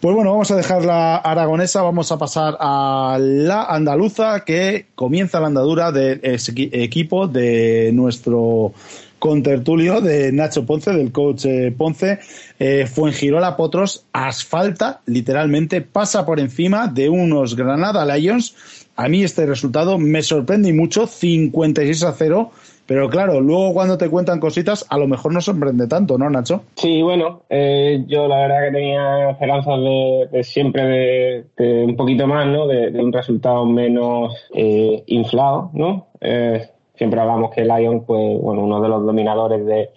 Pues 0.00 0.14
bueno, 0.14 0.32
vamos 0.32 0.50
a 0.50 0.56
dejar 0.56 0.84
la 0.84 1.16
aragonesa, 1.16 1.82
vamos 1.82 2.12
a 2.12 2.18
pasar 2.18 2.56
a 2.60 3.18
la 3.20 3.64
andaluza 3.64 4.44
que 4.44 4.86
comienza 4.94 5.40
la 5.40 5.46
andadura 5.46 5.92
del 5.92 6.20
equipo 6.22 7.26
de 7.26 7.90
nuestro 7.92 8.74
con 9.18 9.42
tertulio 9.42 10.00
de 10.00 10.30
Nacho 10.30 10.66
Ponce, 10.66 10.92
del 10.92 11.12
coach 11.12 11.46
eh, 11.46 11.74
Ponce. 11.76 12.20
Eh, 12.58 12.86
Fuengirola 12.86 13.56
Potros 13.56 14.04
asfalta, 14.12 15.00
literalmente, 15.06 15.80
pasa 15.80 16.24
por 16.24 16.38
encima 16.38 16.88
de 16.88 17.08
unos 17.08 17.56
Granada 17.56 18.04
Lions. 18.16 18.54
A 18.96 19.08
mí 19.08 19.22
este 19.22 19.46
resultado 19.46 19.98
me 19.98 20.22
sorprende 20.22 20.70
y 20.70 20.72
mucho, 20.72 21.06
56 21.06 22.02
a 22.04 22.12
0 22.12 22.50
pero 22.86 23.08
claro, 23.08 23.40
luego 23.40 23.74
cuando 23.74 23.98
te 23.98 24.08
cuentan 24.08 24.38
cositas, 24.38 24.86
a 24.88 24.96
lo 24.96 25.08
mejor 25.08 25.32
no 25.34 25.40
sorprende 25.40 25.88
tanto, 25.88 26.16
¿no, 26.16 26.30
Nacho? 26.30 26.62
Sí, 26.76 27.02
bueno, 27.02 27.42
eh, 27.50 28.04
yo 28.06 28.28
la 28.28 28.38
verdad 28.42 28.66
que 28.66 28.72
tenía 28.72 29.30
esperanzas 29.30 29.80
de, 30.30 30.44
siempre 30.44 31.44
de, 31.56 31.84
un 31.84 31.96
poquito 31.96 32.28
más, 32.28 32.46
¿no? 32.46 32.68
De, 32.68 32.88
un 32.90 33.12
resultado 33.12 33.66
menos 33.66 34.34
eh, 34.54 35.02
inflado, 35.06 35.70
¿no? 35.74 36.06
Eh, 36.20 36.64
siempre 36.96 37.20
hablamos 37.20 37.50
que 37.50 37.64
Lyon, 37.64 38.04
pues, 38.04 38.40
bueno, 38.40 38.64
uno 38.64 38.80
de 38.80 38.88
los 38.88 39.04
dominadores 39.04 39.64
de, 39.64 39.90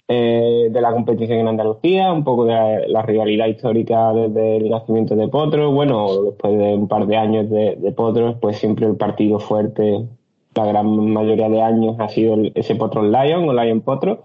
de 0.70 0.80
la 0.80 0.92
competición 0.92 1.40
en 1.40 1.48
Andalucía, 1.48 2.12
un 2.12 2.24
poco 2.24 2.44
de 2.44 2.88
la, 2.88 3.02
rivalidad 3.02 3.46
histórica 3.46 4.12
desde 4.12 4.58
el 4.58 4.70
nacimiento 4.70 5.16
de 5.16 5.28
Potros, 5.28 5.74
bueno, 5.74 6.22
después 6.24 6.56
de 6.56 6.74
un 6.74 6.88
par 6.88 7.06
de 7.06 7.16
años 7.16 7.50
de, 7.50 7.76
de 7.76 7.92
Potros, 7.92 8.36
pues 8.40 8.58
siempre 8.58 8.86
el 8.86 8.96
partido 8.96 9.38
fuerte 9.38 10.06
la 10.54 10.66
gran 10.66 11.12
mayoría 11.12 11.48
de 11.48 11.62
años 11.62 11.96
ha 11.98 12.08
sido 12.08 12.36
ese 12.54 12.74
Potro 12.74 13.02
Lion 13.02 13.48
o 13.48 13.52
Lion 13.52 13.80
Potro 13.80 14.22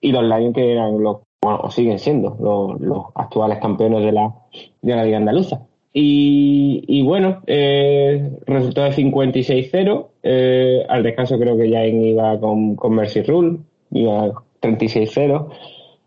y 0.00 0.12
los 0.12 0.22
Lions 0.22 0.54
que 0.54 0.72
eran 0.72 1.02
los, 1.02 1.18
bueno, 1.42 1.60
o 1.62 1.70
siguen 1.70 1.98
siendo 1.98 2.36
los, 2.80 3.06
actuales 3.14 3.58
campeones 3.58 4.04
de 4.04 4.12
la, 4.12 4.34
de 4.82 4.96
la 4.96 5.04
Liga 5.04 5.18
Andaluza. 5.18 5.66
Y, 5.98 7.02
bueno, 7.04 7.42
eh, 7.46 8.30
resultado 8.46 8.88
de 8.88 8.96
56-0. 8.96 10.08
Eh, 10.22 10.84
al 10.88 11.02
descanso 11.02 11.38
creo 11.38 11.56
que 11.56 11.70
ya 11.70 11.86
iba 11.86 12.38
con, 12.38 12.76
con 12.76 12.94
Mercy 12.94 13.22
Rule, 13.22 13.60
iba 13.92 14.30
36-0. 14.60 15.48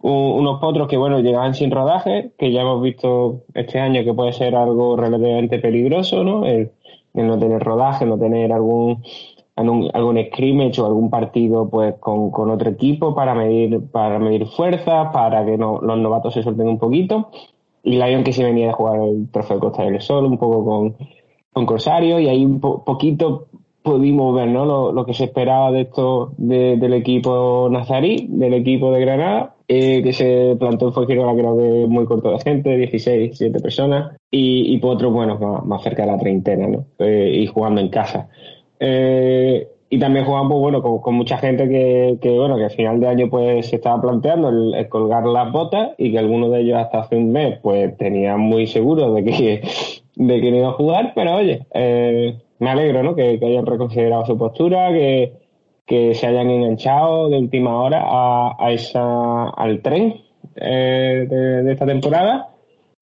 unos 0.02 0.60
potros 0.60 0.88
que, 0.88 0.98
bueno, 0.98 1.20
llegaban 1.22 1.56
sin 1.56 1.72
rodaje, 1.72 2.32
que 2.38 2.52
ya 2.52 2.62
hemos 2.62 2.84
visto 2.84 3.42
este 3.56 3.80
año 3.80 4.04
que 4.04 4.14
puede 4.14 4.32
ser 4.34 4.56
algo 4.56 4.96
relativamente 4.96 5.58
peligroso, 5.58 6.24
¿no? 6.24 6.46
el 6.46 6.72
no 7.14 7.40
tener 7.40 7.64
rodaje, 7.64 8.06
no 8.06 8.20
tener 8.20 8.54
algún 8.54 9.04
algún, 9.60 10.18
scrimmage 10.28 10.80
o 10.80 10.86
algún 10.86 11.10
partido 11.10 11.70
pues 11.70 11.96
con, 12.00 12.32
otro 12.50 12.70
equipo 12.70 13.14
para 13.14 13.36
medir 13.36 13.82
para 13.92 14.20
medir 14.20 14.46
fuerzas, 14.48 15.10
para 15.12 15.46
que 15.46 15.58
no, 15.58 15.80
los 15.82 15.98
novatos 15.98 16.34
se 16.34 16.44
suelten 16.44 16.68
un 16.68 16.80
poquito. 16.80 17.30
Y 17.84 17.94
Lion 17.94 18.24
que 18.24 18.34
se 18.34 18.44
venía 18.44 18.68
de 18.68 18.74
jugar 18.74 19.00
el 19.02 19.30
trofeo 19.32 19.58
de 19.58 19.62
Costa 19.62 19.84
del 19.84 20.02
Sol 20.02 20.26
un 20.26 20.38
poco 20.38 20.66
con, 20.66 20.96
con 21.54 21.66
Corsario 21.66 22.20
y 22.20 22.28
ahí 22.28 22.46
un 22.46 22.60
poquito 22.60 23.48
pudimos 23.82 24.36
ver 24.36 24.50
¿no? 24.50 24.92
lo, 24.92 25.06
que 25.06 25.14
se 25.14 25.26
esperaba 25.26 25.72
de 25.72 25.82
esto 25.82 26.34
del 26.38 26.94
equipo 26.94 27.70
nazarí, 27.72 28.28
del 28.30 28.54
equipo 28.54 28.92
de 28.92 29.02
Granada, 29.02 29.56
eh, 29.68 30.04
que 30.04 30.14
se 30.14 30.56
plantó 30.60 30.88
en 30.88 30.94
Fuengirola 30.94 31.34
creo 31.34 31.58
que 31.58 31.88
muy 31.88 32.06
corto 32.06 32.32
de 32.32 32.40
gente, 32.40 32.76
16, 32.76 33.20
17 33.20 33.60
personas, 33.60 34.18
y, 34.30 34.74
y 34.74 34.78
Potro, 34.80 35.12
bueno, 35.12 35.38
más, 35.66 35.82
cerca 35.82 36.04
de 36.04 36.12
la 36.12 36.18
treintena, 36.18 36.68
¿no? 36.68 36.86
Eh, 37.00 37.40
y 37.42 37.48
jugando 37.48 37.80
en 37.82 37.90
casa. 37.90 38.30
Eh, 38.80 39.68
y 39.90 39.98
también 39.98 40.26
jugamos 40.26 40.52
pues, 40.52 40.62
bueno, 40.62 41.02
con, 41.02 41.16
mucha 41.16 41.38
gente 41.38 41.68
que, 41.68 42.18
que, 42.22 42.30
bueno, 42.38 42.58
que 42.58 42.66
al 42.66 42.72
final 42.72 43.00
de 43.00 43.08
año 43.08 43.30
pues 43.30 43.68
se 43.68 43.78
estaba 43.78 44.00
planteando 44.02 44.50
el, 44.50 44.88
colgar 44.88 45.26
las 45.26 45.52
botas 45.52 45.92
y 45.98 46.12
que 46.12 46.20
algunos 46.20 46.52
de 46.52 46.62
ellos 46.62 46.78
hasta 46.78 47.00
hace 47.00 47.16
un 47.16 47.32
mes 47.32 47.60
pues 47.62 47.98
tenían 47.98 48.40
muy 48.40 48.68
seguro 48.68 49.14
de 49.14 49.24
que, 49.24 49.62
de 50.16 50.42
que 50.42 50.52
no 50.52 50.58
iba 50.58 50.70
a 50.70 50.74
jugar, 50.74 51.14
pero 51.16 51.36
oye, 51.36 51.66
eh, 51.74 52.38
me 52.60 52.70
alegro, 52.70 53.02
¿no? 53.04 53.16
Que, 53.16 53.40
hayan 53.42 53.66
reconsiderado 53.66 54.26
su 54.26 54.38
postura, 54.38 54.92
que, 54.92 55.34
que 55.86 56.14
se 56.14 56.28
hayan 56.28 56.50
enganchado 56.52 57.30
de 57.30 57.40
última 57.40 57.82
hora 57.82 58.04
a, 58.06 58.56
a 58.60 58.72
esa, 58.72 59.50
al 59.50 59.82
tren 59.82 60.22
eh, 60.56 61.26
de, 61.30 61.72
esta 61.72 61.86
temporada 61.86 62.50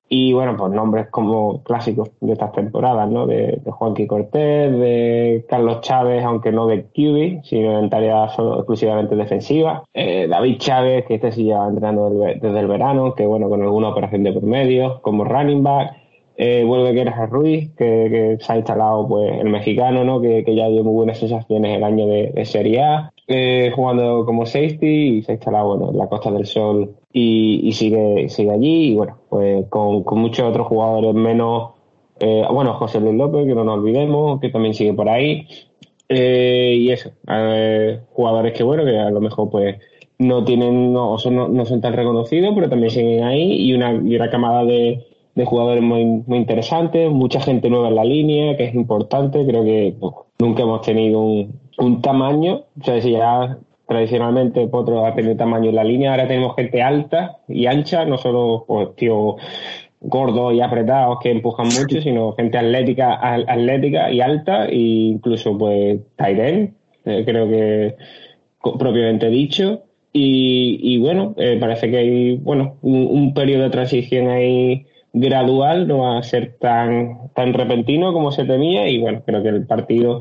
y 0.10 0.32
bueno, 0.34 0.56
pues 0.56 0.72
nombres 0.72 1.08
como 1.10 1.64
clásicos 1.64 2.10
de 2.22 2.34
estas 2.34 2.54
temporadas, 2.54 3.10
¿no? 3.10 3.28
De, 3.28 3.60
de 3.64 3.72
Juanqui 3.72 4.08
Cortés, 4.08 4.72
de 4.72 5.46
Carlos 5.50 5.82
Chávez, 5.82 6.24
aunque 6.24 6.52
no 6.52 6.68
de 6.68 6.84
QB, 6.84 7.44
sino 7.44 7.80
en 7.80 7.90
tareas 7.90 8.34
solo, 8.34 8.58
exclusivamente 8.58 9.16
defensivas. 9.16 9.84
Eh, 9.94 10.28
David 10.30 10.58
Chávez, 10.60 11.06
que 11.06 11.16
este 11.16 11.32
sí 11.32 11.44
lleva 11.44 11.68
entrenando 11.68 12.10
desde 12.10 12.60
el 12.60 12.68
verano, 12.68 13.14
que 13.16 13.26
bueno, 13.26 13.50
con 13.50 13.62
alguna 13.62 13.90
operación 13.90 14.24
de 14.24 14.32
por 14.32 14.44
medio, 14.44 15.02
como 15.02 15.26
running 15.26 15.64
back. 15.64 16.07
Eh, 16.40 16.64
vuelve 16.64 16.92
Guerra 16.92 17.26
Ruiz, 17.26 17.72
que, 17.76 18.38
se 18.40 18.54
ha 18.54 18.58
instalado 18.58 19.08
pues 19.08 19.40
el 19.42 19.50
mexicano, 19.50 20.04
¿no? 20.04 20.22
Que, 20.22 20.44
ya 20.56 20.68
dio 20.70 20.84
muy 20.84 20.94
buenas 20.94 21.18
sensaciones 21.18 21.76
el 21.76 21.84
año 21.84 22.06
de, 22.06 22.46
Serie 22.46 22.82
A. 22.84 23.12
Eh, 23.30 23.72
jugando 23.76 24.24
como 24.24 24.46
safety 24.46 25.18
y 25.18 25.24
se 25.24 25.32
ha 25.32 25.36
instalado 25.36 25.76
bueno, 25.76 25.92
en 25.92 25.98
la 25.98 26.08
Costa 26.08 26.32
del 26.32 26.46
Sol 26.46 26.96
y, 27.12 27.72
sigue, 27.74 28.30
sigue 28.30 28.52
allí. 28.52 28.92
Y 28.92 28.96
bueno, 28.96 29.18
pues 29.30 29.66
con, 29.70 30.04
muchos 30.12 30.48
otros 30.48 30.68
jugadores 30.68 31.16
menos. 31.16 31.72
Eh, 32.20 32.46
bueno, 32.52 32.76
José 32.76 33.00
Luis 33.00 33.16
López, 33.16 33.48
que 33.48 33.56
no 33.56 33.64
nos 33.64 33.80
olvidemos, 33.80 34.40
que 34.40 34.50
también 34.50 34.76
sigue 34.76 34.94
por 34.94 35.10
ahí. 35.10 35.48
Eh, 36.08 36.76
y 36.78 36.92
eso, 36.92 37.12
jugadores 38.14 38.54
que 38.54 38.64
bueno, 38.64 38.86
que 38.86 38.98
a 38.98 39.10
lo 39.10 39.20
mejor 39.20 39.50
pues 39.50 39.78
no 40.20 40.44
tienen, 40.46 40.94
no 40.94 41.18
son, 41.18 41.36
no, 41.36 41.66
son 41.66 41.82
tan 41.82 41.94
reconocidos, 41.94 42.54
pero 42.56 42.70
también 42.70 42.92
siguen 42.92 43.24
ahí. 43.24 43.54
Y 43.68 43.74
una, 43.74 43.94
y 43.94 44.16
una 44.16 44.30
camada 44.30 44.64
de, 44.64 45.04
de 45.38 45.46
jugadores 45.46 45.84
muy, 45.84 46.04
muy 46.04 46.40
interesantes, 46.40 47.12
mucha 47.12 47.40
gente 47.40 47.70
nueva 47.70 47.90
en 47.90 47.96
la 47.96 48.04
línea, 48.04 48.58
que 48.58 48.66
es 48.66 48.74
importante. 48.74 49.46
Creo 49.46 49.64
que 49.64 49.96
pues, 50.00 50.14
nunca 50.40 50.64
hemos 50.64 50.82
tenido 50.82 51.20
un, 51.22 51.60
un 51.78 52.02
tamaño, 52.02 52.64
o 52.80 52.84
sea, 52.84 53.00
si 53.00 53.12
ya 53.12 53.60
tradicionalmente 53.88 54.68
Potro 54.68 55.06
ha 55.06 55.14
tenido 55.14 55.38
tamaño 55.38 55.70
en 55.70 55.76
la 55.76 55.84
línea, 55.84 56.12
ahora 56.12 56.28
tenemos 56.28 56.56
gente 56.56 56.82
alta 56.82 57.38
y 57.48 57.68
ancha, 57.68 58.04
no 58.06 58.18
solo 58.18 58.66
pues, 58.68 58.96
tío 58.96 59.36
gordos 60.02 60.56
y 60.56 60.62
apretados 60.62 61.20
que 61.22 61.30
empujan 61.30 61.68
mucho, 61.68 62.02
sino 62.02 62.34
gente 62.34 62.58
atlética, 62.58 63.20
atlética 63.22 64.12
y 64.12 64.22
alta, 64.22 64.66
e 64.66 64.76
incluso 64.76 65.56
pues 65.56 66.00
Tyren, 66.16 66.74
eh, 67.06 67.24
creo 67.26 67.48
que 67.48 67.96
propiamente 68.80 69.30
dicho. 69.30 69.84
Y, 70.20 70.98
bueno, 70.98 71.36
eh, 71.38 71.58
parece 71.60 71.92
que 71.92 71.98
hay 71.98 72.38
bueno 72.38 72.78
un, 72.82 73.36
periodo 73.36 73.66
de 73.66 73.70
transición 73.70 74.30
ahí 74.30 74.88
gradual, 75.20 75.88
no 75.88 76.00
va 76.00 76.18
a 76.18 76.24
ser 76.24 76.58
tan, 76.60 77.32
tan 77.34 77.54
repentino 77.54 78.14
como 78.14 78.32
se 78.32 78.46
temía, 78.46 78.88
y 78.90 79.00
bueno, 79.00 79.22
creo 79.26 79.44
que 79.44 79.50
el 79.50 79.66
partido 79.66 80.20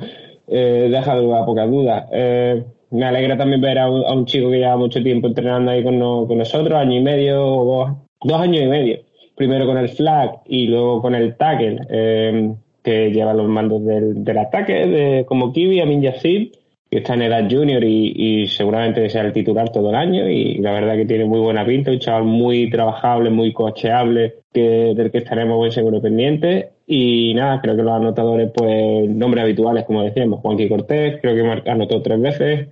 eh, 0.48 0.88
deja 0.90 1.16
dudas. 1.16 2.04
Eh, 2.12 2.64
me 2.90 3.04
alegra 3.04 3.36
también 3.36 3.60
ver 3.60 3.78
a 3.78 3.90
un, 3.90 4.26
chico 4.26 4.50
que 4.50 4.58
lleva 4.58 4.76
mucho 4.76 5.02
tiempo 5.02 5.26
entrenando 5.26 5.70
ahí 5.70 5.82
con, 5.82 5.98
nosotros, 5.98 6.78
año 6.78 6.98
y 6.98 7.02
medio 7.02 7.44
o 7.44 7.96
dos, 8.22 8.40
años 8.40 8.62
y 8.62 8.66
medio. 8.66 9.00
Primero 9.34 9.66
con 9.66 9.76
el 9.76 9.88
flag 9.88 10.40
y 10.46 10.66
luego 10.66 11.02
con 11.02 11.14
el 11.14 11.36
tackle, 11.36 11.80
eh, 11.90 12.54
que 12.82 13.10
lleva 13.10 13.34
los 13.34 13.48
mandos 13.48 13.84
del, 13.84 14.38
ataque, 14.38 14.86
de, 14.86 15.24
como 15.26 15.52
Kiwi, 15.52 15.80
Amin 15.80 16.02
Yassid, 16.02 16.52
que 16.90 16.98
está 16.98 17.14
en 17.14 17.22
edad 17.22 17.48
junior 17.50 17.82
y, 17.82 18.46
seguramente 18.48 19.08
sea 19.10 19.22
el 19.22 19.32
titular 19.32 19.70
todo 19.70 19.90
el 19.90 19.96
año. 19.96 20.28
Y 20.28 20.58
la 20.58 20.72
verdad 20.72 20.96
que 20.96 21.06
tiene 21.06 21.24
muy 21.24 21.40
buena 21.40 21.64
pinta, 21.64 21.90
un 21.90 21.98
chaval 21.98 22.24
muy 22.24 22.70
trabajable, 22.70 23.30
muy 23.30 23.52
cocheable, 23.52 24.36
que, 24.52 24.94
del 24.94 25.10
que 25.10 25.18
estaremos 25.18 25.56
muy 25.58 25.72
seguro 25.72 26.00
pendientes. 26.00 26.66
Y 26.86 27.34
nada, 27.34 27.60
creo 27.60 27.76
que 27.76 27.82
los 27.82 27.92
anotadores, 27.92 28.50
pues, 28.54 29.08
nombres 29.10 29.44
habituales, 29.44 29.84
como 29.84 30.02
decíamos, 30.02 30.40
Juanqui 30.40 30.68
Cortés, 30.68 31.18
creo 31.20 31.34
que 31.34 31.70
anotó 31.70 32.00
tres 32.02 32.20
veces. 32.20 32.68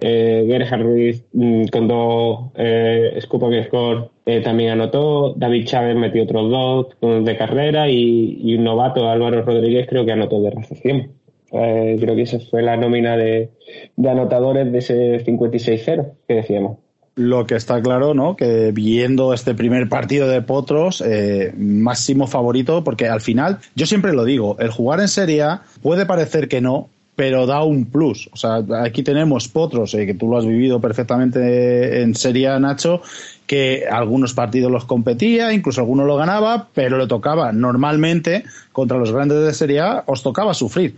Eh, 0.00 0.44
Gerhard 0.46 0.82
Ruiz 0.82 1.24
mm, 1.32 1.64
con 1.72 1.88
dos 1.88 2.52
eh, 2.54 3.18
Score 3.20 4.10
eh, 4.26 4.40
también 4.40 4.70
anotó. 4.70 5.34
David 5.36 5.66
Chávez 5.66 5.96
metió 5.96 6.22
otros 6.22 6.50
dos 6.50 7.24
de 7.24 7.36
carrera 7.36 7.88
y, 7.90 8.54
un 8.56 8.64
novato, 8.64 9.08
Álvaro 9.08 9.42
Rodríguez, 9.42 9.86
creo 9.88 10.04
que 10.04 10.12
anotó 10.12 10.40
de 10.40 10.50
recepción. 10.50 11.17
Eh, 11.52 11.96
creo 12.00 12.14
que 12.14 12.22
esa 12.22 12.38
fue 12.40 12.62
la 12.62 12.76
nómina 12.76 13.16
de, 13.16 13.50
anotadores 13.98 14.70
de 14.70 14.78
ese 14.78 15.24
56-0 15.24 16.12
que 16.26 16.34
decíamos. 16.34 16.78
Lo 17.14 17.46
que 17.46 17.56
está 17.56 17.82
claro, 17.82 18.14
¿no? 18.14 18.36
Que 18.36 18.70
viendo 18.72 19.34
este 19.34 19.54
primer 19.54 19.88
partido 19.88 20.28
de 20.28 20.40
Potros, 20.40 21.00
eh, 21.00 21.52
máximo 21.56 22.28
favorito, 22.28 22.84
porque 22.84 23.08
al 23.08 23.20
final, 23.20 23.58
yo 23.74 23.86
siempre 23.86 24.12
lo 24.12 24.24
digo, 24.24 24.56
el 24.60 24.70
jugar 24.70 25.00
en 25.00 25.08
Serie 25.08 25.42
A 25.42 25.62
puede 25.82 26.06
parecer 26.06 26.46
que 26.46 26.60
no, 26.60 26.90
pero 27.16 27.46
da 27.46 27.64
un 27.64 27.86
plus. 27.86 28.30
O 28.32 28.36
sea, 28.36 28.62
aquí 28.84 29.02
tenemos 29.02 29.48
Potros, 29.48 29.94
eh, 29.94 30.06
que 30.06 30.14
tú 30.14 30.28
lo 30.28 30.38
has 30.38 30.46
vivido 30.46 30.80
perfectamente 30.80 32.02
en 32.02 32.14
Serie 32.14 32.46
A, 32.46 32.60
Nacho, 32.60 33.02
que 33.48 33.86
algunos 33.90 34.34
partidos 34.34 34.70
los 34.70 34.84
competía, 34.84 35.52
incluso 35.52 35.80
algunos 35.80 36.06
lo 36.06 36.14
ganaba, 36.14 36.68
pero 36.72 36.98
le 36.98 37.08
tocaba 37.08 37.50
normalmente 37.50 38.44
contra 38.70 38.98
los 38.98 39.10
grandes 39.10 39.44
de 39.44 39.52
Serie 39.52 39.80
A, 39.80 40.04
os 40.06 40.22
tocaba 40.22 40.54
sufrir. 40.54 40.94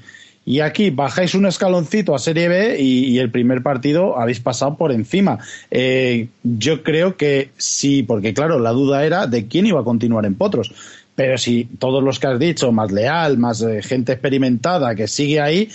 Y 0.50 0.58
aquí 0.62 0.90
bajáis 0.90 1.36
un 1.36 1.46
escaloncito 1.46 2.12
a 2.12 2.18
Serie 2.18 2.48
B 2.48 2.76
y, 2.80 3.16
el 3.20 3.30
primer 3.30 3.62
partido 3.62 4.18
habéis 4.18 4.40
pasado 4.40 4.76
por 4.76 4.90
encima. 4.90 5.38
Eh, 5.70 6.26
yo 6.42 6.82
creo 6.82 7.16
que 7.16 7.50
sí, 7.56 8.02
porque 8.02 8.34
claro, 8.34 8.58
la 8.58 8.72
duda 8.72 9.06
era 9.06 9.28
de 9.28 9.46
quién 9.46 9.66
iba 9.66 9.78
a 9.78 9.84
continuar 9.84 10.26
en 10.26 10.34
Potros. 10.34 10.72
Pero 11.14 11.38
si 11.38 11.68
todos 11.78 12.02
los 12.02 12.18
que 12.18 12.26
has 12.26 12.40
dicho, 12.40 12.72
más 12.72 12.90
Leal, 12.90 13.38
más 13.38 13.62
eh, 13.62 13.80
gente 13.80 14.10
experimentada 14.10 14.96
que 14.96 15.06
sigue 15.06 15.40
ahí, 15.40 15.68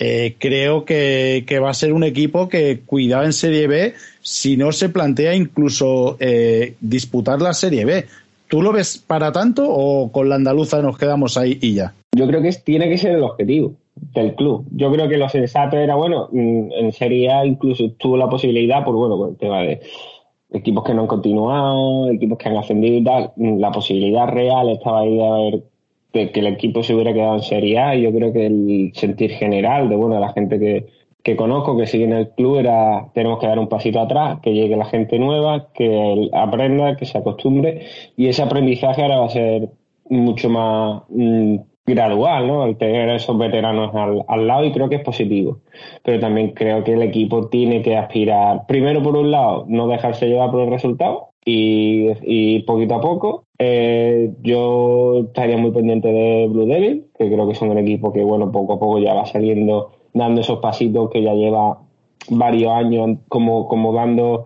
eh, 0.00 0.34
creo 0.36 0.84
que, 0.84 1.44
va 1.62 1.70
a 1.70 1.74
ser 1.74 1.92
un 1.92 2.02
equipo 2.02 2.48
que 2.48 2.80
cuidado 2.84 3.22
en 3.22 3.32
Serie 3.32 3.68
B 3.68 3.94
si 4.20 4.56
no 4.56 4.72
se 4.72 4.88
plantea 4.88 5.36
incluso 5.36 6.18
disputar 6.80 7.40
la 7.40 7.54
Serie 7.54 7.84
B. 7.84 8.04
¿Tú 8.48 8.62
lo 8.62 8.72
ves 8.72 8.98
para 8.98 9.30
tanto 9.30 9.64
o 9.68 10.10
con 10.10 10.28
la 10.28 10.34
andaluza 10.34 10.82
nos 10.82 10.98
quedamos 10.98 11.36
ahí 11.36 11.56
y 11.60 11.74
ya? 11.74 11.94
Yo 12.16 12.26
creo 12.26 12.42
que 12.42 12.50
tiene 12.64 12.88
que 12.88 12.98
ser 12.98 13.12
el 13.12 13.22
objetivo 13.22 13.76
del 14.12 14.34
club. 14.34 14.66
Yo 14.72 14.90
creo 14.92 15.08
que 15.08 15.16
lo 15.16 15.28
sensato 15.28 15.76
era, 15.76 15.94
bueno, 15.94 16.28
mm, 16.32 16.72
en 16.72 16.92
Serie 16.92 17.30
A 17.32 17.46
incluso 17.46 17.90
tuvo 17.92 18.16
la 18.16 18.28
posibilidad, 18.28 18.84
por 18.84 18.94
bueno, 18.94 19.28
el 19.28 19.36
tema 19.36 19.62
de 19.62 19.80
equipos 20.50 20.84
que 20.84 20.94
no 20.94 21.02
han 21.02 21.06
continuado, 21.08 22.10
equipos 22.10 22.38
que 22.38 22.48
han 22.48 22.56
ascendido 22.56 22.96
y 22.96 23.04
tal, 23.04 23.32
mm, 23.36 23.58
la 23.58 23.70
posibilidad 23.70 24.28
real 24.28 24.68
estaba 24.70 25.00
ahí 25.00 25.16
de 25.16 25.26
haber 25.26 25.62
de 26.12 26.32
que 26.32 26.40
el 26.40 26.46
equipo 26.46 26.82
se 26.82 26.94
hubiera 26.94 27.12
quedado 27.12 27.34
en 27.36 27.42
Serie 27.42 27.78
A 27.78 27.94
y 27.94 28.02
yo 28.02 28.12
creo 28.12 28.32
que 28.32 28.46
el 28.46 28.92
sentir 28.94 29.30
general 29.32 29.88
de 29.88 29.96
bueno 29.96 30.18
la 30.18 30.32
gente 30.32 30.58
que, 30.58 30.86
que 31.22 31.36
conozco 31.36 31.76
que 31.76 31.86
sigue 31.86 32.04
en 32.04 32.14
el 32.14 32.30
club 32.30 32.56
era 32.58 33.08
tenemos 33.12 33.38
que 33.38 33.46
dar 33.46 33.58
un 33.58 33.68
pasito 33.68 34.00
atrás, 34.00 34.40
que 34.42 34.54
llegue 34.54 34.76
la 34.76 34.86
gente 34.86 35.18
nueva, 35.18 35.68
que 35.74 36.30
aprenda, 36.32 36.96
que 36.96 37.04
se 37.04 37.18
acostumbre 37.18 37.86
y 38.16 38.28
ese 38.28 38.42
aprendizaje 38.42 39.02
ahora 39.02 39.18
va 39.18 39.26
a 39.26 39.30
ser 39.30 39.68
mucho 40.08 40.48
más 40.48 41.02
mm, 41.10 41.56
gradual, 41.88 42.46
¿no? 42.46 42.64
El 42.64 42.76
tener 42.76 43.08
esos 43.10 43.36
veteranos 43.36 43.94
al, 43.94 44.24
al, 44.28 44.46
lado 44.46 44.64
y 44.64 44.72
creo 44.72 44.88
que 44.88 44.96
es 44.96 45.02
positivo. 45.02 45.58
Pero 46.04 46.20
también 46.20 46.52
creo 46.52 46.84
que 46.84 46.92
el 46.92 47.02
equipo 47.02 47.48
tiene 47.48 47.82
que 47.82 47.96
aspirar, 47.96 48.66
primero 48.66 49.02
por 49.02 49.16
un 49.16 49.30
lado, 49.30 49.64
no 49.68 49.88
dejarse 49.88 50.26
llevar 50.26 50.50
por 50.50 50.62
el 50.62 50.70
resultado 50.70 51.30
y, 51.44 52.08
y 52.22 52.60
poquito 52.60 52.94
a 52.96 53.00
poco. 53.00 53.44
Eh, 53.58 54.32
yo 54.42 55.24
estaría 55.26 55.56
muy 55.56 55.72
pendiente 55.72 56.08
de 56.08 56.46
Blue 56.48 56.66
Devil, 56.66 57.06
que 57.18 57.28
creo 57.28 57.48
que 57.48 57.54
son 57.54 57.70
un 57.70 57.78
equipo 57.78 58.12
que, 58.12 58.22
bueno, 58.22 58.52
poco 58.52 58.74
a 58.74 58.78
poco 58.78 58.98
ya 58.98 59.14
va 59.14 59.26
saliendo, 59.26 59.90
dando 60.12 60.42
esos 60.42 60.60
pasitos 60.60 61.10
que 61.10 61.22
ya 61.22 61.34
lleva 61.34 61.78
varios 62.30 62.72
años 62.72 63.18
como, 63.28 63.66
como 63.66 63.92
dando 63.92 64.44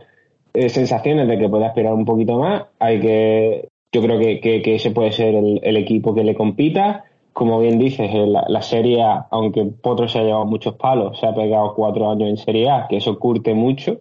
eh, 0.54 0.68
sensaciones 0.68 1.28
de 1.28 1.38
que 1.38 1.48
puede 1.48 1.66
aspirar 1.66 1.92
un 1.92 2.04
poquito 2.04 2.38
más. 2.38 2.66
Hay 2.78 3.00
que, 3.00 3.68
yo 3.92 4.00
creo 4.00 4.18
que, 4.18 4.40
que, 4.40 4.74
ese 4.74 4.92
puede 4.92 5.12
ser 5.12 5.34
el, 5.34 5.60
el 5.62 5.76
equipo 5.76 6.14
que 6.14 6.24
le 6.24 6.34
compita 6.34 7.04
como 7.32 7.60
bien 7.60 7.78
dices, 7.78 8.10
la, 8.12 8.44
la, 8.48 8.62
Serie 8.62 9.02
A, 9.02 9.26
aunque 9.30 9.64
Potro 9.64 10.08
se 10.08 10.18
ha 10.18 10.22
llevado 10.22 10.44
muchos 10.44 10.74
palos, 10.74 11.18
se 11.18 11.26
ha 11.26 11.34
pegado 11.34 11.74
cuatro 11.74 12.10
años 12.10 12.28
en 12.28 12.36
Serie 12.36 12.70
A, 12.70 12.86
que 12.88 12.98
eso 12.98 13.18
curte 13.18 13.54
mucho. 13.54 14.00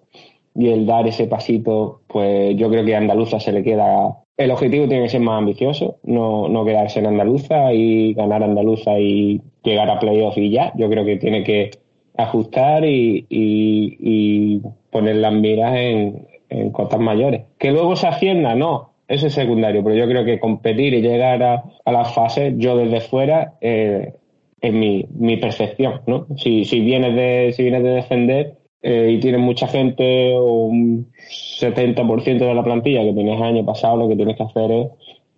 Y 0.54 0.70
el 0.70 0.86
dar 0.86 1.08
ese 1.08 1.28
pasito, 1.28 2.02
pues 2.08 2.56
yo 2.58 2.70
creo 2.70 2.84
que 2.84 2.94
a 2.94 2.98
Andaluza 2.98 3.40
se 3.40 3.54
le 3.54 3.64
queda. 3.64 4.18
El 4.36 4.52
objetivo 4.52 4.88
tiene 4.88 5.04
que 5.04 5.10
ser 5.10 5.22
más 5.22 5.38
ambicioso, 5.38 5.98
no, 6.04 6.50
no 6.50 6.66
quedarse 6.66 7.00
en 7.00 7.08
Andaluza 7.08 7.74
y 7.74 8.14
ganar 8.14 8.44
Andaluza 8.44 9.00
y 9.00 9.42
llegar 9.64 9.90
a 9.90 10.00
playoff 10.00 10.38
y 10.38 10.52
ya. 10.52 10.74
Yo 10.76 10.90
creo 10.90 11.06
que 11.06 11.18
tiene 11.18 11.44
que 11.44 11.72
ajustar 12.18 12.84
y, 12.84 13.26
y, 13.30 13.98
y 14.00 14.62
poner 14.90 15.18
las 15.18 15.34
miras 15.34 15.74
en, 15.78 16.28
en 16.50 16.72
cotas 16.72 17.00
mayores. 17.00 17.44
Que 17.58 17.72
luego 17.72 17.96
se 17.96 18.08
hacienda, 18.08 18.56
no 18.56 18.91
eso 19.12 19.28
es 19.28 19.34
secundario, 19.34 19.84
pero 19.84 19.96
yo 19.96 20.08
creo 20.08 20.24
que 20.24 20.40
competir 20.40 20.94
y 20.94 21.02
llegar 21.02 21.44
a, 21.44 21.64
a 21.84 21.92
las 21.92 22.14
fases, 22.14 22.54
yo 22.58 22.78
desde 22.78 23.02
fuera, 23.02 23.56
eh, 23.60 24.14
es 24.62 24.74
mi, 24.74 25.38
percepción, 25.38 26.02
¿no? 26.08 26.28
Si, 26.38 26.64
si 26.64 26.80
vienes 26.80 27.16
de, 27.16 27.52
si 27.54 27.64
vienes 27.64 27.84
de 27.84 27.90
defender 27.90 28.58
eh, 28.82 29.10
y 29.12 29.20
tienes 29.20 29.42
mucha 29.42 29.68
gente 29.68 30.34
o 30.34 30.66
un 30.66 31.12
70% 31.30 32.38
de 32.38 32.54
la 32.54 32.64
plantilla 32.64 33.02
que 33.02 33.10
el 33.10 33.44
año 33.44 33.66
pasado, 33.66 33.98
lo 33.98 34.08
que 34.08 34.16
tienes 34.16 34.38
que 34.38 34.44
hacer 34.44 34.72
es 34.72 34.88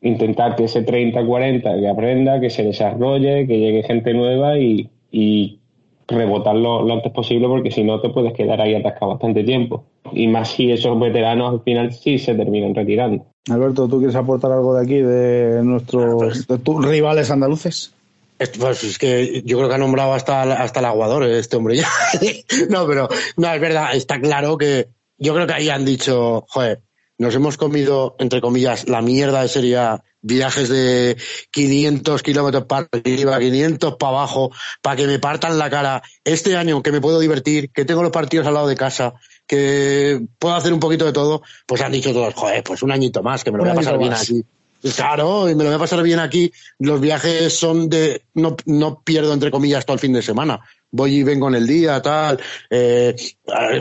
intentar 0.01 0.55
que 0.55 0.65
ese 0.65 0.85
30-40 0.85 1.79
que 1.79 1.87
aprenda, 1.87 2.39
que 2.39 2.51
se 2.51 2.63
desarrolle, 2.63 3.47
que 3.47 3.57
llegue 3.57 3.83
gente 3.83 4.13
nueva 4.13 4.59
y, 4.59 4.89
y 5.11 5.59
rebotarlo 6.07 6.83
lo 6.83 6.93
antes 6.93 7.11
posible 7.11 7.47
porque 7.47 7.71
si 7.71 7.83
no 7.83 8.01
te 8.01 8.09
puedes 8.09 8.33
quedar 8.33 8.61
ahí 8.61 8.75
atascado 8.75 9.13
bastante 9.13 9.43
tiempo. 9.43 9.85
Y 10.11 10.27
más 10.27 10.49
si 10.49 10.71
esos 10.71 10.99
veteranos 10.99 11.53
al 11.53 11.61
final 11.61 11.91
sí 11.91 12.19
se 12.19 12.35
terminan 12.35 12.75
retirando. 12.75 13.32
Alberto, 13.49 13.87
¿tú 13.87 13.97
quieres 13.97 14.15
aportar 14.15 14.51
algo 14.51 14.75
de 14.75 14.83
aquí, 14.83 15.01
de 15.01 15.61
nuestros 15.63 16.47
de 16.47 16.57
tus 16.59 16.85
rivales 16.85 17.29
andaluces? 17.29 17.93
Pues 18.59 18.83
es 18.83 18.97
que 18.97 19.41
yo 19.45 19.57
creo 19.57 19.69
que 19.69 19.75
ha 19.75 19.79
nombrado 19.79 20.13
hasta, 20.13 20.41
hasta 20.41 20.79
el 20.79 20.85
aguador 20.85 21.23
este 21.23 21.55
hombre 21.55 21.77
ya. 21.77 21.87
no, 22.69 22.87
pero 22.87 23.09
no, 23.37 23.53
es 23.53 23.61
verdad, 23.61 23.95
está 23.95 24.19
claro 24.19 24.57
que 24.57 24.89
yo 25.17 25.33
creo 25.33 25.47
que 25.47 25.53
ahí 25.53 25.69
han 25.69 25.85
dicho, 25.85 26.45
joder, 26.49 26.81
nos 27.17 27.35
hemos 27.35 27.57
comido, 27.57 28.15
entre 28.19 28.41
comillas, 28.41 28.89
la 28.89 29.01
mierda 29.01 29.41
de 29.41 29.47
sería 29.47 30.03
viajes 30.21 30.69
de 30.69 31.17
500 31.51 32.23
kilómetros 32.23 32.65
para 32.65 32.87
arriba, 32.91 33.39
500 33.39 33.95
para 33.97 34.17
abajo, 34.17 34.51
para 34.81 34.95
que 34.95 35.07
me 35.07 35.19
partan 35.19 35.59
la 35.59 35.69
cara. 35.69 36.01
Este 36.23 36.57
año 36.57 36.81
que 36.81 36.91
me 36.91 37.01
puedo 37.01 37.19
divertir, 37.19 37.69
que 37.71 37.85
tengo 37.85 38.01
los 38.01 38.11
partidos 38.11 38.47
al 38.47 38.55
lado 38.55 38.67
de 38.67 38.75
casa, 38.75 39.13
que 39.53 40.19
puedo 40.39 40.55
hacer 40.55 40.73
un 40.73 40.79
poquito 40.79 41.05
de 41.05 41.13
todo, 41.13 41.43
pues 41.67 41.81
han 41.81 41.91
dicho 41.91 42.11
todos, 42.11 42.33
joder, 42.33 42.63
pues 42.63 42.81
un 42.81 42.91
añito 42.91 43.21
más, 43.21 43.43
que 43.43 43.51
me 43.51 43.59
lo 43.59 43.63
voy 43.63 43.73
a 43.73 43.75
pasar 43.75 43.99
bien 43.99 44.13
aquí. 44.13 44.43
Claro, 44.95 45.47
y 45.49 45.55
me 45.55 45.63
lo 45.63 45.69
voy 45.69 45.75
a 45.75 45.79
pasar 45.79 46.01
bien 46.01 46.19
aquí. 46.19 46.51
Los 46.79 46.99
viajes 46.99 47.53
son 47.53 47.87
de, 47.87 48.23
no, 48.33 48.57
no 48.65 49.01
pierdo 49.01 49.31
entre 49.31 49.51
comillas 49.51 49.85
todo 49.85 49.93
el 49.93 49.99
fin 49.99 50.11
de 50.11 50.23
semana. 50.23 50.59
Voy 50.89 51.17
y 51.17 51.23
vengo 51.23 51.47
en 51.47 51.55
el 51.55 51.67
día, 51.67 52.01
tal. 52.01 52.39
Eh, 52.69 53.15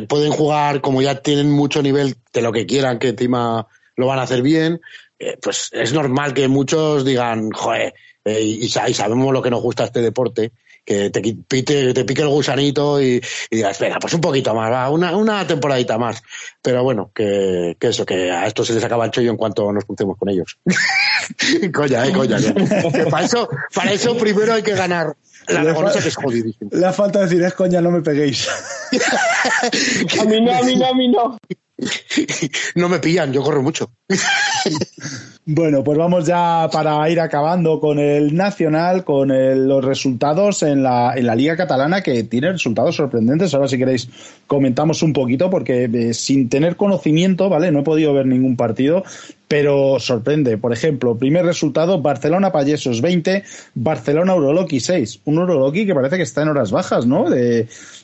pueden 0.09 0.31
jugar 0.31 0.81
como 0.81 1.01
ya 1.01 1.21
tienen 1.21 1.51
mucho 1.51 1.83
nivel 1.83 2.17
de 2.33 2.43
lo 2.43 2.53
que 2.53 2.67
quieran, 2.67 2.99
que 2.99 3.09
encima 3.09 3.67
lo 3.97 4.07
van 4.07 4.19
a 4.19 4.23
hacer 4.23 4.43
bien. 4.43 4.81
Eh, 5.19 5.39
pues 5.41 5.71
es 5.73 5.93
normal 5.93 6.35
que 6.35 6.49
muchos 6.49 7.05
digan, 7.05 7.51
joder, 7.51 7.95
eh, 8.25 8.41
y, 8.43 8.65
y, 8.65 8.69
sabemos 8.69 9.33
lo 9.33 9.43
que 9.43 9.51
nos 9.51 9.63
gusta 9.63 9.85
este 9.85 10.03
deporte 10.03 10.53
que 10.85 11.11
te, 11.11 11.21
pite, 11.21 11.95
te 11.95 12.05
pique 12.05 12.23
el 12.23 12.29
gusanito 12.29 13.01
y, 13.01 13.23
y, 13.51 13.57
digas, 13.57 13.79
venga, 13.79 13.99
pues 14.01 14.15
un 14.15 14.21
poquito 14.21 14.55
más, 14.55 14.71
va, 14.71 14.91
una, 14.91 15.17
una 15.17 15.47
temporadita 15.47 15.99
más. 15.99 16.23
Pero 16.61 16.83
bueno, 16.83 17.11
que, 17.15 17.77
que, 17.79 17.89
eso, 17.89 18.05
que 18.05 18.31
a 18.31 18.47
esto 18.47 18.65
se 18.65 18.75
les 18.75 18.85
acaba 18.85 19.05
el 19.05 19.11
chollo 19.11 19.31
en 19.31 19.37
cuanto 19.37 19.73
nos 19.73 19.85
crucemos 19.85 20.17
con 20.19 20.29
ellos. 20.29 20.59
coña, 21.73 22.07
eh, 22.07 22.13
coña. 22.13 22.39
Que 22.39 23.07
para, 23.07 23.27
eso, 23.27 23.49
para 23.75 23.93
eso 23.93 24.17
primero 24.17 24.55
hay 24.55 24.63
que 24.63 24.75
ganar 24.75 25.15
la 25.49 25.63
reconoce 25.63 26.01
que 26.01 26.09
es 26.09 26.17
jodidísimo. 26.17 26.71
Le 26.73 26.93
falta 26.93 27.21
decir, 27.21 27.43
es 27.43 27.55
coña, 27.55 27.81
no 27.81 27.91
me 27.91 28.01
peguéis. 28.01 28.49
a 30.21 30.25
mí 30.25 30.41
no, 30.41 30.55
a 30.55 30.63
mí 30.63 30.77
no, 30.77 30.87
a 30.87 30.95
mí 30.95 31.09
no. 31.09 31.39
No 32.75 32.89
me 32.89 32.99
pillan, 32.99 33.33
yo 33.33 33.43
corro 33.43 33.63
mucho. 33.63 33.93
Bueno, 35.45 35.83
pues 35.83 35.99
vamos 35.99 36.25
ya 36.25 36.69
para 36.73 37.11
ir 37.11 37.19
acabando 37.19 37.81
con 37.81 37.99
el 37.99 38.37
Nacional, 38.37 39.03
con 39.03 39.27
los 39.67 39.85
resultados 39.85 40.63
en 40.63 40.85
la, 40.85 41.15
en 41.17 41.27
la 41.27 41.35
Liga 41.35 41.57
Catalana, 41.57 42.01
que 42.01 42.23
tiene 42.23 42.53
resultados 42.53 42.95
sorprendentes. 42.95 43.53
Ahora, 43.53 43.67
si 43.67 43.77
queréis, 43.77 44.09
comentamos 44.47 45.03
un 45.03 45.13
poquito, 45.13 45.51
porque 45.51 45.91
eh, 45.93 46.15
sin 46.15 46.49
tener 46.49 46.77
conocimiento, 46.77 47.49
¿vale? 47.49 47.73
No 47.73 47.81
he 47.81 47.83
podido 47.83 48.15
ver 48.15 48.27
ningún 48.27 48.57
partido, 48.57 49.03
pero 49.49 49.99
sorprende. 49.99 50.59
Por 50.59 50.73
ejemplo, 50.73 51.19
primer 51.19 51.45
resultado, 51.45 52.01
Barcelona 52.01 52.53
Payesos 52.53 53.01
20, 53.01 53.43
Barcelona 53.75 54.37
Uroloki 54.37 54.79
6. 54.79 55.23
Un 55.25 55.39
Uroloki 55.39 55.87
que 55.87 55.95
parece 55.95 56.19
que 56.19 56.23
está 56.23 56.43
en 56.43 56.51
horas 56.51 56.71
bajas, 56.71 57.05
¿no? 57.05 57.29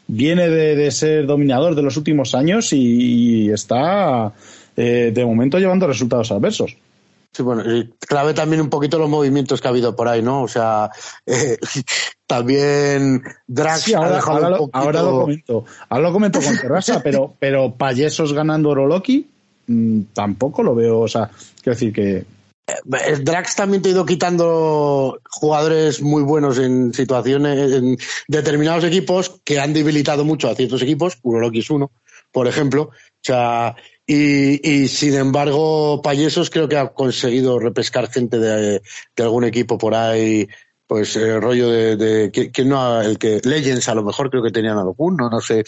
Viene 0.08 0.48
de, 0.48 0.74
de 0.74 0.90
ser 0.90 1.26
dominador 1.26 1.74
de 1.74 1.82
los 1.82 1.96
últimos 1.96 2.34
años 2.34 2.72
y, 2.72 3.46
y 3.46 3.50
está 3.50 4.32
eh, 4.76 5.12
de 5.14 5.24
momento 5.24 5.58
llevando 5.58 5.86
resultados 5.86 6.32
adversos. 6.32 6.76
Sí, 7.32 7.42
bueno, 7.42 7.62
y 7.72 7.90
clave 8.00 8.32
también 8.32 8.62
un 8.62 8.70
poquito 8.70 8.98
los 8.98 9.08
movimientos 9.08 9.60
que 9.60 9.68
ha 9.68 9.70
habido 9.70 9.94
por 9.94 10.08
ahí, 10.08 10.22
¿no? 10.22 10.42
O 10.42 10.48
sea, 10.48 10.90
eh, 11.26 11.58
también 12.26 13.22
Drax 13.46 13.80
sí, 13.82 13.94
ahora, 13.94 14.20
ahora, 14.20 14.50
lo, 14.50 14.70
ahora, 14.72 15.02
lo, 15.02 15.20
comento. 15.20 15.64
Ahora 15.88 16.08
lo 16.08 16.12
comento 16.12 16.40
con 16.40 16.58
Terrasa, 16.58 17.00
pero, 17.04 17.34
pero 17.38 17.74
Payesos 17.74 18.32
ganando 18.32 18.70
Oroloki 18.70 19.26
mmm, 19.66 20.00
tampoco 20.14 20.62
lo 20.62 20.74
veo. 20.74 21.00
O 21.00 21.08
sea, 21.08 21.30
quiero 21.62 21.74
decir 21.74 21.92
que. 21.92 22.37
Eh, 22.68 23.16
Drax 23.22 23.56
también 23.56 23.82
te 23.82 23.88
ha 23.88 23.92
ido 23.92 24.04
quitando 24.04 25.20
jugadores 25.30 26.02
muy 26.02 26.22
buenos 26.22 26.58
en 26.58 26.92
situaciones, 26.92 27.72
en 27.72 27.96
determinados 28.28 28.84
equipos 28.84 29.40
que 29.44 29.58
han 29.58 29.72
debilitado 29.72 30.24
mucho 30.24 30.48
a 30.50 30.54
ciertos 30.54 30.82
equipos. 30.82 31.18
Uroloki 31.22 31.60
es 31.60 31.70
uno, 31.70 31.90
por 32.30 32.46
ejemplo. 32.46 32.90
O 32.90 33.20
sea, 33.22 33.74
y, 34.06 34.68
y, 34.68 34.88
sin 34.88 35.14
embargo, 35.14 36.00
Payesos 36.02 36.50
creo 36.50 36.68
que 36.68 36.76
ha 36.76 36.88
conseguido 36.88 37.58
repescar 37.58 38.10
gente 38.10 38.38
de, 38.38 38.82
de 39.16 39.22
algún 39.22 39.44
equipo 39.44 39.78
por 39.78 39.94
ahí 39.94 40.48
pues 40.88 41.14
el 41.16 41.40
rollo 41.40 41.70
de, 41.70 41.96
de 41.96 42.32
que, 42.32 42.50
que, 42.50 42.64
no 42.64 43.02
el 43.02 43.18
que 43.18 43.40
Legends 43.44 43.88
a 43.90 43.94
lo 43.94 44.02
mejor 44.02 44.30
creo 44.30 44.42
que 44.42 44.50
tenían 44.50 44.78
alguno 44.78 45.28
no 45.28 45.40
sé. 45.40 45.62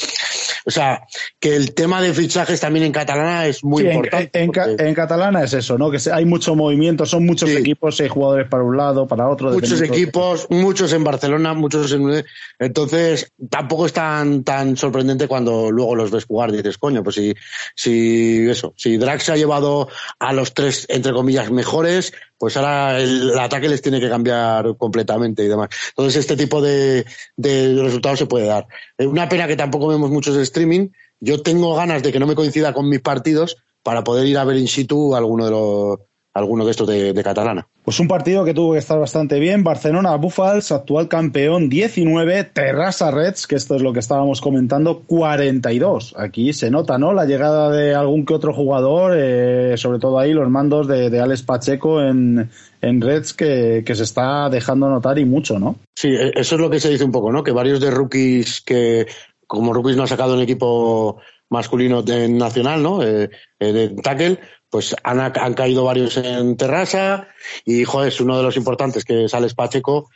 O 0.65 0.71
sea 0.71 1.07
que 1.39 1.55
el 1.55 1.75
tema 1.75 2.01
de 2.01 2.15
fichajes 2.15 2.59
también 2.59 2.87
en 2.87 2.93
catalana 2.93 3.47
es 3.47 3.63
muy 3.63 3.83
sí, 3.83 3.89
importante 3.91 4.39
en, 4.39 4.45
en, 4.45 4.53
porque... 4.53 4.77
en, 4.79 4.95
catalana 4.95 5.45
es 5.45 5.53
eso 5.53 5.77
no 5.77 5.91
que 5.91 5.99
hay 6.11 6.25
mucho 6.25 6.57
movimiento 6.57 7.05
son 7.05 7.27
muchos 7.27 7.51
sí. 7.51 7.57
equipos 7.57 8.01
hay 8.01 8.09
jugadores 8.09 8.49
para 8.49 8.65
un 8.65 8.77
lado 8.79 9.07
para 9.07 9.29
otro 9.29 9.51
muchos 9.51 9.83
equipos 9.83 10.49
de... 10.49 10.57
muchos 10.57 10.93
en 10.95 11.05
Barcelona 11.05 11.53
muchos 11.53 11.93
en 11.93 12.25
entonces 12.59 13.31
tampoco 13.51 13.85
es 13.85 13.93
tan 13.93 14.43
tan 14.43 14.79
sorprendente 14.79 15.29
cuando 15.29 15.71
luego 15.71 15.97
los 15.97 16.11
ves 16.11 16.25
jugar 16.25 16.51
dices 16.51 16.79
coño 16.79 17.05
pues 17.05 17.17
si 17.17 17.35
si 17.75 18.49
eso 18.49 18.73
si 18.75 18.97
Drax 18.97 19.25
se 19.25 19.33
ha 19.33 19.37
llevado 19.37 19.89
a 20.19 20.33
los 20.33 20.55
tres 20.55 20.87
entre 20.89 21.13
comillas 21.13 21.51
mejores 21.51 22.15
pues 22.41 22.57
ahora 22.57 22.99
el, 22.99 23.39
ataque 23.39 23.69
les 23.69 23.83
tiene 23.83 24.01
que 24.01 24.09
cambiar 24.09 24.75
completamente 24.79 25.45
y 25.45 25.49
demás. 25.49 25.69
Entonces 25.91 26.21
este 26.21 26.39
tipo 26.39 26.63
de, 26.63 27.05
de 27.37 27.83
resultados 27.83 28.19
se 28.19 28.25
puede 28.25 28.47
dar. 28.47 28.67
Eh, 28.97 29.07
una 29.07 29.29
pena 29.29 29.47
que 29.47 29.57
tampoco 29.57 29.89
vemos 29.89 30.11
muchos 30.11 30.35
de 30.35 30.43
streaming. 30.43 30.89
Yo 31.21 31.43
tengo 31.43 31.77
ganas 31.77 32.03
de 32.03 32.11
que 32.11 32.19
no 32.19 32.27
me 32.27 32.35
coincida 32.35 32.73
con 32.73 32.89
mis 32.89 33.03
partidos 33.03 33.59
para 33.83 34.05
poder 34.05 34.27
ir 34.27 34.39
a 34.39 34.45
ver 34.45 34.57
in 34.57 34.69
situ 34.69 35.15
alguno 35.15 35.45
de 35.45 35.51
los 35.51 35.99
alguno 36.41 36.65
de 36.65 36.71
estos 36.73 36.89
de, 36.89 37.21
Catalana. 37.23 37.67
Pues 37.85 38.01
un 38.01 38.09
partido 38.09 38.45
que 38.45 38.55
tuvo 38.55 38.73
que 38.73 38.79
estar 38.79 38.99
bastante 38.99 39.39
bien. 39.39 39.63
Barcelona 39.63 40.17
Buffals, 40.17 40.73
actual 40.73 41.09
campeón 41.09 41.69
19, 41.69 42.45
Terrassa 42.45 43.11
Reds, 43.11 43.47
que 43.47 43.57
esto 43.57 43.77
es 43.77 43.83
lo 43.83 43.93
que 43.93 44.01
estábamos 44.01 44.41
comentando, 44.41 45.01
42. 45.07 46.15
Aquí 46.17 46.53
se 46.53 46.71
nota, 46.71 46.99
¿no? 46.99 47.13
La 47.13 47.27
llegada 47.27 47.71
de 47.71 47.95
algún 47.95 48.25
que 48.25 48.35
otro 48.35 48.53
jugador, 48.53 49.15
eh, 49.17 49.75
sobre 49.77 49.99
todo 49.99 50.19
ahí 50.19 50.33
los 50.33 50.49
mandos 50.51 50.89
de, 50.89 51.11
de 51.11 51.21
Alex 51.21 51.43
Pacheco 51.43 52.03
en, 52.03 52.51
en 52.81 53.01
Reds 53.01 53.35
que, 53.35 53.83
que, 53.85 53.95
se 53.95 54.05
está 54.05 54.49
dejando 54.49 54.89
notar 54.89 55.19
y 55.19 55.25
mucho, 55.25 55.59
¿no? 55.59 55.77
Sí, 55.95 56.09
e, 56.09 56.33
eso 56.35 56.55
es 56.55 56.61
lo 56.61 56.71
que 56.71 56.81
se 56.81 56.91
dice 56.91 57.05
un 57.05 57.13
poco, 57.13 57.31
¿no? 57.33 57.45
Que 57.45 57.53
varios 57.53 57.81
de 57.81 57.91
rookies 57.91 58.61
que 58.61 59.07
como 59.47 59.73
rookies 59.73 59.97
no 59.97 60.05
ha 60.05 60.07
sacado 60.07 60.35
un 60.35 60.41
equipo 60.41 61.19
masculino 61.51 62.03
de 62.03 62.29
nacional, 62.29 62.83
¿no? 62.83 63.03
Eh, 63.03 63.29
eh, 63.59 63.73
de 63.73 63.89
tackle, 63.89 64.39
pues 64.71 64.95
han, 65.03 65.21
han, 65.21 65.55
caído 65.55 65.85
varios 65.85 66.17
en 66.17 66.57
Terrassa 66.57 67.27
y, 67.65 67.83
joder, 67.85 68.09
es 68.09 68.21
uno 68.21 68.37
de 68.37 68.45
los 68.45 68.57
importantes 68.57 69.05
que 69.05 69.29
sale 69.29 69.49
Pacheco. 69.55 70.09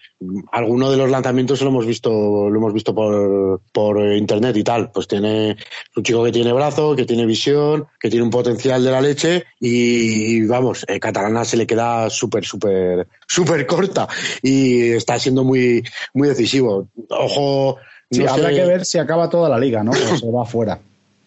Alguno 0.52 0.92
de 0.92 0.96
los 0.96 1.10
lanzamientos 1.10 1.60
lo 1.62 1.70
hemos 1.70 1.86
visto, 1.86 2.10
lo 2.48 2.56
hemos 2.56 2.72
visto 2.72 2.94
por, 2.94 3.60
por 3.72 4.00
internet 4.14 4.56
y 4.56 4.62
tal. 4.62 4.92
Pues 4.92 5.08
tiene 5.08 5.56
un 5.96 6.02
chico 6.04 6.22
que 6.22 6.30
tiene 6.30 6.52
brazo, 6.52 6.94
que 6.94 7.04
tiene 7.04 7.26
visión, 7.26 7.88
que 7.98 8.08
tiene 8.08 8.24
un 8.24 8.30
potencial 8.30 8.84
de 8.84 8.90
la 8.92 9.00
leche 9.00 9.44
y, 9.58 10.46
vamos, 10.46 10.84
eh, 10.86 11.00
Catalana 11.00 11.44
se 11.44 11.56
le 11.56 11.66
queda 11.66 12.08
súper, 12.08 12.44
súper, 12.44 13.08
súper 13.26 13.66
corta 13.66 14.06
y 14.40 14.92
está 14.92 15.18
siendo 15.18 15.42
muy, 15.42 15.82
muy 16.14 16.28
decisivo. 16.28 16.88
Ojo. 17.10 17.78
Sí, 18.08 18.24
habrá 18.24 18.50
que 18.50 18.64
ver 18.64 18.84
si 18.84 18.98
acaba 18.98 19.28
toda 19.28 19.48
la 19.48 19.58
liga, 19.58 19.82
¿no? 19.82 19.90
O 20.14 20.16
se 20.16 20.30
va 20.30 20.44
fuera 20.44 20.78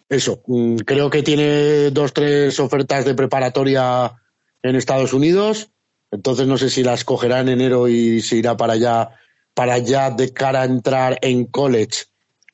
eso, 0.08 0.42
mm, 0.46 0.76
creo 0.78 1.10
que 1.10 1.22
tiene 1.22 1.90
dos, 1.90 2.12
tres 2.12 2.58
ofertas 2.60 3.04
de 3.04 3.14
preparatoria 3.14 4.12
en 4.62 4.76
Estados 4.76 5.12
Unidos, 5.12 5.70
entonces 6.10 6.46
no 6.46 6.56
sé 6.56 6.70
si 6.70 6.82
las 6.82 7.04
cogerá 7.04 7.40
en 7.40 7.48
enero 7.48 7.88
y 7.88 8.22
se 8.22 8.36
irá 8.36 8.56
para 8.56 8.74
allá, 8.74 9.10
para 9.54 9.74
allá 9.74 10.10
de 10.10 10.32
cara 10.32 10.62
a 10.62 10.64
entrar 10.64 11.18
en 11.20 11.44
college 11.44 12.06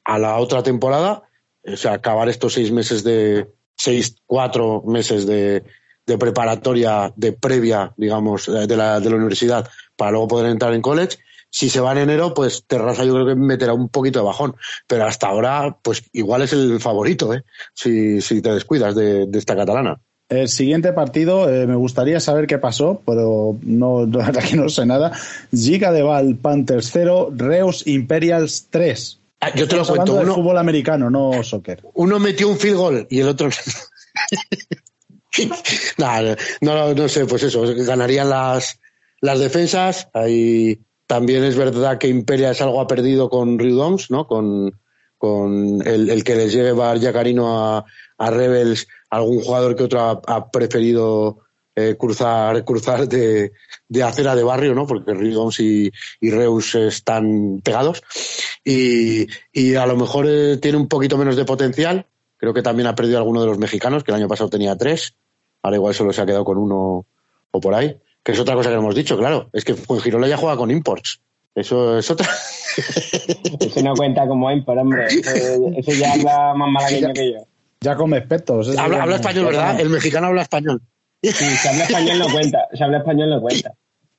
a 0.04 0.18
la 0.18 0.36
otra 0.38 0.62
temporada, 0.62 1.22
o 1.64 1.76
sea, 1.76 1.94
acabar 1.94 2.28
estos 2.28 2.54
seis 2.54 2.72
meses 2.72 3.04
de, 3.04 3.46
seis, 3.76 4.16
cuatro 4.26 4.82
meses 4.86 5.26
de, 5.26 5.62
de 6.06 6.18
preparatoria, 6.18 7.12
de 7.16 7.32
previa, 7.32 7.92
digamos, 7.96 8.46
de 8.46 8.76
la, 8.76 9.00
de 9.00 9.10
la 9.10 9.16
universidad, 9.16 9.68
para 9.96 10.10
luego 10.10 10.28
poder 10.28 10.50
entrar 10.50 10.74
en 10.74 10.82
college 10.82 11.18
si 11.54 11.70
se 11.70 11.78
va 11.78 11.92
en 11.92 11.98
enero, 11.98 12.34
pues 12.34 12.64
Terrassa 12.66 13.04
yo 13.04 13.14
creo 13.14 13.26
que 13.28 13.36
meterá 13.36 13.74
un 13.74 13.88
poquito 13.88 14.18
de 14.18 14.24
bajón. 14.24 14.56
Pero 14.88 15.06
hasta 15.06 15.28
ahora, 15.28 15.76
pues 15.82 16.02
igual 16.12 16.42
es 16.42 16.52
el 16.52 16.80
favorito, 16.80 17.32
¿eh? 17.32 17.44
si, 17.72 18.20
si 18.20 18.42
te 18.42 18.52
descuidas 18.52 18.96
de, 18.96 19.28
esta 19.32 19.54
catalana. 19.54 20.00
El 20.28 20.48
siguiente 20.48 20.92
partido, 20.92 21.48
eh, 21.48 21.68
me 21.68 21.76
gustaría 21.76 22.18
saber 22.18 22.48
qué 22.48 22.58
pasó, 22.58 23.02
pero 23.06 23.56
no, 23.62 24.04
que 24.50 24.56
no 24.56 24.68
sé 24.68 24.84
nada. 24.84 25.12
Giga 25.54 25.92
de 25.92 26.02
Val, 26.02 26.34
Panthers 26.42 26.90
0, 26.92 27.30
Reus 27.36 27.86
Imperials 27.86 28.66
3. 28.70 29.20
Ah, 29.42 29.54
yo 29.54 29.68
te 29.68 29.76
lo 29.76 29.86
cuento. 29.86 30.14
Uno, 30.14 30.34
fútbol 30.34 30.58
americano, 30.58 31.08
no 31.08 31.40
soccer. 31.44 31.84
Uno 31.94 32.18
metió 32.18 32.48
un 32.48 32.58
field 32.58 32.76
goal 32.76 33.06
y 33.08 33.20
el 33.20 33.28
otro. 33.28 33.48
no, 35.98 36.36
no, 36.62 36.94
no 36.94 37.08
sé, 37.08 37.26
pues 37.26 37.44
eso, 37.44 37.62
ganarían 37.64 38.28
las, 38.28 38.80
las 39.20 39.38
defensas. 39.38 40.08
Ahí 40.12 40.80
también 41.06 41.44
es 41.44 41.56
verdad 41.56 41.98
que 41.98 42.08
Imperia 42.08 42.50
es 42.50 42.60
algo 42.60 42.80
ha 42.80 42.86
perdido 42.86 43.28
con 43.28 43.58
Riudoms, 43.58 44.10
¿no? 44.10 44.26
Con, 44.26 44.78
con 45.18 45.86
el, 45.86 46.24
que 46.24 46.34
les 46.34 46.52
lleva 46.52 46.96
Yacarino 46.96 47.58
a, 47.58 47.84
a 48.18 48.30
Rebels, 48.30 48.86
algún 49.10 49.40
jugador 49.40 49.76
que 49.76 49.84
otro 49.84 50.22
ha, 50.26 50.50
preferido 50.50 51.38
eh, 51.76 51.96
cruzar, 51.98 52.64
cruzar 52.64 53.08
de, 53.08 53.52
de, 53.88 54.02
acera 54.02 54.34
de 54.34 54.42
barrio, 54.42 54.74
¿no? 54.74 54.86
Porque 54.86 55.14
Riudoms 55.14 55.60
y, 55.60 55.90
y, 56.20 56.30
Reus 56.30 56.74
están 56.74 57.60
pegados. 57.62 58.02
Y, 58.64 59.26
y 59.52 59.74
a 59.74 59.86
lo 59.86 59.96
mejor 59.96 60.26
eh, 60.28 60.56
tiene 60.58 60.78
un 60.78 60.88
poquito 60.88 61.18
menos 61.18 61.36
de 61.36 61.44
potencial. 61.44 62.06
Creo 62.36 62.54
que 62.54 62.62
también 62.62 62.86
ha 62.86 62.94
perdido 62.94 63.18
alguno 63.18 63.40
de 63.40 63.46
los 63.46 63.58
mexicanos, 63.58 64.04
que 64.04 64.10
el 64.10 64.16
año 64.16 64.28
pasado 64.28 64.50
tenía 64.50 64.76
tres. 64.76 65.14
Ahora 65.62 65.76
igual 65.76 65.94
solo 65.94 66.12
se 66.12 66.20
ha 66.20 66.26
quedado 66.26 66.44
con 66.44 66.58
uno 66.58 67.06
o 67.50 67.60
por 67.60 67.74
ahí. 67.74 67.96
Que 68.24 68.32
es 68.32 68.40
otra 68.40 68.54
cosa 68.54 68.70
que 68.70 68.76
hemos 68.76 68.94
dicho, 68.94 69.16
claro. 69.16 69.50
Es 69.52 69.64
que 69.64 69.76
Girola 70.02 70.26
ya 70.26 70.36
juega 70.36 70.56
con 70.56 70.70
imports. 70.70 71.20
Eso 71.54 71.98
es 71.98 72.10
otra. 72.10 72.28
Eso 73.60 73.82
no 73.82 73.94
cuenta 73.94 74.26
como 74.26 74.50
import, 74.50 74.80
hombre. 74.80 75.06
Eso, 75.76 75.92
ya 75.92 76.14
habla 76.14 76.54
más 76.54 76.70
malagueño 76.70 77.12
que 77.12 77.32
yo. 77.32 77.46
Ya 77.80 77.94
come 77.94 78.18
espetos. 78.18 78.76
Habla, 78.76 79.02
habla 79.02 79.16
español, 79.16 79.46
¿verdad? 79.46 79.78
El 79.78 79.90
mexicano 79.90 80.28
habla 80.28 80.42
español. 80.42 80.80
Sí, 81.22 81.32
si 81.32 81.68
habla 81.68 81.84
español 81.84 82.18
no 82.18 82.28
cuenta. 82.30 82.68
Si 82.72 82.82
habla 82.82 82.98
español 82.98 83.30
no 83.30 83.40
cuenta. 83.40 83.74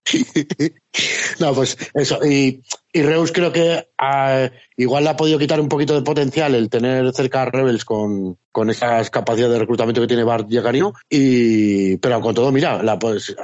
no, 1.40 1.54
pues 1.54 1.78
eso. 1.94 2.20
Y, 2.26 2.62
y 2.94 3.02
Reus 3.02 3.32
creo 3.32 3.52
que 3.52 3.88
ah, 3.98 4.50
igual 4.78 5.04
le 5.04 5.10
ha 5.10 5.18
podido 5.18 5.40
quitar 5.40 5.60
un 5.60 5.68
poquito 5.68 5.96
de 5.96 6.04
potencial 6.04 6.54
el 6.56 6.70
tener 6.70 7.12
cerca 7.14 7.42
a 7.42 7.46
Rebels 7.46 7.86
con, 7.86 8.38
con 8.52 8.70
esas 8.70 9.10
capacidades 9.10 9.54
de 9.54 9.60
reclutamiento 9.60 10.02
que 10.02 10.08
tiene 10.08 10.24
Bart 10.24 10.48
Yacarino. 10.48 10.94
Y, 11.10 11.98
pero 11.98 12.22
con 12.22 12.36
todo, 12.36 12.52
mira, 12.52 12.82
la, 12.84 12.98
pues, 13.00 13.36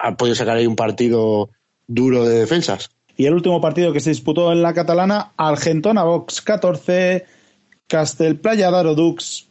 ha 0.00 0.16
podido 0.16 0.34
sacar 0.34 0.56
ahí 0.56 0.66
un 0.66 0.76
partido 0.76 1.50
duro 1.86 2.24
de 2.24 2.40
defensas. 2.40 2.90
Y 3.16 3.26
el 3.26 3.34
último 3.34 3.60
partido 3.60 3.92
que 3.92 4.00
se 4.00 4.10
disputó 4.10 4.50
en 4.50 4.62
la 4.62 4.72
catalana, 4.72 5.32
Argentona 5.36 6.04
Box 6.04 6.40
14, 6.40 7.26
Castelplaya 7.86 8.70
Daro 8.70 8.94
Dux 8.94 9.48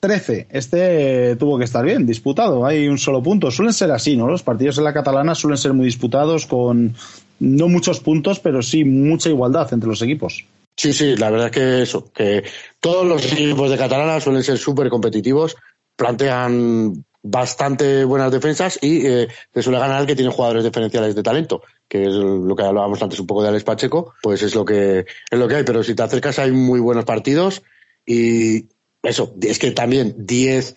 13. 0.00 0.48
Este 0.50 1.30
eh, 1.30 1.36
tuvo 1.36 1.56
que 1.58 1.64
estar 1.64 1.84
bien 1.84 2.04
disputado, 2.04 2.66
hay 2.66 2.88
un 2.88 2.98
solo 2.98 3.22
punto. 3.22 3.52
Suelen 3.52 3.72
ser 3.72 3.92
así, 3.92 4.16
¿no? 4.16 4.26
Los 4.26 4.42
partidos 4.42 4.78
en 4.78 4.84
la 4.84 4.92
catalana 4.92 5.36
suelen 5.36 5.58
ser 5.58 5.72
muy 5.72 5.84
disputados 5.84 6.46
con 6.46 6.94
no 7.38 7.68
muchos 7.68 8.00
puntos, 8.00 8.40
pero 8.40 8.62
sí 8.62 8.84
mucha 8.84 9.28
igualdad 9.28 9.72
entre 9.72 9.88
los 9.88 10.02
equipos. 10.02 10.44
Sí, 10.76 10.92
sí, 10.92 11.16
la 11.16 11.30
verdad 11.30 11.46
es 11.46 11.52
que 11.52 11.82
eso, 11.82 12.10
que 12.12 12.42
todos 12.80 13.06
los 13.06 13.32
equipos 13.32 13.70
de 13.70 13.76
catalana 13.76 14.20
suelen 14.20 14.42
ser 14.42 14.58
súper 14.58 14.88
competitivos, 14.88 15.56
plantean 15.94 17.04
bastante 17.22 18.04
buenas 18.04 18.32
defensas 18.32 18.78
y 18.82 19.06
eh, 19.06 19.28
te 19.52 19.62
suele 19.62 19.78
ganar 19.78 20.00
el 20.00 20.06
que 20.06 20.16
tiene 20.16 20.32
jugadores 20.32 20.64
diferenciales 20.64 21.14
de 21.14 21.22
talento, 21.22 21.62
que 21.88 22.02
es 22.02 22.12
lo 22.12 22.56
que 22.56 22.64
hablábamos 22.64 23.00
antes 23.02 23.20
un 23.20 23.26
poco 23.26 23.42
de 23.42 23.48
Alex 23.48 23.64
Pacheco, 23.64 24.14
pues 24.22 24.42
es 24.42 24.54
lo 24.54 24.64
que 24.64 25.06
es 25.30 25.38
lo 25.38 25.46
que 25.46 25.56
hay, 25.56 25.64
pero 25.64 25.82
si 25.82 25.94
te 25.94 26.02
acercas 26.02 26.38
hay 26.38 26.50
muy 26.50 26.80
buenos 26.80 27.04
partidos 27.04 27.62
y 28.04 28.66
eso, 29.02 29.34
es 29.40 29.58
que 29.58 29.70
también 29.70 30.14
10 30.18 30.76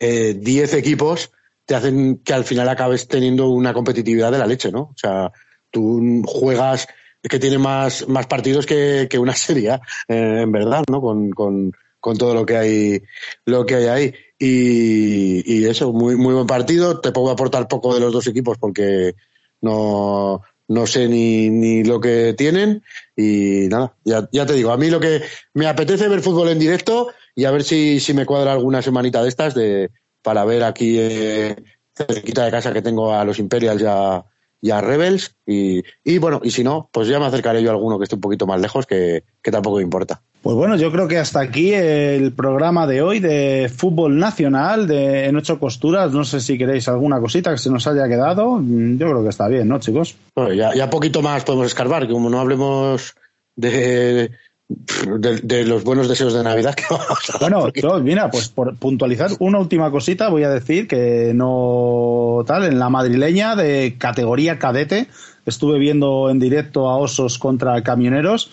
eh, 0.00 0.40
equipos 0.72 1.30
te 1.64 1.74
hacen 1.74 2.18
que 2.18 2.34
al 2.34 2.44
final 2.44 2.68
acabes 2.68 3.08
teniendo 3.08 3.48
una 3.48 3.72
competitividad 3.72 4.32
de 4.32 4.38
la 4.38 4.46
leche, 4.46 4.70
¿no? 4.70 4.80
O 4.80 4.96
sea, 4.96 5.32
tú 5.70 6.22
juegas 6.26 6.86
que 7.22 7.38
tiene 7.38 7.58
más, 7.58 8.06
más 8.08 8.26
partidos 8.26 8.66
que, 8.66 9.06
que 9.08 9.18
una 9.18 9.34
serie, 9.34 9.80
eh, 10.08 10.40
en 10.42 10.52
verdad, 10.52 10.84
¿no? 10.90 11.00
Con, 11.00 11.30
con, 11.30 11.72
con 12.00 12.18
todo 12.18 12.34
lo 12.34 12.44
que 12.44 12.56
hay, 12.56 13.02
lo 13.46 13.64
que 13.64 13.76
hay 13.76 13.86
ahí. 13.86 14.14
Y, 14.46 15.64
eso, 15.64 15.92
muy, 15.92 16.16
muy 16.16 16.34
buen 16.34 16.46
partido. 16.46 17.00
Te 17.00 17.12
puedo 17.12 17.30
aportar 17.30 17.68
poco 17.68 17.94
de 17.94 18.00
los 18.00 18.12
dos 18.12 18.26
equipos 18.26 18.58
porque 18.58 19.14
no, 19.60 20.42
no 20.68 20.86
sé 20.86 21.08
ni, 21.08 21.48
ni 21.48 21.84
lo 21.84 22.00
que 22.00 22.34
tienen. 22.36 22.82
Y 23.16 23.68
nada, 23.68 23.94
ya, 24.04 24.28
ya 24.32 24.44
te 24.44 24.52
digo, 24.52 24.70
a 24.70 24.76
mí 24.76 24.90
lo 24.90 25.00
que 25.00 25.22
me 25.54 25.66
apetece 25.66 26.08
ver 26.08 26.20
fútbol 26.20 26.50
en 26.50 26.58
directo 26.58 27.08
y 27.34 27.44
a 27.44 27.50
ver 27.50 27.64
si, 27.64 28.00
si 28.00 28.12
me 28.12 28.26
cuadra 28.26 28.52
alguna 28.52 28.82
semanita 28.82 29.22
de 29.22 29.28
estas 29.28 29.54
de, 29.54 29.90
para 30.22 30.44
ver 30.44 30.62
aquí 30.64 30.96
eh, 30.98 31.56
cerquita 31.94 32.44
de 32.44 32.50
casa 32.50 32.72
que 32.72 32.82
tengo 32.82 33.14
a 33.14 33.24
los 33.24 33.38
Imperials 33.38 33.80
ya 33.80 34.24
y 34.60 34.70
a 34.70 34.80
Rebels. 34.80 35.36
Y, 35.46 35.82
y, 36.04 36.18
bueno, 36.18 36.40
y 36.44 36.50
si 36.50 36.64
no, 36.64 36.88
pues 36.92 37.08
ya 37.08 37.18
me 37.18 37.26
acercaré 37.26 37.62
yo 37.62 37.70
a 37.70 37.72
alguno 37.72 37.98
que 37.98 38.04
esté 38.04 38.16
un 38.16 38.20
poquito 38.20 38.46
más 38.46 38.60
lejos, 38.60 38.86
que, 38.86 39.24
que 39.42 39.50
tampoco 39.50 39.76
me 39.76 39.82
importa. 39.82 40.22
Pues 40.44 40.56
bueno, 40.56 40.76
yo 40.76 40.92
creo 40.92 41.08
que 41.08 41.16
hasta 41.16 41.40
aquí 41.40 41.72
el 41.72 42.32
programa 42.32 42.86
de 42.86 43.00
hoy 43.00 43.18
de 43.18 43.72
fútbol 43.74 44.18
nacional 44.18 44.86
de 44.86 45.24
en 45.24 45.36
ocho 45.36 45.58
costuras. 45.58 46.12
No 46.12 46.22
sé 46.22 46.38
si 46.38 46.58
queréis 46.58 46.86
alguna 46.86 47.18
cosita 47.18 47.50
que 47.50 47.56
se 47.56 47.70
nos 47.70 47.86
haya 47.86 48.06
quedado. 48.08 48.60
Yo 48.62 49.08
creo 49.08 49.22
que 49.22 49.30
está 49.30 49.48
bien, 49.48 49.66
¿no, 49.66 49.80
chicos? 49.80 50.16
Bueno, 50.36 50.52
ya, 50.52 50.74
ya 50.74 50.90
poquito 50.90 51.22
más 51.22 51.44
podemos 51.44 51.68
escarbar, 51.68 52.06
que 52.06 52.12
como 52.12 52.28
no 52.28 52.40
hablemos 52.40 53.14
de, 53.56 54.32
de, 54.68 55.64
los 55.64 55.82
buenos 55.82 56.10
deseos 56.10 56.34
de 56.34 56.42
Navidad 56.42 56.74
que 56.76 56.84
vamos 56.90 57.30
a 57.32 57.38
Bueno, 57.38 58.02
mira, 58.02 58.30
pues 58.30 58.50
por 58.50 58.76
puntualizar 58.76 59.30
una 59.38 59.58
última 59.58 59.90
cosita, 59.90 60.28
voy 60.28 60.42
a 60.42 60.50
decir 60.50 60.86
que 60.86 61.32
no 61.34 62.44
tal, 62.46 62.64
en 62.64 62.78
la 62.78 62.90
madrileña 62.90 63.56
de 63.56 63.96
categoría 63.96 64.58
cadete, 64.58 65.06
estuve 65.46 65.78
viendo 65.78 66.28
en 66.28 66.38
directo 66.38 66.90
a 66.90 66.98
Osos 66.98 67.38
contra 67.38 67.82
Camioneros 67.82 68.50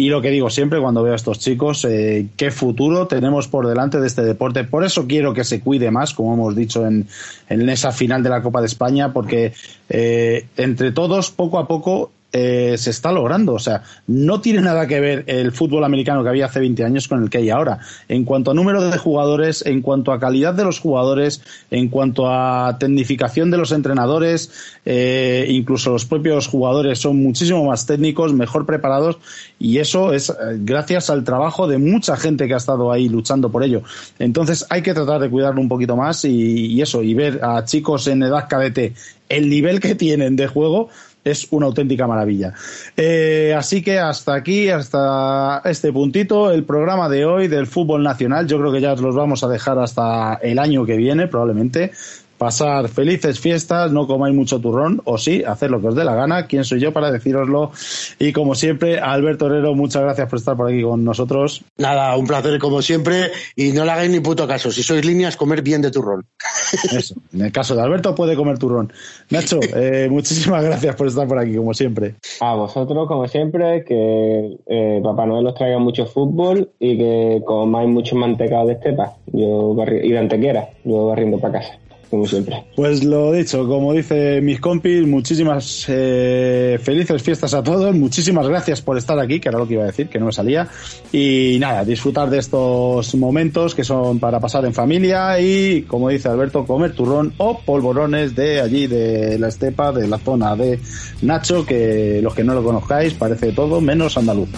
Y 0.00 0.10
lo 0.10 0.22
que 0.22 0.30
digo 0.30 0.48
siempre 0.48 0.80
cuando 0.80 1.02
veo 1.02 1.12
a 1.12 1.16
estos 1.16 1.40
chicos, 1.40 1.84
eh, 1.84 2.28
qué 2.36 2.52
futuro 2.52 3.08
tenemos 3.08 3.48
por 3.48 3.66
delante 3.66 3.98
de 3.98 4.06
este 4.06 4.22
deporte. 4.22 4.62
Por 4.62 4.84
eso 4.84 5.08
quiero 5.08 5.34
que 5.34 5.42
se 5.42 5.60
cuide 5.60 5.90
más, 5.90 6.14
como 6.14 6.34
hemos 6.34 6.54
dicho 6.54 6.86
en, 6.86 7.08
en 7.48 7.68
esa 7.68 7.90
final 7.90 8.22
de 8.22 8.28
la 8.30 8.40
Copa 8.40 8.60
de 8.60 8.68
España, 8.68 9.12
porque 9.12 9.54
eh, 9.88 10.46
entre 10.56 10.92
todos, 10.92 11.32
poco 11.32 11.58
a 11.58 11.66
poco, 11.66 12.12
eh, 12.30 12.74
se 12.76 12.90
está 12.90 13.10
logrando. 13.10 13.54
O 13.54 13.58
sea, 13.58 13.82
no 14.06 14.40
tiene 14.40 14.60
nada 14.60 14.86
que 14.86 15.00
ver 15.00 15.24
el 15.26 15.52
fútbol 15.52 15.84
americano 15.84 16.22
que 16.22 16.28
había 16.28 16.46
hace 16.46 16.60
20 16.60 16.84
años 16.84 17.08
con 17.08 17.22
el 17.22 17.30
que 17.30 17.38
hay 17.38 17.50
ahora. 17.50 17.78
En 18.08 18.24
cuanto 18.24 18.50
a 18.50 18.54
número 18.54 18.82
de 18.82 18.98
jugadores, 18.98 19.64
en 19.64 19.80
cuanto 19.80 20.12
a 20.12 20.20
calidad 20.20 20.52
de 20.54 20.64
los 20.64 20.78
jugadores, 20.78 21.42
en 21.70 21.88
cuanto 21.88 22.28
a 22.30 22.76
tecnificación 22.78 23.50
de 23.50 23.56
los 23.56 23.72
entrenadores, 23.72 24.50
eh, 24.84 25.46
incluso 25.48 25.90
los 25.90 26.04
propios 26.04 26.46
jugadores 26.48 26.98
son 26.98 27.22
muchísimo 27.22 27.64
más 27.64 27.86
técnicos, 27.86 28.34
mejor 28.34 28.66
preparados 28.66 29.18
y 29.58 29.78
eso 29.78 30.12
es 30.12 30.30
eh, 30.30 30.34
gracias 30.58 31.10
al 31.10 31.24
trabajo 31.24 31.66
de 31.66 31.78
mucha 31.78 32.16
gente 32.16 32.46
que 32.46 32.54
ha 32.54 32.58
estado 32.58 32.92
ahí 32.92 33.08
luchando 33.08 33.50
por 33.50 33.64
ello. 33.64 33.82
Entonces 34.18 34.66
hay 34.68 34.82
que 34.82 34.92
tratar 34.92 35.20
de 35.20 35.30
cuidarlo 35.30 35.60
un 35.60 35.68
poquito 35.68 35.96
más 35.96 36.24
y, 36.24 36.66
y 36.66 36.82
eso, 36.82 37.02
y 37.02 37.14
ver 37.14 37.40
a 37.42 37.64
chicos 37.64 38.06
en 38.06 38.22
edad 38.22 38.48
cadete 38.48 38.92
el 39.28 39.48
nivel 39.48 39.80
que 39.80 39.94
tienen 39.94 40.36
de 40.36 40.46
juego 40.46 40.88
es 41.30 41.48
una 41.50 41.66
auténtica 41.66 42.06
maravilla. 42.06 42.52
Eh, 42.96 43.54
así 43.56 43.82
que 43.82 43.98
hasta 43.98 44.34
aquí, 44.34 44.68
hasta 44.68 45.62
este 45.64 45.92
puntito, 45.92 46.50
el 46.50 46.64
programa 46.64 47.08
de 47.08 47.24
hoy 47.24 47.48
del 47.48 47.66
fútbol 47.66 48.02
nacional. 48.02 48.46
Yo 48.46 48.58
creo 48.58 48.72
que 48.72 48.80
ya 48.80 48.94
los 48.94 49.14
vamos 49.14 49.42
a 49.44 49.48
dejar 49.48 49.78
hasta 49.78 50.34
el 50.42 50.58
año 50.58 50.84
que 50.84 50.96
viene, 50.96 51.26
probablemente 51.26 51.92
pasar 52.38 52.88
felices 52.88 53.40
fiestas, 53.40 53.92
no 53.92 54.06
comáis 54.06 54.34
mucho 54.34 54.60
turrón, 54.60 55.02
o 55.04 55.18
sí, 55.18 55.42
hacer 55.44 55.70
lo 55.70 55.80
que 55.80 55.88
os 55.88 55.94
dé 55.94 56.04
la 56.04 56.14
gana. 56.14 56.46
¿Quién 56.46 56.64
soy 56.64 56.80
yo 56.80 56.92
para 56.92 57.10
deciroslo? 57.10 57.72
Y 58.18 58.32
como 58.32 58.54
siempre, 58.54 59.00
Alberto 59.00 59.46
Herrero, 59.46 59.74
muchas 59.74 60.02
gracias 60.02 60.28
por 60.28 60.38
estar 60.38 60.56
por 60.56 60.68
aquí 60.68 60.82
con 60.82 61.04
nosotros. 61.04 61.62
Nada, 61.76 62.16
un 62.16 62.26
placer 62.26 62.58
como 62.58 62.80
siempre 62.80 63.30
y 63.56 63.72
no 63.72 63.84
le 63.84 63.90
hagáis 63.90 64.10
ni 64.10 64.20
puto 64.20 64.46
caso. 64.46 64.70
Si 64.70 64.82
sois 64.82 65.04
líneas, 65.04 65.36
comer 65.36 65.62
bien 65.62 65.82
de 65.82 65.90
turrón. 65.90 66.24
Eso, 66.92 67.16
en 67.32 67.42
el 67.42 67.52
caso 67.52 67.74
de 67.74 67.82
Alberto 67.82 68.14
puede 68.14 68.36
comer 68.36 68.58
turrón. 68.58 68.92
Nacho, 69.30 69.58
eh, 69.74 70.08
muchísimas 70.10 70.64
gracias 70.64 70.94
por 70.94 71.08
estar 71.08 71.26
por 71.26 71.38
aquí, 71.38 71.56
como 71.56 71.74
siempre. 71.74 72.14
A 72.40 72.54
vosotros, 72.54 73.08
como 73.08 73.26
siempre, 73.26 73.84
que 73.84 74.56
eh, 74.66 75.00
Papá 75.02 75.26
Noel 75.26 75.46
os 75.46 75.54
traiga 75.54 75.78
mucho 75.78 76.06
fútbol 76.06 76.70
y 76.78 76.96
que 76.96 77.42
comáis 77.44 77.88
mucho 77.88 78.14
mantecado 78.16 78.66
de 78.66 78.74
estepa 78.74 79.16
yo 79.32 79.76
y 80.02 80.10
de 80.10 80.18
antequera, 80.18 80.68
yo 80.84 81.06
barriendo 81.06 81.38
para 81.38 81.60
casa 81.60 81.78
como 82.10 82.26
siempre. 82.26 82.64
Pues 82.74 83.04
lo 83.04 83.32
dicho, 83.32 83.66
como 83.66 83.92
dice 83.92 84.40
mis 84.40 84.60
compis, 84.60 85.06
muchísimas 85.06 85.84
eh, 85.88 86.78
felices 86.82 87.22
fiestas 87.22 87.54
a 87.54 87.62
todos, 87.62 87.94
muchísimas 87.94 88.48
gracias 88.48 88.82
por 88.82 88.96
estar 88.98 89.18
aquí, 89.18 89.40
que 89.40 89.48
era 89.48 89.58
lo 89.58 89.66
que 89.66 89.74
iba 89.74 89.84
a 89.84 89.86
decir, 89.86 90.08
que 90.08 90.18
no 90.18 90.26
me 90.26 90.32
salía. 90.32 90.68
Y 91.12 91.56
nada, 91.60 91.84
disfrutar 91.84 92.30
de 92.30 92.38
estos 92.38 93.14
momentos 93.14 93.74
que 93.74 93.84
son 93.84 94.18
para 94.18 94.40
pasar 94.40 94.64
en 94.64 94.74
familia 94.74 95.40
y, 95.40 95.82
como 95.82 96.08
dice 96.08 96.28
Alberto, 96.28 96.64
comer 96.64 96.94
turrón 96.94 97.32
o 97.38 97.58
polvorones 97.60 98.34
de 98.34 98.60
allí, 98.60 98.86
de 98.86 99.38
la 99.38 99.48
estepa, 99.48 99.92
de 99.92 100.08
la 100.08 100.18
zona 100.18 100.56
de 100.56 100.78
Nacho, 101.22 101.64
que 101.66 102.20
los 102.22 102.34
que 102.34 102.44
no 102.44 102.54
lo 102.54 102.62
conozcáis 102.62 103.14
parece 103.14 103.52
todo 103.52 103.80
menos 103.80 104.16
andaluz. 104.16 104.48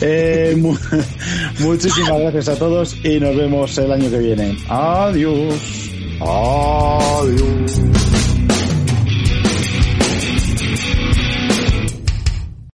Eh, 0.00 0.56
muchísimas 1.60 2.20
gracias 2.20 2.48
a 2.48 2.56
todos 2.56 2.96
y 3.04 3.20
nos 3.20 3.36
vemos 3.36 3.76
el 3.78 3.92
año 3.92 4.10
que 4.10 4.18
viene. 4.18 4.56
Adiós. 4.68 5.93
Adiós. 6.20 8.03